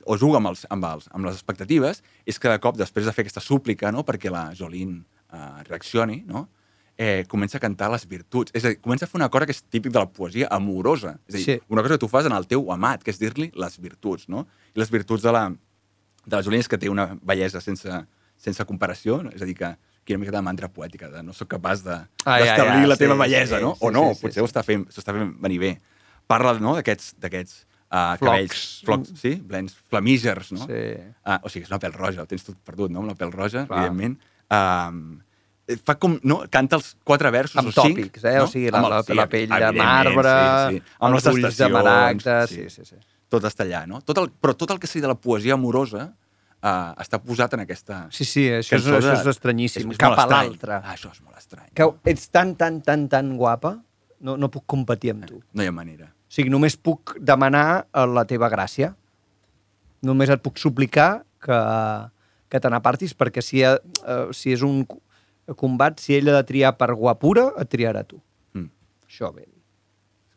o 0.05 0.17
juga 0.21 0.41
amb, 0.41 0.51
els, 0.53 0.65
amb, 0.73 0.85
els, 0.89 1.09
amb 1.13 1.29
les 1.29 1.37
expectatives, 1.37 2.03
és 2.29 2.41
cada 2.41 2.59
cop, 2.61 2.77
després 2.77 3.07
de 3.07 3.13
fer 3.15 3.25
aquesta 3.25 3.45
súplica, 3.45 3.93
no? 3.93 4.05
perquè 4.05 4.33
la 4.33 4.51
Jolín 4.57 4.99
eh, 5.33 5.63
reaccioni, 5.69 6.23
no? 6.29 6.49
Eh, 6.97 7.25
comença 7.29 7.59
a 7.59 7.61
cantar 7.61 7.91
les 7.91 8.07
virtuts. 8.07 8.53
És 8.55 8.65
a 8.65 8.69
dir, 8.69 8.81
comença 8.81 9.05
a 9.05 9.09
fer 9.09 9.19
una 9.19 9.29
cosa 9.29 9.47
que 9.47 9.53
és 9.53 9.63
típic 9.65 9.93
de 9.93 9.99
la 9.99 10.07
poesia 10.07 10.49
amorosa. 10.51 11.19
És 11.29 11.35
a 11.35 11.39
dir, 11.39 11.45
Sí. 11.45 11.61
una 11.69 11.83
cosa 11.83 11.95
que 11.95 11.99
tu 11.99 12.09
fas 12.09 12.27
en 12.27 12.33
el 12.33 12.47
teu 12.47 12.71
amat, 12.73 13.03
que 13.03 13.11
és 13.11 13.19
dir-li 13.19 13.51
les 13.55 13.79
virtuts, 13.81 14.29
no? 14.29 14.47
I 14.75 14.79
les 14.79 14.91
virtuts 14.91 15.23
de 15.23 15.33
la, 15.33 15.49
de 15.51 16.37
la 16.37 16.43
Jolín 16.43 16.61
és 16.61 16.69
que 16.69 16.79
té 16.79 16.89
una 16.89 17.19
bellesa 17.23 17.61
sense, 17.61 17.91
sense 18.37 18.65
comparació, 18.65 19.23
no? 19.23 19.31
és 19.31 19.43
a 19.43 19.45
dir, 19.45 19.55
que 19.57 19.65
ha 19.67 19.77
una 20.11 20.19
mica 20.19 20.33
de 20.33 20.43
mantra 20.43 20.69
poètica, 20.69 21.09
de 21.11 21.23
no 21.23 21.33
sóc 21.33 21.49
capaç 21.49 21.83
de- 21.83 21.91
Ah, 22.25 22.39
ja, 22.39 22.45
d'establir 22.45 22.83
ja, 22.83 22.87
la 22.87 22.97
teva 22.97 23.15
sí, 23.15 23.21
bellesa, 23.21 23.59
sí, 23.59 23.63
no? 23.65 23.75
sí, 23.75 23.79
o 23.81 23.91
no, 23.91 24.15
sí, 24.15 24.21
potser 24.23 24.35
sí. 24.35 24.41
ho 24.41 24.45
està 24.47 24.63
fent, 24.63 24.87
s'ho 24.91 25.01
està 25.01 25.13
fent 25.13 25.35
venir 25.41 25.59
bé. 25.59 25.81
Parla 26.27 26.53
no, 26.61 26.75
d'aquests 26.77 27.15
d'aquests 27.19 27.67
uh, 27.91 28.17
Flocs. 28.17 28.21
cabells, 28.21 28.83
flocs, 28.85 29.13
sí, 29.21 29.35
blens, 29.37 29.75
flamígers, 29.91 30.53
no? 30.53 30.67
Sí. 30.67 30.83
Uh, 31.27 31.39
o 31.43 31.49
sigui, 31.49 31.65
és 31.65 31.71
una 31.71 31.79
pèl 31.81 31.93
roja, 31.93 32.23
ho 32.23 32.27
tens 32.27 32.45
tot 32.45 32.57
perdut, 32.65 32.91
no? 32.91 33.01
Amb 33.01 33.09
la 33.09 33.15
pèl 33.15 33.33
roja, 33.33 33.67
Clar. 33.67 33.79
evidentment. 33.87 34.19
Um, 34.51 35.21
fa 35.85 35.95
com, 36.01 36.19
no? 36.29 36.43
Canta 36.53 36.77
els 36.77 36.91
quatre 37.05 37.31
versos 37.33 37.57
Amb 37.63 37.71
o 37.71 37.73
cinc. 37.73 37.97
tòpics, 37.99 38.25
eh? 38.29 38.37
No? 38.39 38.45
O 38.45 38.51
sigui, 38.53 38.71
la, 38.75 38.83
la, 38.85 38.99
el- 39.07 39.17
la 39.17 39.27
pell 39.33 39.49
de 39.49 39.71
marbre, 39.79 40.35
sí, 40.75 40.79
sí. 40.81 40.97
Amb 41.01 41.17
els 41.19 41.29
ulls 41.33 41.57
de 41.63 41.69
maragda... 41.73 42.35
Sí, 42.51 42.67
sí, 42.69 42.85
sí. 42.85 42.99
Tot 43.33 43.47
està 43.49 43.65
allà, 43.65 43.85
no? 43.89 44.03
Tot 44.05 44.19
el, 44.21 44.29
però 44.31 44.53
tot 44.55 44.71
el 44.75 44.79
que 44.83 44.87
sigui 44.91 45.03
de 45.03 45.09
la 45.11 45.17
poesia 45.19 45.57
amorosa 45.57 46.05
uh, 46.05 46.91
està 47.03 47.19
posat 47.19 47.57
en 47.57 47.65
aquesta... 47.65 48.03
Sí, 48.15 48.27
sí, 48.29 48.45
això 48.53 48.77
és, 48.77 48.87
això 48.87 49.15
és 49.17 49.31
estranyíssim. 49.33 49.91
és 49.91 49.99
Cap 49.99 50.13
molt 50.15 50.23
a 50.23 50.29
l'altre. 50.31 50.77
Ah, 50.77 50.93
això 50.95 51.11
és 51.11 51.23
molt 51.25 51.39
estrany. 51.41 51.71
Que 51.75 51.89
ets 52.13 52.29
tan, 52.31 52.53
tan, 52.61 52.83
tan, 52.85 53.09
tan 53.11 53.33
guapa, 53.41 53.79
no, 54.21 54.37
no 54.37 54.51
puc 54.53 54.67
competir 54.71 55.15
amb 55.17 55.25
tu. 55.27 55.41
No 55.57 55.65
hi 55.65 55.71
ha 55.73 55.75
manera. 55.75 56.11
O 56.13 56.35
sigui, 56.37 56.53
només 56.53 56.77
puc 56.77 57.17
demanar 57.19 57.65
eh, 57.89 58.05
la 58.07 58.27
teva 58.29 58.49
gràcia. 58.53 58.93
Només 60.05 60.29
et 60.31 60.43
puc 60.45 60.61
suplicar 60.61 61.25
que, 61.45 61.59
que 62.53 62.61
te 62.61 62.71
n'apartis, 62.71 63.17
perquè 63.17 63.43
si, 63.43 63.65
ha, 63.65 63.75
eh, 64.05 64.27
si 64.37 64.53
és 64.55 64.63
un 64.67 64.83
co- 65.47 65.55
combat, 65.55 65.99
si 66.01 66.15
ell 66.17 66.29
ha 66.29 66.39
de 66.41 66.45
triar 66.49 66.77
per 66.77 66.93
guapura, 66.95 67.51
et 67.61 67.69
triarà 67.71 68.05
tu. 68.07 68.21
Mm. 68.55 68.69
Això 69.09 69.33
bé. 69.35 69.47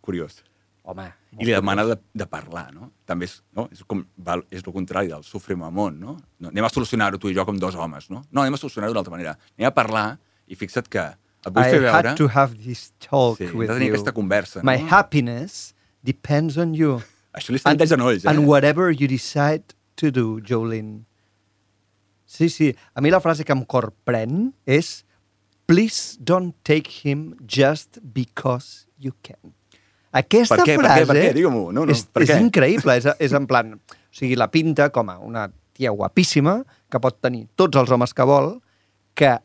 Curiós. 0.01 0.43
Home, 0.87 1.03
I 1.37 1.43
li 1.43 1.51
demana 1.51 1.83
de, 1.83 1.97
de 2.15 2.25
parlar, 2.31 2.69
no? 2.73 2.93
També 3.05 3.25
és, 3.27 3.41
no? 3.51 3.65
és, 3.73 3.81
com, 3.83 4.05
val, 4.23 4.45
és 4.49 4.61
el 4.63 4.71
contrari 4.71 5.09
del 5.11 5.23
sofre 5.27 5.55
mamón, 5.59 5.97
no? 5.99 6.13
no 6.39 6.47
anem 6.53 6.63
a 6.63 6.69
solucionar-ho 6.71 7.19
tu 7.19 7.27
i 7.27 7.35
jo 7.35 7.43
com 7.45 7.57
dos 7.59 7.75
homes, 7.75 8.05
no? 8.09 8.21
No, 8.31 8.41
anem 8.45 8.55
a 8.55 8.59
solucionar-ho 8.61 8.93
d'una 8.93 9.01
altra 9.03 9.11
manera. 9.11 9.33
Anem 9.57 9.67
a 9.67 9.73
parlar 9.75 10.05
i 10.47 10.55
fixa't 10.55 10.87
que 10.87 11.03
et 11.03 11.49
vull 11.51 11.65
I 11.65 11.73
fer 11.73 11.81
veure... 11.83 11.91
had 11.91 12.15
to 12.15 12.29
have 12.31 12.55
this 12.63 12.93
talk 13.03 13.35
Sí, 13.41 13.49
with 13.51 13.67
de 13.67 13.73
tenir 13.75 13.89
you. 13.89 13.95
aquesta 13.97 14.13
conversa, 14.15 14.63
My 14.63 14.77
no? 14.79 14.87
happiness 14.95 15.73
depends 16.07 16.55
on 16.57 16.71
you. 16.73 17.01
Això 17.35 17.51
li 17.51 17.59
està 17.59 17.75
en 17.75 17.83
genolls, 17.83 18.23
eh? 18.23 18.29
And 18.31 18.47
whatever 18.47 18.87
you 18.95 19.11
decide 19.11 19.75
to 19.99 20.07
do, 20.09 20.39
Jolene. 20.39 21.03
Sí, 22.27 22.51
sí. 22.51 22.73
A 22.93 23.01
mi 23.01 23.09
la 23.09 23.21
frase 23.23 23.47
que 23.47 23.55
em 23.55 23.63
corprèn 23.65 24.51
és 24.67 25.01
Please 25.67 26.15
don't 26.23 26.55
take 26.63 26.87
him 27.03 27.33
just 27.43 27.99
because 27.99 28.87
you 28.99 29.11
can. 29.23 29.51
Aquesta 30.15 30.55
Per 30.55 30.63
què? 30.63 30.75
Per 30.77 30.83
què? 30.83 30.83
frase 30.83 31.07
Per 31.09 31.15
què? 31.17 31.31
Digue-m'ho. 31.35 31.65
No, 31.75 31.83
no, 31.83 31.91
és, 31.91 32.05
per 32.07 32.23
és 32.23 32.31
què? 32.31 32.37
increïble. 32.39 32.95
És, 33.01 33.07
és 33.19 33.35
en 33.35 33.47
plan... 33.49 33.73
O 33.75 34.17
sigui, 34.17 34.37
la 34.39 34.47
pinta 34.49 34.87
com 34.95 35.11
a 35.11 35.17
una 35.21 35.43
tia 35.77 35.91
guapíssima 35.93 36.61
que 36.89 37.01
pot 37.03 37.19
tenir 37.21 37.43
tots 37.59 37.77
els 37.77 37.91
homes 37.93 38.15
que 38.15 38.25
vol, 38.25 38.55
que 39.13 39.35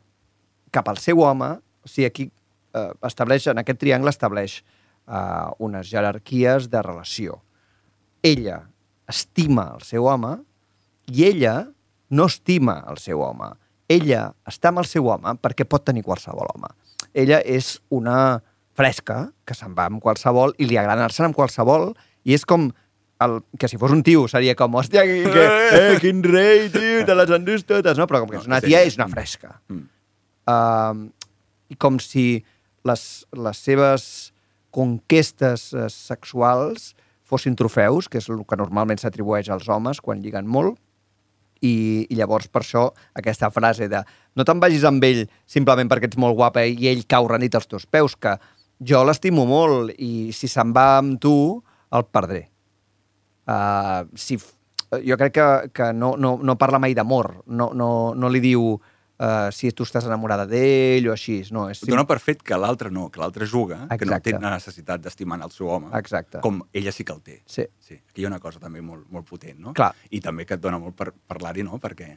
cap 0.73 0.87
al 0.89 0.97
seu 1.03 1.21
home, 1.21 1.51
o 1.83 1.91
sigui, 1.91 2.07
aquí 2.07 2.25
eh, 2.73 2.89
estableix, 3.05 3.45
en 3.51 3.61
aquest 3.61 3.81
triangle 3.83 4.09
estableix 4.09 4.61
eh, 4.63 5.45
unes 5.61 5.91
jerarquies 5.91 6.71
de 6.71 6.81
relació. 6.81 7.37
Ella 8.23 8.63
estima 9.11 9.67
el 9.75 9.83
seu 9.85 10.07
home 10.09 10.37
i 11.11 11.27
ella 11.27 11.57
no 12.13 12.29
estima 12.29 12.79
el 12.89 12.99
seu 13.01 13.23
home. 13.25 13.49
Ella 13.91 14.27
està 14.49 14.71
amb 14.71 14.83
el 14.83 14.87
seu 14.89 15.09
home 15.11 15.35
perquè 15.41 15.65
pot 15.69 15.85
tenir 15.85 16.05
qualsevol 16.05 16.49
home. 16.53 16.69
Ella 17.13 17.41
és 17.41 17.75
una 17.93 18.41
fresca 18.73 19.27
que 19.45 19.57
se'n 19.57 19.75
va 19.77 19.89
amb 19.89 20.01
qualsevol 20.01 20.55
i 20.57 20.69
li 20.69 20.79
agrada 20.79 21.03
anar-se'n 21.03 21.29
amb 21.29 21.37
qualsevol 21.37 21.91
i 22.25 22.33
és 22.37 22.45
com 22.49 22.71
el, 23.23 23.37
que 23.59 23.69
si 23.69 23.77
fos 23.79 23.93
un 23.93 24.01
tio 24.03 24.25
seria 24.31 24.55
com, 24.59 24.75
hòstia, 24.79 25.03
que, 25.07 25.19
que, 25.31 25.43
eh, 25.79 25.97
quin 26.01 26.23
rei, 26.25 26.67
tio, 26.73 27.03
te 27.07 27.15
les 27.15 27.33
endús 27.37 27.65
totes, 27.69 27.99
no? 27.99 28.07
Però 28.09 28.23
com 28.23 28.31
que 28.33 28.41
és 28.41 28.49
una 28.49 28.61
tia, 28.63 28.81
és 28.83 28.97
una 28.99 29.07
fresca. 29.11 29.57
Mm. 29.71 29.85
Uh, 30.49 31.05
I 31.71 31.77
com 31.79 31.99
si 32.03 32.43
les, 32.87 33.03
les 33.31 33.61
seves 33.63 34.05
conquestes 34.73 35.69
eh, 35.77 35.85
sexuals 35.93 36.91
fossin 37.29 37.55
trofeus, 37.57 38.09
que 38.09 38.19
és 38.19 38.27
el 38.33 38.41
que 38.49 38.57
normalment 38.59 38.99
s'atribueix 38.99 39.51
als 39.53 39.69
homes 39.71 40.01
quan 40.03 40.21
lliguen 40.23 40.49
molt, 40.49 40.79
i, 41.63 41.73
i 42.09 42.17
llavors 42.19 42.49
per 42.51 42.63
això 42.63 42.87
aquesta 43.19 43.49
frase 43.53 43.87
de 43.91 44.03
no 44.35 44.45
te'n 44.47 44.61
vagis 44.61 44.83
amb 44.87 45.03
ell 45.07 45.23
simplement 45.49 45.89
perquè 45.89 46.09
ets 46.09 46.19
molt 46.19 46.37
guapa 46.37 46.65
i 46.65 46.89
ell 46.91 47.05
cau 47.09 47.27
renit 47.29 47.55
als 47.55 47.69
teus 47.69 47.85
peus, 47.85 48.15
que 48.15 48.35
jo 48.83 49.03
l'estimo 49.05 49.45
molt 49.49 49.93
i 50.01 50.31
si 50.35 50.49
se'n 50.51 50.73
va 50.75 50.97
amb 50.99 51.19
tu, 51.21 51.35
el 51.93 52.05
perdré. 52.09 52.47
Uh, 53.43 54.07
si, 54.17 54.39
jo 55.05 55.17
crec 55.19 55.33
que, 55.35 55.47
que 55.75 55.91
no, 55.93 56.13
no, 56.17 56.37
no 56.41 56.57
parla 56.57 56.81
mai 56.81 56.95
d'amor, 56.97 57.43
no, 57.47 57.71
no, 57.77 57.89
no 58.15 58.31
li 58.33 58.41
diu 58.43 58.73
uh, 59.19 59.51
si 59.51 59.71
tu 59.71 59.85
estàs 59.87 60.07
enamorada 60.07 60.45
d'ell 60.49 61.09
o 61.09 61.13
així, 61.13 61.39
no. 61.53 61.67
És 61.71 61.83
Dona 61.87 62.05
per 62.09 62.19
fet 62.23 62.43
que 62.45 62.57
l'altre 62.59 62.91
no, 62.93 63.09
que 63.13 63.21
l'altre 63.21 63.47
juga, 63.49 63.83
que 63.89 64.07
no 64.07 64.17
té 64.17 64.33
Exacte. 64.33 64.43
la 64.43 64.53
necessitat 64.55 65.03
d'estimar 65.03 65.39
el 65.43 65.51
seu 65.53 65.69
home, 65.69 65.91
Exacte. 65.99 66.41
com 66.43 66.61
ella 66.73 66.93
sí 66.95 67.05
que 67.05 67.15
el 67.15 67.21
té. 67.21 67.41
Sí. 67.45 67.65
sí. 67.79 67.99
Aquí 68.09 68.23
hi 68.23 68.27
ha 68.27 68.31
una 68.31 68.41
cosa 68.43 68.61
també 68.63 68.81
molt, 68.81 69.07
molt 69.11 69.27
potent, 69.29 69.59
no? 69.59 69.73
Clar. 69.77 69.93
I 70.11 70.21
també 70.21 70.47
que 70.49 70.57
et 70.57 70.63
dona 70.63 70.79
molt 70.81 70.97
per 70.97 71.11
parlar-hi, 71.13 71.65
no? 71.67 71.79
Perquè, 71.83 72.09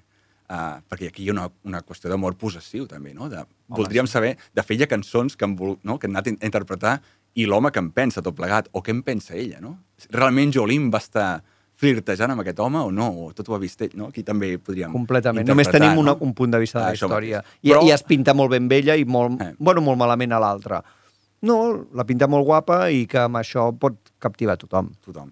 uh, 0.49 0.79
perquè 0.89 1.11
aquí 1.13 1.25
hi 1.27 1.31
ha 1.31 1.37
una, 1.37 1.49
una 1.69 1.83
qüestió 1.87 2.13
d'amor 2.13 2.39
possessiu, 2.41 2.87
també, 2.91 3.15
no? 3.15 3.31
De, 3.33 3.45
voldríem 3.69 4.09
saber, 4.11 4.37
de 4.55 4.67
fer 4.67 4.81
ja 4.81 4.91
cançons 4.91 5.37
que 5.37 5.47
han, 5.47 5.57
vol, 5.59 5.79
no? 5.83 5.99
que 5.99 6.09
han 6.09 6.17
anat 6.17 6.33
a 6.33 6.39
interpretar 6.47 7.01
i 7.37 7.45
l'home 7.45 7.69
que 7.73 7.83
en 7.83 7.91
pensa 7.93 8.23
tot 8.25 8.37
plegat, 8.37 8.71
o 8.73 8.81
què 8.81 8.95
en 8.95 9.03
pensa 9.05 9.37
ella, 9.37 9.61
no? 9.61 9.77
Realment 10.13 10.55
Jolín 10.55 10.89
va 10.93 11.03
estar 11.03 11.43
flirtejant 11.77 12.33
amb 12.33 12.41
aquest 12.43 12.59
home 12.65 12.79
o 12.81 12.91
no? 12.91 13.07
O 13.27 13.33
tot 13.37 13.49
ho 13.51 13.55
ha 13.57 13.59
vist 13.61 13.81
ell, 13.85 13.93
no? 13.95 14.09
Aquí 14.09 14.23
també 14.25 14.55
podríem 14.59 14.93
Completament. 14.93 15.47
Només 15.49 15.69
tenim 15.69 15.99
una, 16.01 16.15
no? 16.15 16.19
un 16.25 16.33
punt 16.35 16.51
de 16.55 16.59
vista 16.63 16.79
de 16.81 16.85
Ah, 16.85 16.89
la 16.89 16.95
història. 16.95 17.43
I, 17.63 17.71
Però- 17.73 17.83
I 17.87 17.91
es 17.93 18.03
pinta 18.03 18.35
molt 18.35 18.51
ben 18.51 18.69
vella 18.69 18.97
i 18.97 19.05
molt, 19.05 19.41
Eh. 19.43 19.55
bueno, 19.59 19.81
molt 19.83 19.99
malament 19.99 20.33
a 20.33 20.41
l'altra. 20.41 20.83
No, 21.43 21.87
la 21.93 22.05
pinta 22.05 22.27
molt 22.27 22.47
guapa 22.47 22.91
i 22.91 23.07
que 23.07 23.19
amb 23.19 23.37
això 23.37 23.69
pot 23.79 23.99
captivar 24.19 24.57
tothom. 24.57 24.91
tothom. 25.05 25.31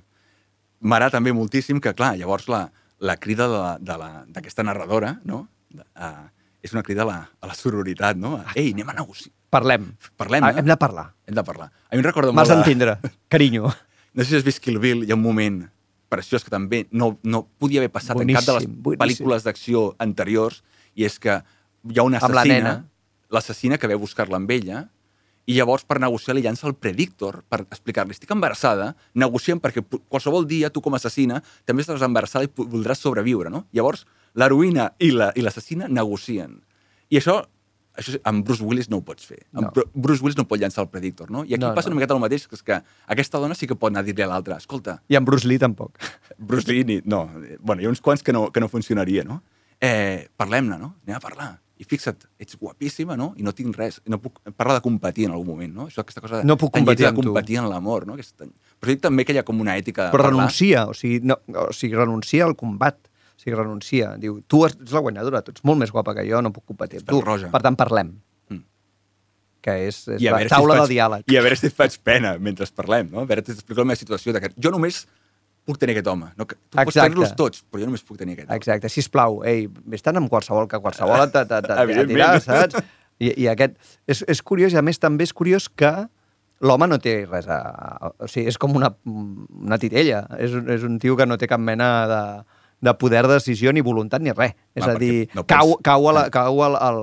M'agrada 0.84 1.12
també 1.16 1.32
moltíssim 1.32 1.80
que, 1.80 1.95
clar, 1.95 2.16
llavors 2.18 2.47
la, 2.49 2.70
la 3.01 3.16
crida 3.16 3.49
de 3.49 3.84
de 3.84 3.97
d'aquesta 4.34 4.62
narradora, 4.62 5.20
no?, 5.24 5.49
de, 5.70 5.80
uh, 5.97 6.28
és 6.62 6.72
una 6.72 6.82
crida 6.82 7.03
a 7.03 7.07
la, 7.07 7.30
a 7.40 7.47
la 7.47 7.55
sororitat, 7.55 8.16
no? 8.16 8.36
A, 8.36 8.53
Ei, 8.55 8.72
anem 8.72 8.88
a 8.88 8.92
negociar. 8.92 9.32
Parlem. 9.51 9.95
Parlem, 10.16 10.45
Ah, 10.45 10.51
eh? 10.51 10.59
Hem 10.59 10.66
de 10.66 10.76
parlar. 10.76 11.14
Hem 11.26 11.34
de 11.34 11.42
parlar. 11.45 11.70
A 11.90 11.95
mi 11.95 12.01
em 12.01 12.05
recorda 12.05 12.32
M'has 12.32 12.49
molt... 12.49 12.64
de- 12.64 12.74
d'entendre, 12.74 12.99
carinyo. 13.28 13.72
No 14.14 14.22
sé 14.22 14.30
si 14.30 14.36
has 14.36 14.45
vist 14.45 14.61
Kill 14.62 14.78
Bill, 14.78 15.03
hi 15.05 15.11
ha 15.11 15.14
un 15.16 15.22
moment 15.22 15.64
preciós 16.09 16.45
que 16.45 16.51
també 16.51 16.87
no, 16.91 17.19
no 17.23 17.45
podia 17.59 17.81
haver 17.81 17.91
passat 17.91 18.17
en 18.21 18.29
cap 18.35 18.45
de 18.45 18.53
les 18.59 18.65
Boníssim, 18.67 18.83
boníssim. 18.83 19.01
pel·lícules 19.05 19.45
d'acció 19.47 19.95
anteriors, 19.99 20.63
i 20.95 21.05
és 21.05 21.19
que 21.19 21.41
hi 21.91 21.99
ha 21.99 22.03
una 22.07 22.21
la 22.21 22.27
assassina, 22.27 22.75
l'assassina 23.31 23.79
que 23.79 23.87
ve 23.91 23.95
a 23.95 24.01
buscar-la 24.01 24.37
amb 24.37 24.51
ella, 24.51 24.89
i 25.47 25.53
llavors 25.59 25.85
per 25.85 25.99
negociar 26.01 26.35
li 26.37 26.43
llança 26.43 26.67
el 26.67 26.75
predictor 26.75 27.43
per 27.53 27.67
explicar-li, 27.67 28.15
estic 28.17 28.31
embarassada, 28.33 28.95
negociem 29.15 29.59
perquè 29.61 29.83
qualsevol 30.09 30.47
dia 30.49 30.71
tu 30.73 30.81
com 30.81 30.95
a 30.95 30.97
assassina 30.97 31.43
també 31.67 31.83
estàs 31.85 32.01
embarassada 32.03 32.47
i 32.47 32.53
voldràs 32.57 33.03
sobreviure, 33.05 33.51
no? 33.51 33.67
Llavors 33.77 34.07
l'heroïna 34.35 34.95
i 35.01 35.11
la- 35.11 35.33
i 35.37 35.43
l'assassina 35.43 35.87
negocien. 35.89 36.63
I 37.11 37.19
això, 37.21 37.45
això 37.97 38.12
sí, 38.14 38.20
amb 38.24 38.45
Bruce 38.45 38.62
Willis 38.64 38.88
no 38.90 38.99
ho 38.99 39.05
pots 39.07 39.26
fer. 39.26 39.40
Amb 39.53 39.66
No. 39.68 39.72
Bru- 39.72 39.88
Bruce 39.95 40.22
Willis 40.22 40.36
no 40.36 40.45
pot 40.51 40.59
llançar 40.61 40.82
el 40.84 40.90
predictor, 40.90 41.30
no? 41.30 41.45
I 41.45 41.55
aquí 41.55 41.61
No, 41.64 41.74
passa 41.74 41.88
no. 41.88 41.95
una 41.95 42.01
miqueta 42.01 42.14
el 42.14 42.20
mateix, 42.20 42.47
que 42.49 42.57
és 42.59 42.62
que 42.62 42.80
aquesta 43.07 43.38
dona 43.38 43.55
sí 43.55 43.66
que 43.66 43.76
pot 43.76 43.90
anar 43.92 44.01
a 44.01 44.09
dir-li 44.09 44.22
a 44.22 44.26
l'altra, 44.26 44.57
escolta, 44.57 45.01
I 45.09 45.16
en 45.16 45.24
Bruce 45.24 45.47
Lee 45.47 45.59
tampoc. 45.59 45.99
Bruce 46.38 46.66
Lee, 46.70 46.84
ni, 46.84 47.01
no, 47.05 47.30
eh, 47.45 47.57
bueno, 47.61 47.82
hi 47.82 47.86
ha 47.86 47.88
uns 47.95 48.01
quants 48.01 48.22
que 48.22 48.32
no, 48.32 48.51
que 48.51 48.61
no 48.61 48.68
funcionaria, 48.68 49.24
no? 49.24 49.42
Eh, 49.80 50.28
Parlem-ne, 50.36 50.78
no? 50.78 50.97
Anem 51.07 51.16
a 51.16 51.20
parlar. 51.20 51.61
I 51.76 51.82
fixa't, 51.84 52.22
ets 52.38 52.55
guapíssima, 52.57 53.16
no? 53.18 53.32
I 53.36 53.42
no 53.42 53.51
tinc 53.53 53.74
res. 53.76 54.01
No 54.07 54.20
puc 54.22 54.38
parlar 54.57 54.76
de 54.78 54.82
competir 54.84 55.24
en 55.26 55.32
algun 55.32 55.49
moment, 55.49 55.72
no? 55.74 55.86
Això, 55.90 56.05
aquesta 56.05 56.20
cosa 56.22 56.42
No 56.47 56.57
puc 56.57 56.70
competir 56.72 57.07
amb 57.09 57.18
de 57.18 57.24
competir 57.26 57.57
en 57.59 57.66
l'amor, 57.68 58.07
no? 58.07 58.14
Aquesta... 58.14 58.47
Però 58.78 58.92
dic 58.92 59.01
també 59.03 59.24
que 59.26 59.34
hi 59.34 59.38
ha 59.38 59.42
com 59.45 59.59
una 59.61 59.74
ètica... 59.76 60.07
de 60.07 60.12
Però 60.14 60.28
renuncia, 60.30 60.86
o 60.86 60.95
sigui, 60.95 61.18
no, 61.26 61.36
o 61.51 61.72
sigui, 61.74 61.97
renuncia 61.99 62.45
al 62.47 62.55
combat. 62.57 62.97
O 63.35 63.43
sigui, 63.43 63.57
renuncia. 63.57 64.14
Diu, 64.20 64.39
tu 64.49 64.62
ets 64.66 64.93
la 64.95 65.03
guanyadora, 65.05 65.43
tu 65.45 65.55
ets 65.55 65.64
molt 65.66 65.82
més 65.82 65.93
guapa 65.93 66.14
que 66.16 66.24
jo, 66.28 66.41
no 66.45 66.53
puc 66.55 66.64
competir 66.70 67.03
amb 67.03 67.11
tu. 67.11 67.20
Roja. 67.24 67.51
Per 67.53 67.62
tant, 67.64 67.76
parlem. 67.76 68.14
Mm. 68.53 68.62
Que 69.64 69.74
és, 69.89 70.05
és 70.16 70.22
la 70.22 70.45
taula 70.51 70.78
si 70.78 70.78
et 70.78 70.80
de 70.80 70.87
faig, 70.87 70.95
diàleg. 70.95 71.28
I 71.35 71.41
a 71.41 71.45
veure 71.45 71.59
si 71.61 71.68
et 71.70 71.76
faig 71.76 71.99
pena 72.07 72.37
mentre 72.39 72.68
parlem, 72.76 73.11
no? 73.12 73.24
A 73.24 73.28
veure, 73.28 73.45
t'explico 73.45 73.82
la 73.82 73.91
meva 73.93 74.01
situació. 74.01 74.32
De 74.37 74.43
que 74.45 74.53
jo 74.57 74.72
només 74.74 75.05
puc 75.64 75.78
tenir 75.80 75.97
aquest 75.97 76.09
home. 76.12 76.30
No, 76.37 76.47
tu 76.47 76.57
pots 76.76 76.91
Exacte. 76.91 77.09
tenir-los 77.09 77.32
tots, 77.39 77.62
però 77.70 77.82
jo 77.82 77.89
només 77.89 78.05
puc 78.05 78.18
tenir 78.20 78.37
aquest 78.37 78.51
home. 78.51 78.59
Exacte, 78.61 78.91
sisplau, 78.93 79.41
ei, 79.49 79.66
vés-tan 79.89 80.20
amb 80.20 80.28
qualsevol, 80.32 80.68
que 80.68 80.80
qualsevol 80.80 81.24
et, 81.24 81.39
et, 81.41 81.55
et, 81.57 81.70
et 81.70 81.80
Evidentment. 81.87 82.12
dirà, 82.12 82.28
saps? 82.45 82.93
I, 83.22 83.30
I 83.45 83.49
aquest... 83.53 83.78
És, 84.11 84.20
és 84.28 84.43
curiós, 84.45 84.74
i 84.74 84.80
a 84.80 84.85
més 84.85 85.01
també 85.01 85.24
és 85.24 85.32
curiós 85.32 85.70
que 85.72 85.93
l'home 86.64 86.89
no 86.91 86.99
té 87.01 87.22
res 87.30 87.49
a... 87.49 87.59
O 88.18 88.28
sigui, 88.28 88.51
és 88.53 88.59
com 88.61 88.76
una, 88.76 88.91
una 89.07 89.78
titella. 89.80 90.24
És, 90.37 90.53
és 90.76 90.85
un 90.87 90.99
tio 91.01 91.16
que 91.16 91.26
no 91.28 91.39
té 91.41 91.49
cap 91.51 91.62
mena 91.62 91.89
de, 92.11 92.20
de 92.85 92.93
poder 93.01 93.24
de 93.26 93.39
decisió, 93.39 93.72
ni 93.72 93.80
voluntat, 93.85 94.20
ni 94.22 94.32
res. 94.37 94.53
És 94.76 94.85
Va, 94.85 94.93
a 94.93 95.01
dir, 95.01 95.28
no 95.35 95.47
cau, 95.49 95.74
pots- 95.74 95.82
cau, 95.87 96.09
a 96.11 96.12
la, 96.18 96.24
cau 96.35 96.61
al, 96.66 96.76
al, 96.76 96.99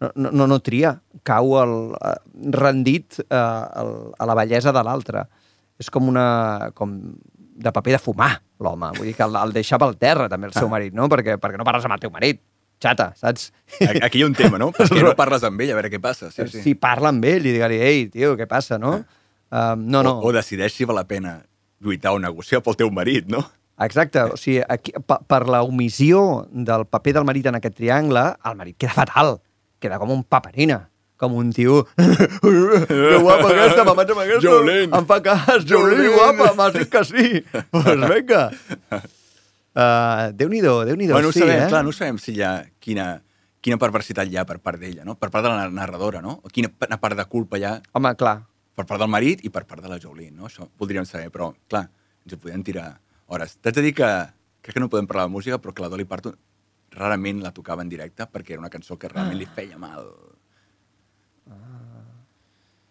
no, 0.00 0.10
no, 0.14 0.30
no, 0.32 0.46
no 0.54 0.58
tria, 0.64 0.94
cau 1.28 1.58
el, 1.60 1.74
eh, 2.00 2.14
rendit 2.56 3.20
eh, 3.26 3.36
al, 3.36 3.92
a 4.16 4.28
la 4.30 4.36
bellesa 4.38 4.72
de 4.72 4.84
l'altre. 4.86 5.26
És 5.80 5.90
com 5.92 6.08
una... 6.12 6.70
com 6.76 6.96
de 7.60 7.68
paper 7.76 7.92
de 7.92 7.98
fumar, 8.00 8.30
l'home. 8.64 8.88
Vull 8.96 9.10
dir 9.10 9.12
que 9.18 9.24
el, 9.26 9.34
el 9.36 9.50
deixa 9.52 9.76
pel 9.76 9.90
terra, 10.00 10.30
també, 10.32 10.48
el 10.48 10.54
seu 10.56 10.64
Ah. 10.64 10.70
marit, 10.72 10.94
no? 10.96 11.10
Perquè, 11.12 11.34
perquè 11.36 11.58
no 11.60 11.64
parles 11.68 11.84
amb 11.84 11.92
el 11.98 12.00
teu 12.00 12.10
marit. 12.14 12.40
Xata, 12.80 13.10
saps? 13.20 13.50
Aquí- 14.00 14.16
hi 14.16 14.22
ha 14.24 14.28
un 14.30 14.32
tema, 14.38 14.56
no? 14.56 14.70
Per 14.78 14.86
què 14.88 15.02
no 15.04 15.12
parles 15.18 15.44
amb 15.44 15.60
ell? 15.60 15.74
A 15.74 15.76
veure 15.76 15.90
què 15.92 16.00
passa. 16.00 16.30
Sí, 16.32 16.46
sí. 16.48 16.62
Si 16.64 16.72
parla 16.80 17.10
amb 17.12 17.26
ell 17.28 17.44
i 17.44 17.52
digue-li, 17.52 17.76
ei, 17.84 18.06
tio, 18.08 18.32
què 18.40 18.46
passa, 18.48 18.78
no? 18.80 18.94
Um, 19.52 19.84
no, 19.92 20.00
no. 20.06 20.14
O, 20.22 20.30
o 20.30 20.32
decideix 20.32 20.72
si 20.72 20.88
val 20.88 20.96
la 21.02 21.04
pena 21.10 21.34
lluitar 21.84 22.14
o 22.16 22.22
negociar 22.22 22.62
pel 22.64 22.78
teu 22.80 22.88
marit, 22.96 23.28
no? 23.28 23.44
Exacte, 23.80 24.20
o 24.20 24.36
sigui, 24.36 24.60
aquí, 24.68 24.92
per, 25.08 25.22
per 25.24 25.46
la 25.48 25.62
omissió 25.64 26.46
del 26.52 26.84
paper 26.84 27.14
del 27.16 27.24
marit 27.24 27.46
en 27.48 27.56
aquest 27.56 27.78
triangle, 27.78 28.26
el 28.44 28.58
marit 28.58 28.76
queda 28.76 28.92
fatal, 28.92 29.38
queda 29.80 29.96
com 30.02 30.12
un 30.12 30.20
paperina, 30.24 30.82
com 31.20 31.36
un 31.36 31.52
tio... 31.56 31.86
que 31.96 33.16
guapa 33.20 33.48
aquesta, 33.48 33.86
mamats 33.88 34.12
amb 34.12 34.22
aquesta, 34.26 34.44
Jolene. 34.44 34.90
em 34.98 35.08
fa 35.08 35.18
cas, 35.24 35.64
Jolene. 35.68 36.12
guapa, 36.12 36.52
m'has 36.58 36.76
dit 36.76 36.92
que 36.92 37.02
sí. 37.08 37.26
Doncs 37.52 37.72
pues 37.72 38.04
vinga. 38.12 38.44
Uh, 39.70 40.28
Déu-n'hi-do, 40.36 40.76
Déu-n'hi-do, 40.84 41.14
bueno, 41.16 41.28
no 41.28 41.32
sí, 41.32 41.40
sabem, 41.40 41.64
eh? 41.64 41.68
clar, 41.72 41.82
no 41.86 41.92
sabem 41.96 42.20
si 42.20 42.34
hi 42.36 42.40
ha 42.44 42.54
quina, 42.82 43.10
quina 43.64 43.80
perversitat 43.80 44.28
hi 44.28 44.40
ha 44.40 44.44
per 44.48 44.58
part 44.60 44.80
d'ella, 44.80 45.04
no? 45.08 45.16
Per 45.16 45.28
part 45.32 45.46
de 45.46 45.52
la 45.52 45.68
narradora, 45.72 46.20
no? 46.24 46.40
O 46.44 46.52
quina 46.52 46.72
part 46.72 47.16
de 47.16 47.24
culpa 47.30 47.60
hi 47.60 47.68
ha 47.68 47.76
Home, 47.96 48.12
clar, 48.18 48.40
per 48.76 48.84
part 48.88 49.00
del 49.00 49.12
marit 49.12 49.44
i 49.46 49.52
per 49.52 49.64
part 49.68 49.84
de 49.84 49.92
la 49.92 50.00
Jolene, 50.02 50.34
no? 50.36 50.50
Això 50.50 50.68
voldríem 50.80 51.08
saber, 51.08 51.30
però, 51.32 51.52
clar, 51.70 51.86
ens 52.26 52.36
ho 52.36 52.40
podem 52.42 52.64
tirar 52.66 52.90
hores. 53.30 53.56
T'haig 53.62 53.78
de 53.78 53.84
dir 53.86 53.94
que 53.96 54.08
crec 54.60 54.76
que 54.76 54.82
no 54.82 54.90
podem 54.92 55.08
parlar 55.08 55.28
de 55.28 55.34
música, 55.34 55.58
però 55.62 55.74
que 55.74 55.84
la 55.84 55.90
Dolly 55.92 56.06
Parton 56.08 56.36
rarament 56.90 57.40
la 57.44 57.52
tocava 57.54 57.84
en 57.86 57.90
directe 57.90 58.26
perquè 58.26 58.56
era 58.56 58.64
una 58.64 58.72
cançó 58.72 58.98
que 58.98 59.08
realment 59.08 59.38
li 59.38 59.46
feia 59.46 59.78
mal. 59.78 60.10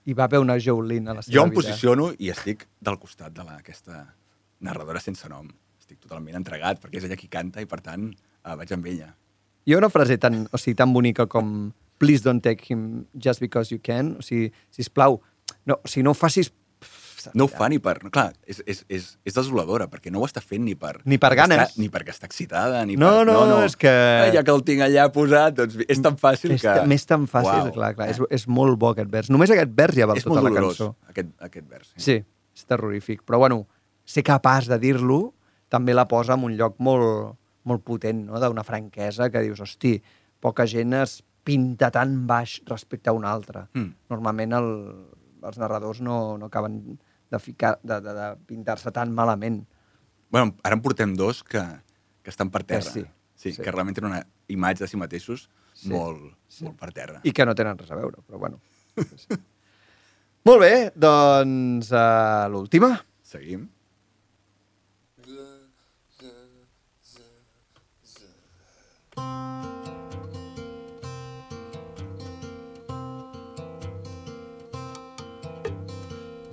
hi 0.10 0.14
va 0.18 0.26
haver 0.26 0.40
una 0.42 0.56
Jolene 0.58 1.12
a 1.12 1.14
la 1.20 1.22
seva 1.22 1.36
Jo 1.36 1.44
em 1.44 1.52
vida. 1.52 1.62
posiciono 1.62 2.06
i 2.18 2.32
estic 2.34 2.66
del 2.82 2.98
costat 2.98 3.34
de 3.36 3.44
la, 3.46 3.60
aquesta 3.60 4.16
narradora 4.66 5.00
sense 5.04 5.28
nom. 5.30 5.48
Estic 5.80 6.00
totalment 6.02 6.40
entregat 6.40 6.80
perquè 6.82 6.98
és 6.98 7.06
ella 7.06 7.18
qui 7.20 7.28
canta 7.30 7.62
i, 7.62 7.68
per 7.70 7.82
tant, 7.86 8.08
eh, 8.10 8.56
vaig 8.56 8.74
amb 8.74 8.88
ella. 8.90 9.12
Hi 9.66 9.76
ha 9.76 9.78
una 9.78 9.92
frase 9.94 10.18
tan, 10.18 10.48
o 10.52 10.58
sigui, 10.58 10.76
tan 10.80 10.94
bonica 10.96 11.28
com 11.28 11.72
please 12.00 12.24
don't 12.24 12.42
take 12.42 12.66
him 12.72 13.06
just 13.14 13.40
because 13.40 13.70
you 13.74 13.80
can. 13.84 14.16
O 14.18 14.26
sigui, 14.26 14.52
sisplau, 14.72 15.22
no, 15.66 15.78
o 15.84 15.88
sigui, 15.88 16.04
no 16.08 16.16
ho 16.16 16.18
facis... 16.18 16.52
No 17.34 17.46
ho 17.46 17.52
fa 17.52 17.68
ni 17.72 17.78
per... 17.84 17.98
No, 18.04 18.10
clar, 18.14 18.34
és, 18.48 18.62
és, 18.66 18.82
és, 18.90 19.08
és 19.28 19.36
desoladora, 19.36 19.88
perquè 19.92 20.12
no 20.12 20.22
ho 20.22 20.28
està 20.28 20.42
fent 20.44 20.64
ni 20.66 20.76
per... 20.80 20.96
Ni 21.10 21.18
per 21.22 21.32
ganes. 21.38 21.60
Està, 21.66 21.82
ni 21.82 21.90
perquè 21.94 22.14
està 22.16 22.28
excitada, 22.30 22.82
ni 22.88 22.96
No, 23.00 23.10
per... 23.20 23.26
no, 23.32 23.60
és 23.66 23.76
que- 23.80 23.90
Eh, 23.92 24.32
ja 24.36 24.44
que 24.44 24.52
el 24.56 24.64
tinc 24.68 24.82
allà 24.86 25.08
posat, 25.14 25.56
doncs 25.60 25.78
és 25.88 26.02
tan 26.02 26.18
fàcil 26.20 26.56
És 26.56 26.62
que... 26.64 26.76
més 26.88 27.06
tan 27.10 27.28
fàcil, 27.28 27.70
Uau. 27.70 27.74
clar, 27.76 27.94
clar. 27.98 28.10
És, 28.14 28.20
és 28.30 28.48
molt 28.48 28.78
bo 28.80 28.94
aquest 28.94 29.10
vers. 29.12 29.30
Només 29.30 29.52
aquest 29.52 29.72
vers 29.76 29.96
ja 30.00 30.08
val 30.10 30.18
és 30.18 30.24
tota 30.28 30.42
la 30.46 30.54
cançó. 30.56 30.94
aquest, 31.12 31.34
aquest 31.50 31.68
vers. 31.70 31.92
Sí, 31.98 32.20
és 32.56 32.66
terrorífic. 32.66 33.24
Però, 33.28 33.40
bueno, 33.44 33.66
ser 34.06 34.24
capaç 34.24 34.68
de 34.72 34.80
dir-lo 34.82 35.34
també 35.70 35.94
la 35.94 36.08
posa 36.10 36.34
en 36.34 36.44
un 36.48 36.56
lloc 36.58 36.80
molt, 36.82 37.36
molt 37.70 37.84
potent, 37.86 38.26
no? 38.26 38.40
d'una 38.42 38.64
franquesa 38.66 39.28
que 39.30 39.42
dius, 39.46 39.60
hosti, 39.62 39.98
poca 40.42 40.66
gent 40.66 40.94
es 40.98 41.20
pinta 41.44 41.90
tan 41.92 42.26
baix 42.28 42.60
respecte 42.68 43.10
a 43.10 43.14
un 43.14 43.26
altre. 43.26 43.68
Mm. 43.74 43.92
Normalment 44.12 44.54
el, 44.58 44.68
els 45.46 45.58
narradors 45.62 46.02
no, 46.02 46.38
no 46.38 46.50
acaben 46.50 46.98
de, 47.32 47.40
ficar, 47.40 47.78
de, 47.84 48.00
de, 48.02 48.14
de 48.14 48.28
pintar-se 48.50 48.92
tan 48.92 49.14
malament. 49.14 49.64
Bueno, 50.30 50.56
ara 50.64 50.78
en 50.78 50.82
portem 50.86 51.16
dos 51.18 51.44
que, 51.44 51.62
que 52.24 52.30
estan 52.30 52.52
per 52.54 52.64
terra. 52.64 52.90
sí, 52.90 53.06
sí, 53.36 53.54
sí. 53.54 53.62
que 53.62 53.72
realment 53.72 53.98
tenen 53.98 54.12
una 54.14 54.26
imatge 54.48 54.86
de 54.86 54.92
si 54.92 54.98
mateixos 54.98 55.50
Sí, 55.80 55.88
molt, 55.94 56.34
sí. 56.52 56.66
molt 56.68 56.76
per 56.80 56.92
terra. 56.92 57.22
I 57.24 57.32
que 57.32 57.46
no 57.48 57.56
tenen 57.56 57.80
res 57.80 57.92
a 57.94 57.98
veure, 58.00 58.20
però 58.28 58.42
bueno. 58.42 58.60
Sí. 59.16 59.38
Molt 60.48 60.64
bé, 60.64 60.74
doncs 60.96 61.92
uh, 61.92 62.48
l'última. 62.52 62.94
Seguim. 63.24 63.68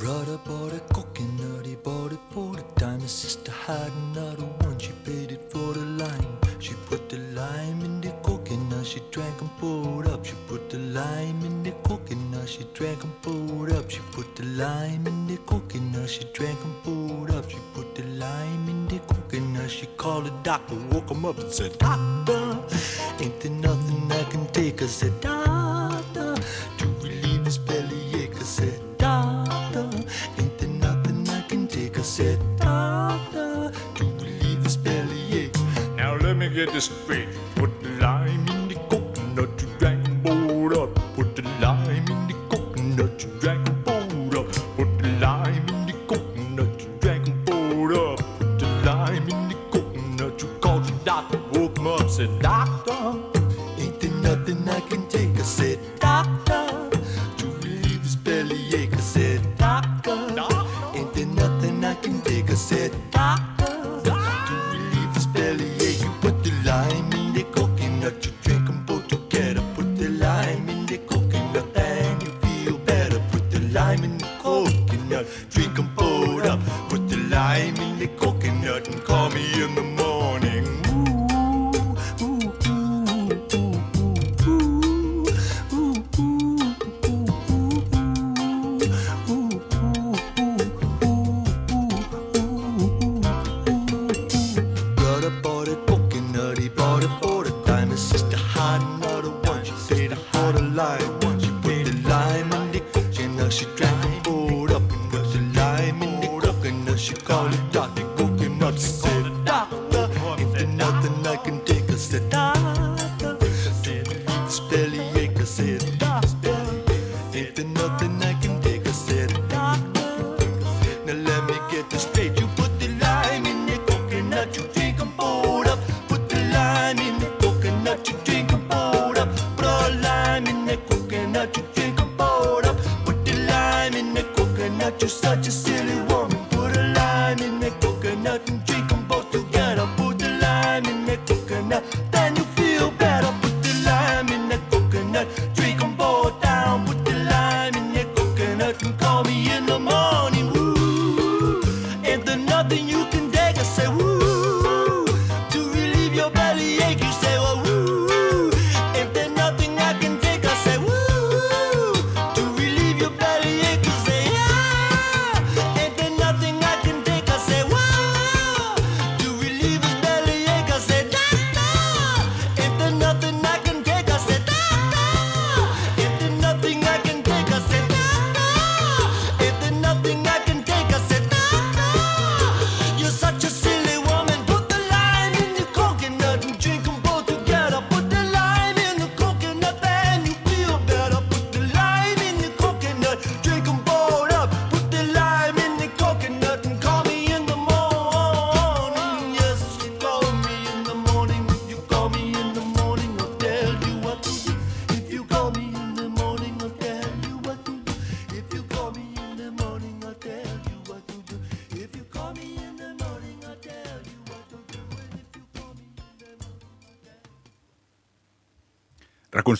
Brother 0.06 0.38
bought 0.44 0.72
a 0.72 0.78
coconut, 0.94 1.66
he 1.66 1.74
bought 1.74 2.12
it 2.12 2.20
for 2.30 2.54
the 2.54 2.62
time. 2.78 3.00
His 3.00 3.10
sister 3.10 3.50
had 3.50 3.90
another 3.90 4.44
one, 4.64 4.78
she 4.78 4.92
paid 5.04 5.32
it 5.32 5.50
for 5.50 5.72
the 5.72 5.80
lime. 5.80 6.38
She 6.60 6.74
put 6.88 7.08
the 7.08 7.18
lime 7.34 7.80
in 7.80 8.00
the 8.00 8.12
coconut, 8.22 8.86
she 8.86 9.00
drank 9.10 9.40
and 9.40 9.50
poured 9.58 10.06
up. 10.06 10.24
She 10.24 10.34
put 10.46 10.70
the 10.70 10.78
lime 10.78 11.44
in 11.44 11.64
the 11.64 11.72
coconut, 11.82 12.48
she 12.48 12.62
drank 12.72 13.02
and 13.02 13.20
poured 13.20 13.72
up. 13.72 13.90
She 13.90 13.98
put 14.12 14.36
the 14.36 14.44
lime 14.44 15.08
in 15.08 15.26
the 15.26 15.38
coconut, 15.38 16.08
she 16.08 16.22
drank 16.32 16.60
and 16.62 16.76
poured 16.84 17.32
up. 17.32 17.50
She 17.50 17.58
put 17.74 17.96
the 17.96 18.04
lime 18.04 18.68
in 18.68 18.86
the 18.86 19.00
coconut, 19.12 19.68
she 19.72 19.86
called 19.96 20.26
the 20.26 20.34
doctor, 20.44 20.76
woke 20.92 21.10
him 21.10 21.24
up 21.24 21.36
and 21.40 21.50
said, 21.50 21.76
Doctor, 21.78 22.60
ain't 23.18 23.40
there 23.40 23.50
nothing 23.50 24.12
I 24.12 24.22
can 24.30 24.46
take? 24.52 24.82
I 24.82 24.86
said, 24.86 25.20
Doctor, 25.20 25.55
disgrace. 36.72 37.28
Put 37.54 37.75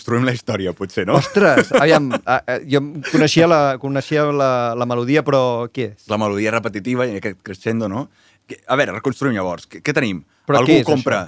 Reconstruïm 0.07 0.23
la 0.23 0.31
història, 0.31 0.71
potser, 0.71 1.03
no? 1.05 1.17
Ostres, 1.19 1.67
aviam, 1.83 2.05
a, 2.23 2.37
a, 2.39 2.53
jo 2.63 2.79
coneixia, 3.11 3.43
la, 3.51 3.57
coneixia 3.81 4.23
la, 4.31 4.73
la 4.79 4.85
melodia, 4.87 5.19
però 5.27 5.67
què 5.67 5.89
és? 5.91 6.05
La 6.07 6.15
melodia 6.21 6.53
repetitiva 6.55 7.03
i 7.09 7.17
aquest 7.19 7.41
crescendo, 7.43 7.89
no? 7.91 8.05
A 8.71 8.77
veure, 8.79 8.93
reconstruïm 8.95 9.35
llavors. 9.35 9.65
Què, 9.67 9.81
què 9.83 9.91
tenim? 9.91 10.21
Però 10.47 10.61
Algú 10.61 10.71
què 10.71 10.79
és, 10.79 10.87
compra... 10.87 11.19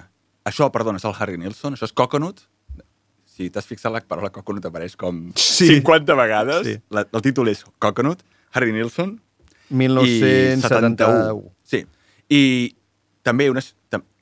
Això? 0.48 0.70
perdona, 0.72 0.96
és 1.02 1.04
el 1.10 1.18
Harry 1.20 1.36
Nilsson? 1.38 1.76
Això 1.76 1.90
és 1.90 1.92
Coconut? 1.92 2.40
Si 3.28 3.50
t'has 3.52 3.68
fixat, 3.68 3.92
la 3.92 4.00
paraula 4.00 4.32
Coconut 4.32 4.70
apareix 4.70 4.96
com 4.96 5.26
Sí. 5.36 5.68
50 5.68 6.16
vegades. 6.16 6.64
Sí. 6.70 6.78
La, 6.96 7.04
el 7.04 7.26
títol 7.26 7.52
és 7.52 7.66
Coconut, 7.84 8.24
Harry 8.56 8.72
Nilsson, 8.72 9.18
1971. 9.76 11.44
Sí. 11.68 11.84
I 12.32 12.42
també 13.28 13.50
una, 13.52 13.60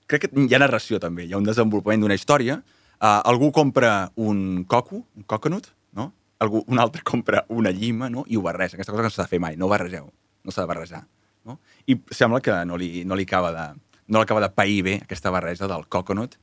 crec 0.10 0.26
que 0.26 0.48
hi 0.48 0.58
ha 0.58 0.64
narració 0.66 0.98
també, 1.04 1.28
hi 1.30 1.38
ha 1.38 1.40
un 1.40 1.46
desenvolupament 1.46 2.02
d'una 2.02 2.18
història. 2.18 2.58
Uh, 2.98 3.22
algú 3.30 3.52
compra 3.54 4.12
un 4.16 4.64
coco, 4.66 5.04
un 5.16 5.24
coconut, 5.30 5.70
no? 5.94 6.12
Algú, 6.40 6.64
un 6.68 6.80
altre 6.80 7.04
compra 7.06 7.46
una 7.50 7.72
llima, 7.72 8.10
no? 8.10 8.26
I 8.28 8.38
ho 8.38 8.42
barreja. 8.42 8.78
Aquesta 8.78 8.92
cosa 8.92 9.04
que 9.04 9.12
no 9.12 9.14
s'ha 9.14 9.28
de 9.28 9.34
fer 9.36 9.42
mai, 9.42 9.58
no 9.58 9.70
barregeu, 9.70 10.10
no 10.44 10.54
s'ha 10.54 10.66
de 10.66 10.72
barrejar. 10.72 11.04
No? 11.46 11.60
I 11.88 12.00
sembla 12.12 12.42
que 12.42 12.56
no 12.66 12.78
li, 12.78 13.06
no 13.06 13.16
li 13.16 13.24
acaba 13.24 13.54
de 13.56 13.68
no 14.08 14.20
l'acaba 14.20 14.42
de 14.42 14.50
pair 14.50 14.82
bé 14.84 14.98
aquesta 15.04 15.32
barreja 15.32 15.68
del 15.68 15.86
coconut 15.92 16.38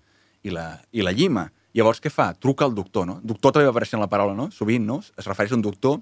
i 0.44 0.52
la, 0.52 0.78
i 0.92 1.02
la 1.02 1.12
llima. 1.16 1.48
Llavors, 1.74 2.00
què 2.00 2.12
fa? 2.12 2.28
Truca 2.38 2.68
al 2.68 2.74
doctor, 2.76 3.06
no? 3.08 3.18
Doctor 3.24 3.56
també 3.56 3.66
va 3.66 3.72
apareixent 3.72 4.02
la 4.02 4.10
paraula, 4.12 4.36
no? 4.36 4.50
Sovint, 4.54 4.84
no? 4.86 5.00
Es 5.00 5.26
refereix 5.26 5.54
a 5.54 5.56
un 5.56 5.64
doctor 5.64 5.98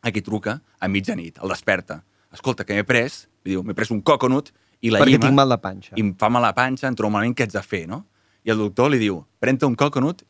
a 0.00 0.12
qui 0.12 0.22
truca 0.22 0.60
a 0.78 0.88
mitjanit, 0.88 1.40
el 1.42 1.50
desperta. 1.50 2.02
Escolta, 2.30 2.64
que 2.68 2.76
m'he 2.76 2.84
pres, 2.86 3.24
li 3.44 3.56
diu, 3.56 3.64
m'he 3.66 3.74
pres 3.74 3.90
un 3.90 4.04
coconut 4.06 4.52
i 4.84 4.92
la 4.92 5.00
Perquè 5.00 5.16
llima... 5.16 5.26
tinc 5.26 5.36
mal 5.40 5.50
de 5.50 5.58
panxa. 5.60 5.96
I 5.96 6.04
em 6.04 6.12
fa 6.20 6.30
mal 6.30 6.44
la 6.44 6.52
panxa, 6.56 6.86
em 6.88 6.96
trobo 6.96 7.16
malament, 7.16 7.34
què 7.36 7.48
haig 7.48 7.56
de 7.56 7.64
fer, 7.64 7.82
no? 7.90 8.04
I 8.44 8.52
el 8.54 8.60
doctor 8.60 8.90
li 8.92 9.00
diu, 9.00 9.20
pren-te 9.42 9.68
un 9.68 9.76
coconut 9.78 10.24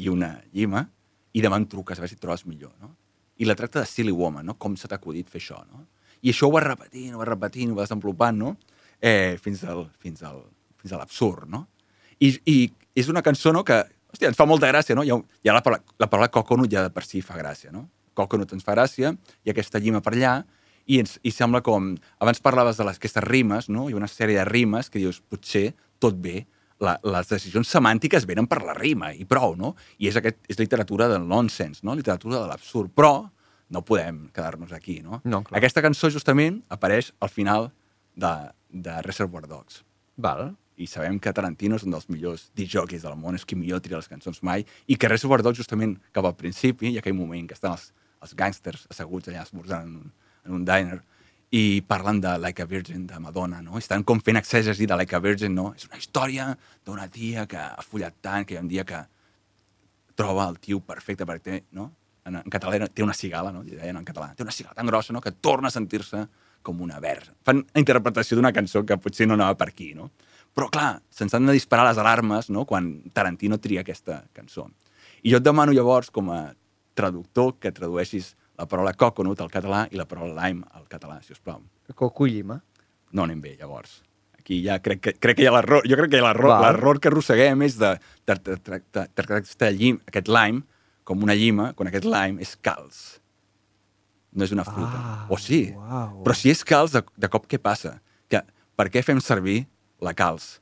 i 0.00 0.08
una 0.08 0.34
llima 0.52 0.86
i 1.32 1.42
demà 1.44 1.58
em 1.60 1.66
truques 1.68 1.98
a 1.98 2.02
veure 2.02 2.12
si 2.12 2.16
et 2.18 2.22
trobes 2.22 2.44
millor, 2.48 2.72
no? 2.80 2.94
I 3.40 3.48
la 3.48 3.56
tracta 3.58 3.80
de 3.80 3.88
silly 3.88 4.12
woman, 4.12 4.46
no? 4.46 4.56
Com 4.60 4.76
se 4.76 4.88
t'ha 4.88 4.98
acudit 5.00 5.28
fer 5.32 5.40
això, 5.40 5.60
no? 5.68 5.86
I 6.22 6.30
això 6.30 6.48
ho 6.48 6.54
va 6.54 6.62
repetint, 6.64 7.14
ho 7.14 7.20
va 7.20 7.26
repetint, 7.28 7.72
ho 7.72 7.78
va 7.78 7.86
desenvolupant, 7.86 8.38
no? 8.38 8.54
Eh, 9.00 9.38
fins 9.42 9.64
al, 9.66 9.86
fins 10.02 10.22
al, 10.22 10.42
fins 10.80 10.94
a 10.94 11.00
l'absurd, 11.00 11.48
no? 11.50 11.66
I, 12.22 12.30
I 12.46 12.56
és 12.94 13.08
una 13.10 13.24
cançó, 13.24 13.52
no?, 13.54 13.64
que, 13.66 13.80
hòstia, 14.12 14.30
ens 14.30 14.38
fa 14.38 14.46
molta 14.46 14.70
gràcia, 14.70 14.94
no? 14.94 15.04
Hi 15.04 15.10
ha 15.12 15.56
la, 15.56 15.64
paraula, 15.64 15.82
la 15.98 16.08
paraula 16.12 16.30
coconut 16.32 16.70
ja 16.70 16.84
de 16.86 16.92
per 16.94 17.04
si 17.08 17.24
fa 17.24 17.38
gràcia, 17.40 17.72
no? 17.74 17.88
Coconut 18.14 18.52
ens 18.54 18.64
fa 18.64 18.76
gràcia, 18.76 19.14
i 19.42 19.52
aquesta 19.52 19.80
llima 19.82 20.02
per 20.04 20.14
allà, 20.14 20.36
i, 20.86 21.00
ens, 21.00 21.16
i 21.26 21.32
sembla 21.34 21.62
com... 21.64 21.94
Abans 22.22 22.42
parlaves 22.44 22.78
de 22.78 22.86
les, 22.86 23.00
aquestes 23.00 23.24
rimes, 23.24 23.68
no? 23.72 23.88
Hi 23.88 23.96
ha 23.96 24.00
una 24.02 24.10
sèrie 24.10 24.38
de 24.38 24.46
rimes 24.48 24.92
que 24.92 25.02
dius, 25.02 25.22
potser 25.32 25.72
tot 26.02 26.18
bé, 26.22 26.44
la, 26.82 26.96
les 27.14 27.30
decisions 27.30 27.70
semàntiques 27.70 28.26
venen 28.28 28.48
per 28.50 28.62
la 28.66 28.74
rima, 28.76 29.12
i 29.14 29.26
prou, 29.28 29.54
no? 29.58 29.74
I 30.02 30.10
és, 30.10 30.18
aquest, 30.18 30.40
és 30.50 30.58
literatura 30.60 31.08
del 31.12 31.26
nonsense, 31.28 31.84
no? 31.86 31.94
Literatura 31.98 32.40
de 32.40 32.50
l'absurd. 32.50 32.92
Però 32.96 33.14
no 33.72 33.84
podem 33.86 34.26
quedar-nos 34.34 34.74
aquí, 34.76 35.00
no? 35.04 35.22
No, 35.24 35.42
clar. 35.46 35.60
Aquesta 35.60 35.82
cançó, 35.84 36.10
justament, 36.12 36.60
apareix 36.72 37.12
al 37.24 37.30
final 37.32 37.70
de, 38.14 38.32
de 38.68 38.98
Reservoir 39.06 39.46
Dogs. 39.48 39.82
Val. 40.16 40.52
I 40.82 40.88
sabem 40.88 41.18
que 41.22 41.30
Tarantino 41.36 41.76
és 41.78 41.84
un 41.86 41.92
dels 41.94 42.08
millors 42.10 42.46
disjockeys 42.58 43.04
del 43.04 43.14
món, 43.20 43.36
és 43.36 43.44
qui 43.46 43.56
millor 43.56 43.82
tira 43.84 44.00
les 44.00 44.08
cançons 44.10 44.40
mai, 44.42 44.64
i 44.88 44.96
que 44.98 45.10
Reservoir 45.10 45.42
Dogs, 45.44 45.60
justament, 45.60 45.98
cap 46.16 46.26
al 46.26 46.36
principi, 46.36 46.94
ha 46.96 47.02
aquell 47.04 47.16
moment 47.16 47.46
que 47.48 47.56
estan 47.56 47.76
els, 47.76 47.90
els 48.24 48.34
gàngsters 48.38 48.86
asseguts 48.90 49.30
allà 49.30 49.44
esmorzant 49.44 49.86
en 49.86 49.98
un, 50.00 50.12
en 50.48 50.56
un 50.58 50.64
diner, 50.66 50.98
i 51.52 51.82
parlen 51.84 52.20
de 52.20 52.38
Like 52.40 52.62
a 52.62 52.66
Virgin, 52.66 53.06
de 53.06 53.18
Madonna, 53.20 53.60
no? 53.60 53.76
Estan 53.76 54.06
com 54.08 54.20
fent 54.24 54.38
exègesi 54.40 54.86
de 54.88 54.96
Like 54.96 55.16
a 55.16 55.20
Virgin, 55.20 55.52
no? 55.54 55.72
És 55.76 55.84
una 55.84 55.98
història 56.00 56.46
d'una 56.86 57.10
tia 57.12 57.44
que 57.46 57.60
ha 57.60 57.84
follat 57.84 58.16
tant 58.24 58.46
que 58.48 58.54
hi 58.54 58.56
ha 58.56 58.62
un 58.64 58.70
dia 58.70 58.86
que 58.88 59.02
troba 60.16 60.46
el 60.48 60.56
tio 60.64 60.80
perfecte 60.80 61.28
perquè 61.28 61.44
té, 61.44 61.58
no? 61.76 61.90
En, 62.24 62.38
en 62.40 62.54
català 62.54 62.88
té 62.88 63.04
una 63.04 63.16
cigala, 63.16 63.52
no? 63.52 63.66
Deien 63.68 64.00
en 64.00 64.08
català. 64.08 64.30
Té 64.36 64.46
una 64.46 64.54
cigala 64.54 64.78
tan 64.78 64.88
grossa, 64.88 65.12
no?, 65.12 65.20
que 65.20 65.34
torna 65.44 65.68
a 65.68 65.74
sentir-se 65.74 66.24
com 66.64 66.80
una 66.80 67.00
verge. 67.04 67.34
Fan 67.44 67.64
interpretació 67.76 68.38
d'una 68.38 68.54
cançó 68.56 68.84
que 68.88 68.96
potser 68.96 69.28
no 69.28 69.36
anava 69.36 69.58
per 69.60 69.68
aquí, 69.74 69.92
no? 69.98 70.08
Però, 70.56 70.70
clar, 70.72 71.02
se'ns 71.12 71.34
han 71.36 71.48
de 71.48 71.56
disparar 71.56 71.84
les 71.90 72.00
alarmes, 72.00 72.48
no?, 72.48 72.64
quan 72.64 72.94
Tarantino 73.12 73.60
tria 73.60 73.84
aquesta 73.84 74.22
cançó. 74.32 74.70
I 75.20 75.34
jo 75.34 75.42
et 75.42 75.44
demano 75.44 75.74
llavors, 75.76 76.08
com 76.08 76.32
a 76.32 76.54
traductor, 76.96 77.58
que 77.60 77.72
tradueixis 77.74 78.36
la 78.58 78.66
paraula 78.68 78.92
coconut 78.98 79.40
al 79.40 79.50
català 79.52 79.86
i 79.90 79.98
la 79.98 80.06
paraula 80.08 80.46
lime 80.46 80.66
al 80.76 80.86
català, 80.90 81.20
si 81.24 81.32
us 81.32 81.40
plau. 81.40 81.62
Coco 81.94 82.26
i 82.28 82.36
llima. 82.36 82.58
No 83.12 83.26
anem 83.26 83.40
bé, 83.40 83.56
llavors. 83.60 84.00
Aquí 84.38 84.62
ja 84.64 84.78
crec 84.82 85.00
que, 85.00 85.12
crec 85.22 85.38
que 85.38 85.44
hi 85.44 85.48
ha 85.48 85.54
l'error. 85.54 85.84
Jo 85.88 85.96
crec 86.00 86.12
que 86.12 86.18
hi 86.18 86.22
ha 86.22 86.28
l'error. 86.30 86.54
L'error 86.64 87.00
que 87.00 87.10
arrosseguem 87.12 87.64
és 87.66 87.76
de 87.80 87.94
tractar 88.26 89.08
aquest 89.08 90.28
lime 90.28 90.64
com 91.04 91.22
una 91.22 91.34
llima, 91.34 91.72
quan 91.76 91.90
aquest 91.90 92.06
lime 92.06 92.42
és 92.42 92.54
calç. 92.62 93.02
No 94.32 94.46
és 94.46 94.54
una 94.54 94.64
fruta. 94.64 94.96
Ah, 94.96 95.26
o 95.28 95.36
sí. 95.36 95.66
uau. 95.76 96.22
Però 96.24 96.34
si 96.36 96.50
és 96.52 96.62
calç, 96.64 96.94
de, 96.96 97.02
de 97.20 97.28
cop 97.32 97.46
què 97.50 97.60
passa? 97.60 97.98
Que, 98.32 98.40
per 98.78 98.88
què 98.92 99.02
fem 99.04 99.20
servir 99.20 99.64
la 100.00 100.14
calç? 100.16 100.54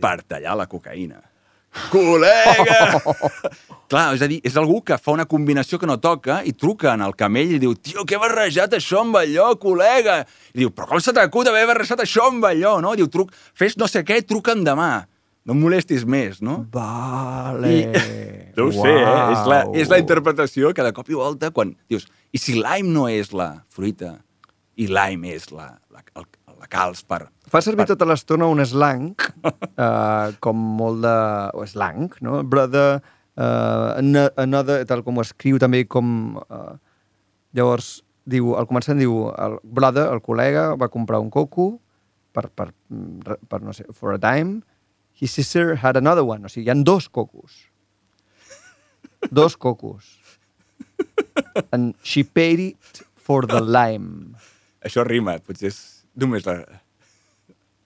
Per 0.00 0.16
tallar 0.22 0.54
la 0.56 0.68
cocaïna. 0.70 1.20
Col·lega! 1.90 3.00
Clar, 3.90 4.04
és 4.16 4.22
a 4.24 4.28
dir, 4.30 4.38
és 4.46 4.54
algú 4.58 4.78
que 4.86 4.96
fa 4.98 5.12
una 5.14 5.26
combinació 5.28 5.78
que 5.78 5.88
no 5.88 5.98
toca 6.02 6.40
i 6.46 6.54
truca 6.56 6.94
en 6.94 7.04
el 7.04 7.14
camell 7.18 7.56
i 7.56 7.60
diu 7.62 7.74
tio, 7.76 8.04
què 8.08 8.16
he 8.16 8.20
barrejat 8.22 8.76
això 8.78 9.02
amb 9.04 9.18
allò, 9.20 9.50
col·lega? 9.60 10.22
I 10.54 10.62
diu, 10.62 10.72
però 10.74 10.88
com 10.90 11.02
se 11.02 11.14
t'acut 11.14 11.50
haver 11.50 11.66
barrejat 11.70 12.04
això 12.04 12.28
amb 12.30 12.46
allò, 12.48 12.78
no? 12.82 12.94
Diu, 12.98 13.10
truc, 13.12 13.34
fes 13.58 13.76
no 13.80 13.90
sé 13.90 14.04
què, 14.06 14.22
truca'm 14.26 14.64
demà. 14.66 14.92
No 15.44 15.52
em 15.52 15.60
molestis 15.60 16.06
més, 16.08 16.40
no? 16.44 16.62
Vale. 16.72 17.74
No 18.54 18.68
ho 18.68 18.70
sé, 18.70 18.86
eh? 18.86 19.14
És 19.34 19.48
la, 19.50 19.56
és 19.82 19.88
la 19.90 19.96
interpretació 19.98 20.68
que 20.70 20.84
de 20.86 20.92
cop 20.94 21.08
i 21.10 21.16
volta, 21.18 21.48
quan 21.50 21.72
dius, 21.90 22.04
i 22.30 22.38
si 22.38 22.52
lime 22.54 22.92
no 22.94 23.08
és 23.10 23.32
la 23.34 23.48
fruita 23.66 24.12
i 24.78 24.86
lime 24.86 25.32
és 25.34 25.48
la, 25.50 25.72
la, 25.90 26.04
el, 26.14 26.28
locals 26.64 27.04
per... 27.06 27.28
Fa 27.50 27.60
servir 27.62 27.84
per- 27.84 27.92
tota 27.94 28.08
l'estona 28.08 28.48
un 28.50 28.62
slang, 28.66 29.12
uh, 29.44 30.32
com 30.44 30.64
molt 30.80 31.04
de... 31.04 31.14
o 31.54 31.66
slang, 31.68 32.10
no? 32.24 32.42
Brother, 32.42 32.98
uh, 33.36 33.94
ano- 34.00 34.30
another, 34.40 34.82
tal 34.88 35.04
com 35.06 35.20
ho 35.20 35.24
escriu 35.26 35.60
també 35.62 35.84
com... 35.86 36.40
Uh, 36.48 36.74
llavors, 37.54 38.00
diu, 38.26 38.54
al 38.58 38.66
començament 38.66 39.02
diu, 39.04 39.28
el 39.30 39.58
brother, 39.62 40.08
el 40.10 40.22
col·lega, 40.24 40.72
va 40.80 40.90
comprar 40.90 41.20
un 41.22 41.30
coco 41.30 41.76
per, 42.34 42.48
per, 42.50 42.72
mm, 42.90 43.46
per 43.46 43.62
no 43.62 43.76
sé, 43.76 43.86
for 43.94 44.16
a 44.16 44.18
dime. 44.18 44.62
His 45.14 45.30
sister 45.30 45.76
had 45.78 45.96
another 45.96 46.24
one. 46.26 46.42
O 46.42 46.50
sigui, 46.50 46.66
hi 46.66 46.72
ha 46.72 46.82
dos 46.82 47.06
cocos. 47.06 47.68
Dos 49.30 49.54
cocos. 49.56 50.18
And 51.70 51.94
she 52.02 52.24
paid 52.24 52.58
it 52.58 53.04
for 53.14 53.46
the 53.46 53.60
lime. 53.62 54.34
Això 54.84 55.04
rima, 55.06 55.38
potser 55.40 55.70
és 55.70 55.78
només 56.16 56.46
la... 56.46 56.58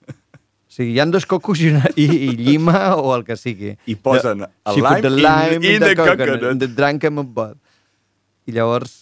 O 0.09 0.71
sigui, 0.79 0.93
hi 0.95 0.99
ha 1.01 1.05
dos 1.09 1.25
cocos 1.25 1.59
i, 1.65 1.71
una, 1.73 1.89
i, 1.97 2.05
i 2.05 2.29
llima 2.37 2.93
o 2.95 3.11
el 3.15 3.23
que 3.27 3.35
sigui. 3.35 3.73
I 3.89 3.95
posen 3.97 4.45
el 4.45 4.77
put 4.79 5.01
the 5.03 5.09
lime 5.09 5.57
lime 5.57 5.65
in- 5.65 5.75
in 5.75 5.83
the 5.83 5.95
coconut. 5.97 6.43
in 6.53 6.59
the 6.61 6.67
drunk 6.69 7.03
em 7.09 7.17
bot. 7.33 7.57
I 8.47 8.53
llavors, 8.55 8.99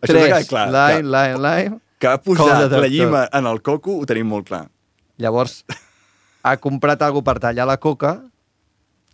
Això 0.00 0.10
tres, 0.16 0.48
clar, 0.48 0.64
lime, 0.72 1.02
que- 1.02 1.08
lime, 1.12 1.42
lime. 1.44 1.78
Que 2.00 2.08
ha 2.10 2.18
posat 2.20 2.72
la 2.72 2.88
llima 2.90 3.26
en 3.32 3.46
el 3.46 3.60
coco, 3.62 3.98
ho 4.00 4.06
tenim 4.08 4.26
molt 4.32 4.48
clar. 4.48 4.64
Llavors, 5.20 5.60
ha 6.42 6.56
comprat 6.60 7.00
algú 7.06 7.22
per 7.24 7.36
tallar 7.40 7.66
la 7.68 7.76
coca 7.78 8.16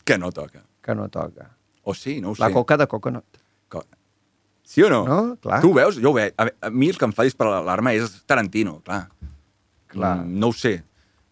Que 0.04 0.16
no 0.18 0.30
toca. 0.32 0.62
que 0.82 0.94
no 0.94 1.08
toca. 1.08 1.50
O 1.84 1.92
sí, 1.94 2.20
no 2.20 2.30
ho 2.30 2.34
sé. 2.34 2.40
La 2.42 2.50
coca 2.50 2.76
de 2.76 2.86
coconut. 2.86 3.24
Co- 3.68 3.84
Sí 4.64 4.82
o 4.82 4.88
no? 4.90 5.04
No? 5.06 5.36
Clar. 5.42 5.60
Tu 5.60 5.72
veus? 5.74 5.98
Jo 6.00 6.10
ho 6.10 6.14
veig. 6.14 6.32
A, 6.38 6.44
ve- 6.46 6.54
a 6.62 6.70
mi 6.70 6.88
el 6.88 6.96
que 6.98 7.04
em 7.04 7.12
fa 7.12 7.24
disparar 7.26 7.58
l'alarma 7.60 7.92
és 7.92 8.22
Tarantino, 8.26 8.78
clar. 8.86 9.08
Clar. 9.90 10.16
Mm, 10.22 10.38
no 10.40 10.50
ho 10.52 10.56
sé. 10.56 10.76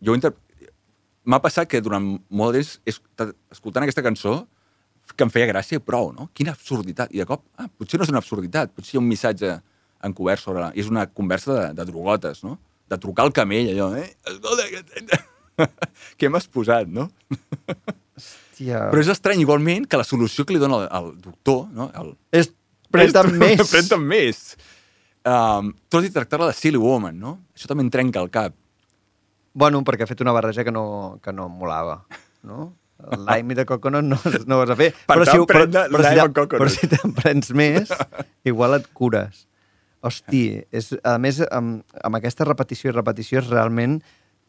Jo 0.05 0.15
inter... 0.19 0.35
M'ha 1.29 1.39
passat 1.45 1.69
que 1.69 1.81
durant 1.85 2.05
molt 2.33 2.55
de 2.57 2.63
temps, 2.63 2.77
es- 2.89 3.03
ta- 3.19 3.29
escoltant 3.53 3.85
aquesta 3.85 4.03
cançó, 4.07 4.39
que 5.17 5.25
em 5.25 5.31
feia 5.33 5.49
gràcia 5.51 5.81
prou, 5.81 6.11
no? 6.13 6.29
Quina 6.37 6.53
absurditat. 6.57 7.13
I 7.17 7.21
de 7.23 7.27
cop, 7.29 7.43
ah, 7.61 7.67
potser 7.81 7.99
no 8.01 8.05
és 8.07 8.13
una 8.13 8.21
absurditat, 8.23 8.73
potser 8.77 8.95
hi 8.95 8.99
ha 8.99 9.03
un 9.03 9.09
missatge 9.11 9.55
encobert 10.09 10.41
sobre... 10.45 10.63
la- 10.67 10.73
És 10.79 10.89
una 10.89 11.07
conversa 11.11 11.53
de, 11.55 11.67
de 11.79 11.85
drogotes, 11.91 12.43
no? 12.45 12.59
De 12.89 12.97
trucar 13.01 13.27
al 13.29 13.33
camell, 13.37 13.69
allò, 13.75 13.91
eh? 14.01 14.09
Escolta, 14.27 14.69
que... 14.73 15.21
Què 16.21 16.29
m'has 16.33 16.47
posat, 16.49 16.87
no? 16.89 17.09
Hòstia. 18.19 18.89
Però 18.91 19.03
és 19.03 19.11
estrany 19.13 19.43
igualment 19.45 19.85
que 19.91 19.99
la 20.01 20.07
solució 20.07 20.45
que 20.47 20.55
li 20.57 20.61
dona 20.63 20.81
el, 20.83 20.89
el 20.99 21.11
doctor, 21.23 21.67
no? 21.75 21.89
El, 21.99 22.13
És 22.35 22.51
pren-te'n 22.95 23.35
més. 23.39 23.63
Pren-te'n 23.73 24.03
més. 24.09 24.41
Um, 25.29 25.73
tot 25.93 26.07
i 26.07 26.11
tractar-la 26.15 26.49
de 26.51 26.57
silly 26.57 26.81
woman, 26.81 27.19
no? 27.21 27.37
Això 27.59 27.67
també 27.67 27.83
em 27.83 27.91
trenca 27.91 28.23
el 28.23 28.31
cap. 28.31 28.55
Bueno, 29.59 29.81
perquè 29.83 30.07
ha 30.07 30.11
fet 30.11 30.21
una 30.23 30.31
barreja 30.37 30.63
que 30.63 30.71
no, 30.71 31.19
que 31.23 31.33
no 31.35 31.49
molava, 31.51 32.05
no? 32.47 32.69
El 33.11 33.25
lime 33.27 33.55
i 33.55 33.57
de 33.59 33.65
coconut 33.67 34.03
no, 34.07 34.17
no 34.47 34.57
ho 34.59 34.63
has 34.63 34.71
de 34.73 34.77
fer. 34.79 34.89
Per 35.07 35.17
tant, 35.25 35.41
ho- 35.43 35.47
pren 35.47 35.71
de 35.71 35.83
però, 35.91 36.03
si, 36.07 36.23
coconut. 36.35 36.55
però 36.63 36.71
si 36.71 36.89
te'n 36.91 37.13
prens 37.15 37.51
més, 37.55 37.91
igual 38.47 38.75
et 38.79 38.87
cures. 38.95 39.45
Hosti, 40.03 40.45
és, 40.71 40.93
a 41.03 41.17
més, 41.19 41.41
amb, 41.51 41.83
amb 42.07 42.19
aquesta 42.19 42.47
repetició 42.47 42.91
i 42.93 42.95
repetició 42.95 43.41
és 43.43 43.49
realment 43.51 43.97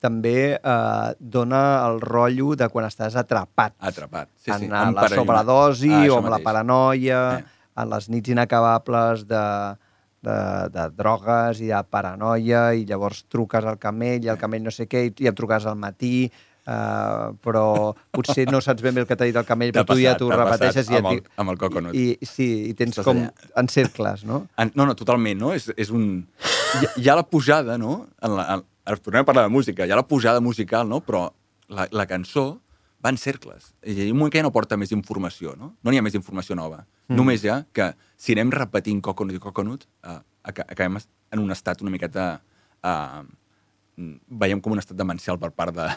també 0.01 0.35
eh, 0.55 1.07
dona 1.19 1.61
el 1.89 1.97
rotllo 2.05 2.53
de 2.57 2.69
quan 2.73 2.85
estàs 2.87 3.17
atrapat. 3.19 3.73
Atrapat. 3.81 4.29
Sí, 4.37 4.51
sí. 4.53 4.65
en 4.69 4.73
Amb 4.77 4.97
la 5.01 5.09
sobredosi 5.11 5.89
Ah, 5.91 6.05
o 6.13 6.19
amb 6.21 6.29
la 6.29 6.37
mateix. 6.37 6.45
paranoia, 6.45 7.21
Eh. 7.39 7.43
en 7.81 7.89
les 7.89 8.09
nits 8.13 8.29
inacabables 8.33 9.25
de, 9.27 9.41
de, 10.25 10.37
de 10.73 10.89
drogues 10.97 11.61
i 11.63 11.69
de 11.71 11.79
paranoia 11.89 12.73
i 12.75 12.85
llavors 12.89 13.23
truques 13.31 13.63
al 13.65 13.77
camell 13.79 14.25
i 14.25 14.29
el 14.33 14.37
camell 14.41 14.63
no 14.65 14.71
sé 14.75 14.87
què 14.91 15.05
i, 15.07 15.13
i 15.23 15.27
em 15.31 15.35
truques 15.37 15.65
al 15.69 15.77
matí 15.79 16.29
Uh, 16.69 17.31
però 17.41 17.95
potser 18.13 18.43
no 18.51 18.59
saps 18.61 18.83
ben 18.85 18.93
bé 18.93 19.01
el 19.01 19.07
que 19.09 19.15
t'ha 19.17 19.25
dit 19.25 19.37
el 19.39 19.45
camell, 19.47 19.71
però 19.73 19.87
tu 19.89 19.95
ja 19.97 20.11
t'ho 20.19 20.27
repeteixes 20.29 20.91
i, 20.91 20.97
amb 20.99 21.07
el- 21.09 21.21
amb 21.41 21.49
el 21.49 21.57
coconut. 21.57 21.95
I, 21.97 22.19
sí, 22.21 22.45
i 22.69 22.73
tens 22.77 22.91
Estàs 22.93 23.07
com 23.07 23.17
allà. 23.23 23.47
en 23.57 23.69
cercles, 23.73 24.21
no? 24.27 24.43
En, 24.59 24.69
no, 24.77 24.85
no, 24.85 24.93
totalment, 24.99 25.39
no? 25.39 25.49
És, 25.55 25.65
és 25.81 25.89
un... 25.89 26.03
Hi, 26.77 26.91
hi 27.01 27.09
ha 27.09 27.15
la 27.17 27.23
pujada, 27.25 27.79
no? 27.81 27.95
En 28.21 28.35
la, 28.37 28.45
en, 28.53 28.63
ara 28.85 29.01
tornem 29.01 29.23
a 29.25 29.29
parlar 29.31 29.47
de 29.47 29.53
música. 29.55 29.87
Hi 29.87 29.95
ha 29.95 29.97
la 29.97 30.05
pujada 30.05 30.43
musical, 30.45 30.85
no? 30.91 30.99
Però 31.01 31.23
la, 31.73 31.87
la 31.89 32.05
cançó 32.11 32.45
va 33.03 33.09
en 33.13 33.17
cercles. 33.17 33.73
I 33.83 34.09
un 34.11 34.17
moment 34.17 34.31
que 34.31 34.39
ja 34.41 34.43
no 34.43 34.51
porta 34.51 34.77
més 34.77 34.91
informació, 34.91 35.55
no? 35.55 35.73
No 35.83 35.91
n'hi 35.91 35.99
ha 35.99 36.05
més 36.05 36.15
informació 36.17 36.55
nova. 36.55 36.85
Mm. 37.07 37.15
Només 37.15 37.45
ha 37.45 37.61
que 37.73 37.93
si 38.17 38.33
anem 38.35 38.51
repetint 38.51 39.01
coconut 39.01 39.35
i 39.37 39.39
coconut, 39.43 39.85
uh, 40.03 40.19
acabem 40.43 40.97
en 41.31 41.39
un 41.39 41.51
estat 41.51 41.81
una 41.81 41.91
miqueta... 41.91 42.41
Uh, 42.83 43.23
veiem 44.29 44.61
com 44.63 44.71
un 44.71 44.79
estat 44.79 44.95
demencial 44.95 45.35
per 45.39 45.49
part 45.51 45.75
de- 45.75 45.91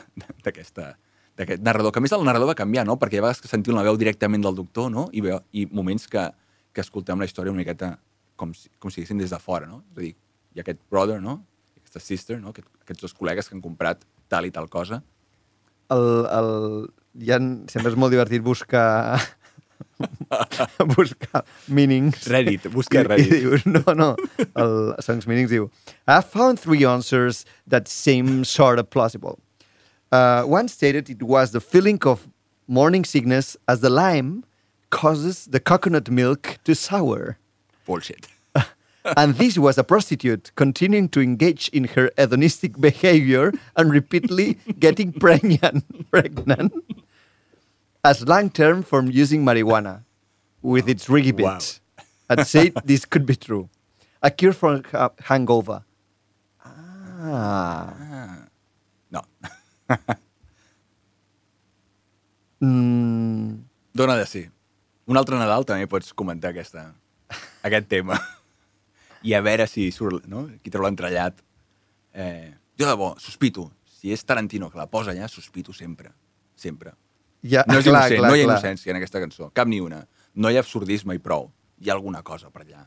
d'aquesta 0.45 0.97
d'aquest 1.39 1.63
narrador, 1.65 1.93
que 1.95 2.01
a 2.01 2.03
més 2.05 2.13
el 2.13 2.25
narrador 2.27 2.51
va 2.51 2.55
canviar, 2.59 2.83
no? 2.85 2.99
Perquè 3.01 3.17
hi 3.17 3.21
ha 3.21 3.23
vegades 3.25 3.41
que 3.41 3.49
sentim 3.49 3.73
la 3.73 3.85
veu 3.87 3.97
directament 3.97 4.43
del 4.45 4.55
doctor, 4.59 4.91
no? 4.93 5.07
I, 5.17 5.23
veu, 5.25 5.39
i 5.57 5.63
moments 5.73 6.05
que, 6.11 6.27
que 6.75 6.83
escoltem 6.85 7.17
la 7.23 7.25
història 7.25 7.55
una 7.55 7.63
miqueta 7.63 7.95
com 8.37 8.51
si, 8.53 8.69
com 8.79 8.91
si 8.93 9.01
diguéssim 9.01 9.23
des 9.23 9.31
de 9.33 9.39
fora, 9.41 9.65
no? 9.71 9.79
És 9.95 9.97
a 9.97 10.03
dir, 10.03 10.11
hi 10.53 10.61
ha 10.61 10.65
aquest 10.67 10.83
brother, 10.93 11.23
no? 11.25 11.39
Aquesta 11.79 12.03
sister, 12.05 12.37
no? 12.43 12.51
Aquest, 12.53 12.69
aquests 12.83 13.07
dos 13.07 13.15
col·legues 13.17 13.49
que 13.49 13.57
han 13.57 13.63
comprat 13.65 14.05
tal 14.29 14.45
i 14.45 14.53
tal 14.53 14.69
cosa. 14.69 15.01
El, 15.91 16.27
el, 16.31 16.89
ja 17.27 17.39
sempre 17.71 17.91
és 17.93 17.99
molt 17.99 18.15
divertit 18.15 18.43
buscar 18.43 19.21
buscar 20.97 21.45
meanings. 21.69 22.27
Reddit, 22.27 22.69
busca 22.73 23.01
I, 23.01 23.07
Reddit. 23.09 23.33
I 23.33 23.41
dius, 23.43 23.67
no, 23.67 23.83
no, 23.95 24.17
el 24.57 24.95
Songs 25.01 25.27
Meanings 25.27 25.51
diu 25.51 25.71
I 26.07 26.21
found 26.21 26.61
three 26.61 26.85
answers 26.85 27.45
that 27.67 27.89
seem 27.89 28.45
sort 28.45 28.79
of 28.79 28.91
plausible. 28.91 29.39
Uh, 30.11 30.43
one 30.43 30.69
stated 30.69 31.09
it 31.09 31.23
was 31.23 31.53
the 31.53 31.61
feeling 31.61 31.99
of 32.05 32.29
morning 32.67 33.05
sickness 33.05 33.57
as 33.67 33.81
the 33.81 33.91
lime 33.91 34.45
causes 34.91 35.47
the 35.47 35.61
coconut 35.61 36.11
milk 36.11 36.59
to 36.65 36.75
sour. 36.75 37.39
Bullshit. 37.87 38.29
And 39.17 39.35
this 39.37 39.59
was 39.59 39.79
a 39.79 39.85
prostitute 39.85 40.51
continuing 40.55 41.09
to 41.09 41.21
engage 41.21 41.69
in 41.71 41.85
her 41.95 42.11
hedonistic 42.17 42.81
behavior 42.81 43.53
and 43.77 43.91
repeatedly 43.91 44.59
getting 44.79 45.13
pregnant, 45.25 45.85
pregnant 46.11 46.73
a 48.05 48.15
slang 48.15 48.51
term 48.51 48.83
for 48.83 49.03
using 49.05 49.45
marijuana 49.45 50.03
with 50.63 50.89
its 50.89 51.07
reggae 51.09 51.35
Wow. 51.41 51.59
I'd 52.31 52.47
say 52.47 52.73
this 52.85 53.05
could 53.05 53.27
be 53.27 53.37
true. 53.37 53.69
A 54.23 54.31
cure 54.31 54.53
for 54.53 54.81
ha- 54.93 55.13
hangover. 55.27 55.83
Ah. 56.65 58.47
No. 59.11 59.23
Mm, 62.63 63.65
Dona 63.93 64.15
de 64.17 64.25
sí. 64.27 64.49
Un 65.11 65.17
altre 65.19 65.35
Nadal 65.35 65.65
també 65.67 65.89
pots 65.91 66.13
comentar 66.15 66.53
aquesta, 66.53 66.93
aquest 67.67 67.89
tema. 67.91 68.21
I 69.23 69.35
a 69.35 69.41
veure 69.45 69.67
si 69.71 69.91
surt, 69.95 70.27
no? 70.27 70.47
Qui 70.63 70.71
treu 70.71 70.83
l'entrellat. 70.83 71.39
Eh, 72.15 72.51
jo 72.79 72.89
de 72.89 72.95
bo, 72.99 73.13
sospito. 73.23 73.69
Si 73.87 74.11
és 74.13 74.25
Tarantino 74.27 74.69
que 74.71 74.79
la 74.81 74.89
posa 74.91 75.13
allà, 75.13 75.29
sospito 75.31 75.73
sempre. 75.73 76.11
Sempre. 76.57 76.93
ja, 77.43 77.65
No 77.69 77.79
és 77.79 77.85
clar, 77.87 78.09
innocent, 78.09 78.19
clar, 78.19 78.31
no 78.31 78.37
hi 78.37 78.41
ha 78.43 78.45
clar. 78.47 78.57
innocència 78.59 78.91
en 78.91 78.99
aquesta 78.99 79.21
cançó. 79.23 79.51
Cap 79.55 79.69
ni 79.71 79.81
una. 79.81 80.05
No 80.35 80.51
hi 80.51 80.57
ha 80.59 80.63
absurdisme 80.65 81.15
i 81.15 81.19
prou. 81.23 81.51
Hi 81.83 81.91
ha 81.91 81.95
alguna 81.95 82.23
cosa 82.23 82.51
per 82.51 82.63
allà. 82.65 82.85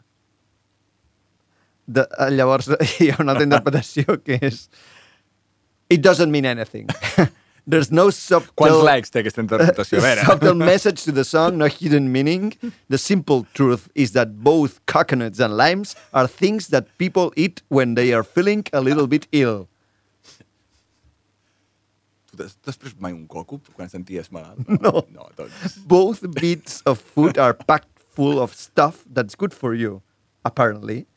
De, 1.88 2.02
eh, 2.20 2.30
llavors 2.34 2.70
hi 3.00 3.10
ha 3.12 3.18
una 3.22 3.36
altra 3.36 3.46
interpretació 3.46 4.20
que 4.26 4.40
és 4.42 4.68
It 5.90 6.02
doesn't 6.02 6.32
mean 6.34 6.46
anything. 6.50 6.88
There's 7.68 7.92
no 7.92 8.12
subtle... 8.12 8.54
Quants 8.62 8.84
likes 8.86 9.10
té 9.10 9.24
aquesta 9.24 9.42
interpretació? 9.42 9.98
A 9.98 10.04
veure. 10.06 10.26
subtle 10.30 10.54
message 10.60 11.04
to 11.04 11.12
the 11.12 11.24
song, 11.26 11.58
no 11.58 11.66
hidden 11.66 12.12
meaning. 12.12 12.54
The 12.90 13.00
simple 13.02 13.48
truth 13.58 13.90
is 13.96 14.14
that 14.14 14.44
both 14.44 14.86
coconuts 14.86 15.40
and 15.40 15.58
limes 15.58 15.96
are 16.14 16.28
things 16.28 16.68
that 16.70 16.96
people 17.00 17.34
eat 17.36 17.64
when 17.70 17.96
they 17.96 18.14
are 18.14 18.24
feeling 18.24 18.66
a 18.72 18.82
little 18.82 19.08
bit 19.08 19.26
ill. 19.32 19.68
Tu 22.30 22.38
t'has 22.38 22.78
pres 22.78 22.94
mai 23.00 23.14
un 23.16 23.26
coco 23.28 23.62
quan 23.74 23.90
senties 23.90 24.30
malalt? 24.30 24.62
No. 24.86 25.06
No, 25.10 25.30
doncs... 25.36 25.78
Both 25.88 26.22
bits 26.38 26.82
of 26.86 27.00
food 27.00 27.40
are 27.42 27.54
packed 27.54 27.96
full 28.14 28.40
of 28.40 28.54
stuff 28.54 29.04
that's 29.10 29.36
good 29.36 29.54
for 29.54 29.74
you, 29.74 30.02
apparently, 30.44 31.08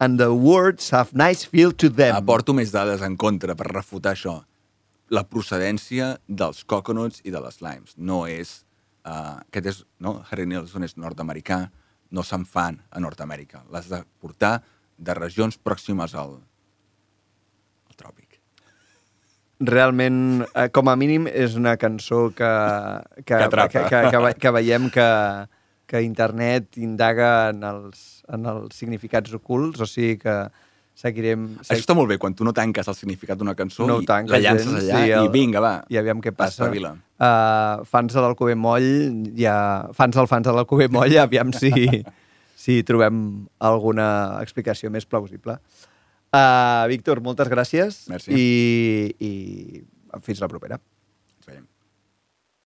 and 0.00 0.20
the 0.20 0.34
words 0.34 0.90
have 0.90 1.14
nice 1.14 1.44
feel 1.44 1.72
to 1.72 1.88
them. 1.88 2.14
Aporto 2.18 2.52
més 2.52 2.74
dades 2.74 3.00
en 3.06 3.16
contra 3.16 3.56
per 3.56 3.72
refutar 3.72 4.12
això. 4.18 4.42
La 5.12 5.24
procedència 5.28 6.14
dels 6.28 6.64
coconuts 6.64 7.20
i 7.24 7.34
de 7.34 7.42
les 7.44 7.60
limes. 7.64 7.96
No 7.96 8.24
és... 8.30 8.62
Uh, 9.04 9.40
aquest 9.50 9.66
és... 9.68 9.80
No? 10.00 10.22
Harry 10.30 10.46
Nilsson 10.48 10.86
és 10.86 10.96
nord-americà, 10.96 11.66
no 12.14 12.22
se'n 12.24 12.46
fan 12.48 12.78
a 12.90 13.02
Nord-Amèrica. 13.02 13.64
L'has 13.72 13.90
de 13.90 14.00
portar 14.22 14.60
de 14.96 15.16
regions 15.18 15.58
pròximes 15.58 16.14
al, 16.14 16.38
al 17.88 17.98
tròpic. 17.98 18.40
realment, 19.64 20.44
eh, 20.44 20.68
com 20.74 20.88
a 20.90 20.96
mínim, 20.96 21.26
és 21.30 21.54
una 21.56 21.76
cançó 21.80 22.28
que, 22.36 22.50
que, 23.24 23.36
Que 23.38 23.48
que, 23.48 23.84
que, 23.88 24.00
que, 24.10 24.34
que 24.40 24.50
veiem 24.50 24.90
que, 24.90 25.08
que 25.86 26.02
internet 26.02 26.76
indaga 26.76 27.50
en 27.50 27.62
els, 27.62 28.24
en 28.28 28.46
els 28.46 28.76
significats 28.76 29.32
ocults, 29.34 29.80
o 29.80 29.86
sigui 29.86 30.18
que 30.18 30.36
seguirem... 30.94 31.46
Això 31.64 31.80
està 31.82 31.94
molt 31.98 32.08
bé, 32.12 32.18
quan 32.22 32.34
tu 32.38 32.46
no 32.46 32.52
tanques 32.56 32.86
el 32.90 32.96
significat 32.96 33.38
d'una 33.40 33.54
cançó 33.58 33.86
no 33.88 33.98
i 34.02 34.06
tanques 34.08 34.32
la 34.34 34.40
llances 34.42 34.68
gens, 34.70 34.90
allà 34.94 35.18
el- 35.20 35.28
i 35.28 35.32
vinga, 35.34 35.60
va. 35.64 35.72
I 35.90 35.98
aviam 36.00 36.20
què 36.22 36.32
passa. 36.34 36.62
Espavila. 36.64 36.94
Uh, 37.18 37.84
fans 37.90 38.14
de 38.14 38.22
l'Alcover 38.24 38.56
Moll, 38.56 38.88
ja, 39.38 39.56
fans 39.94 40.16
del 40.16 40.28
fans 40.30 40.46
de 40.48 40.54
l'Alcover 40.54 40.88
Moll, 40.94 41.16
aviam 41.18 41.52
si, 41.54 41.72
si 42.64 42.80
trobem 42.86 43.46
alguna 43.58 44.08
explicació 44.42 44.90
més 44.94 45.06
plausible. 45.06 45.58
Uh, 46.34 46.86
Víctor, 46.90 47.20
moltes 47.22 47.46
gràcies 47.50 48.04
Merci. 48.10 48.34
i, 48.34 49.14
i 49.22 50.20
fins 50.24 50.40
la 50.42 50.48
propera. 50.50 50.78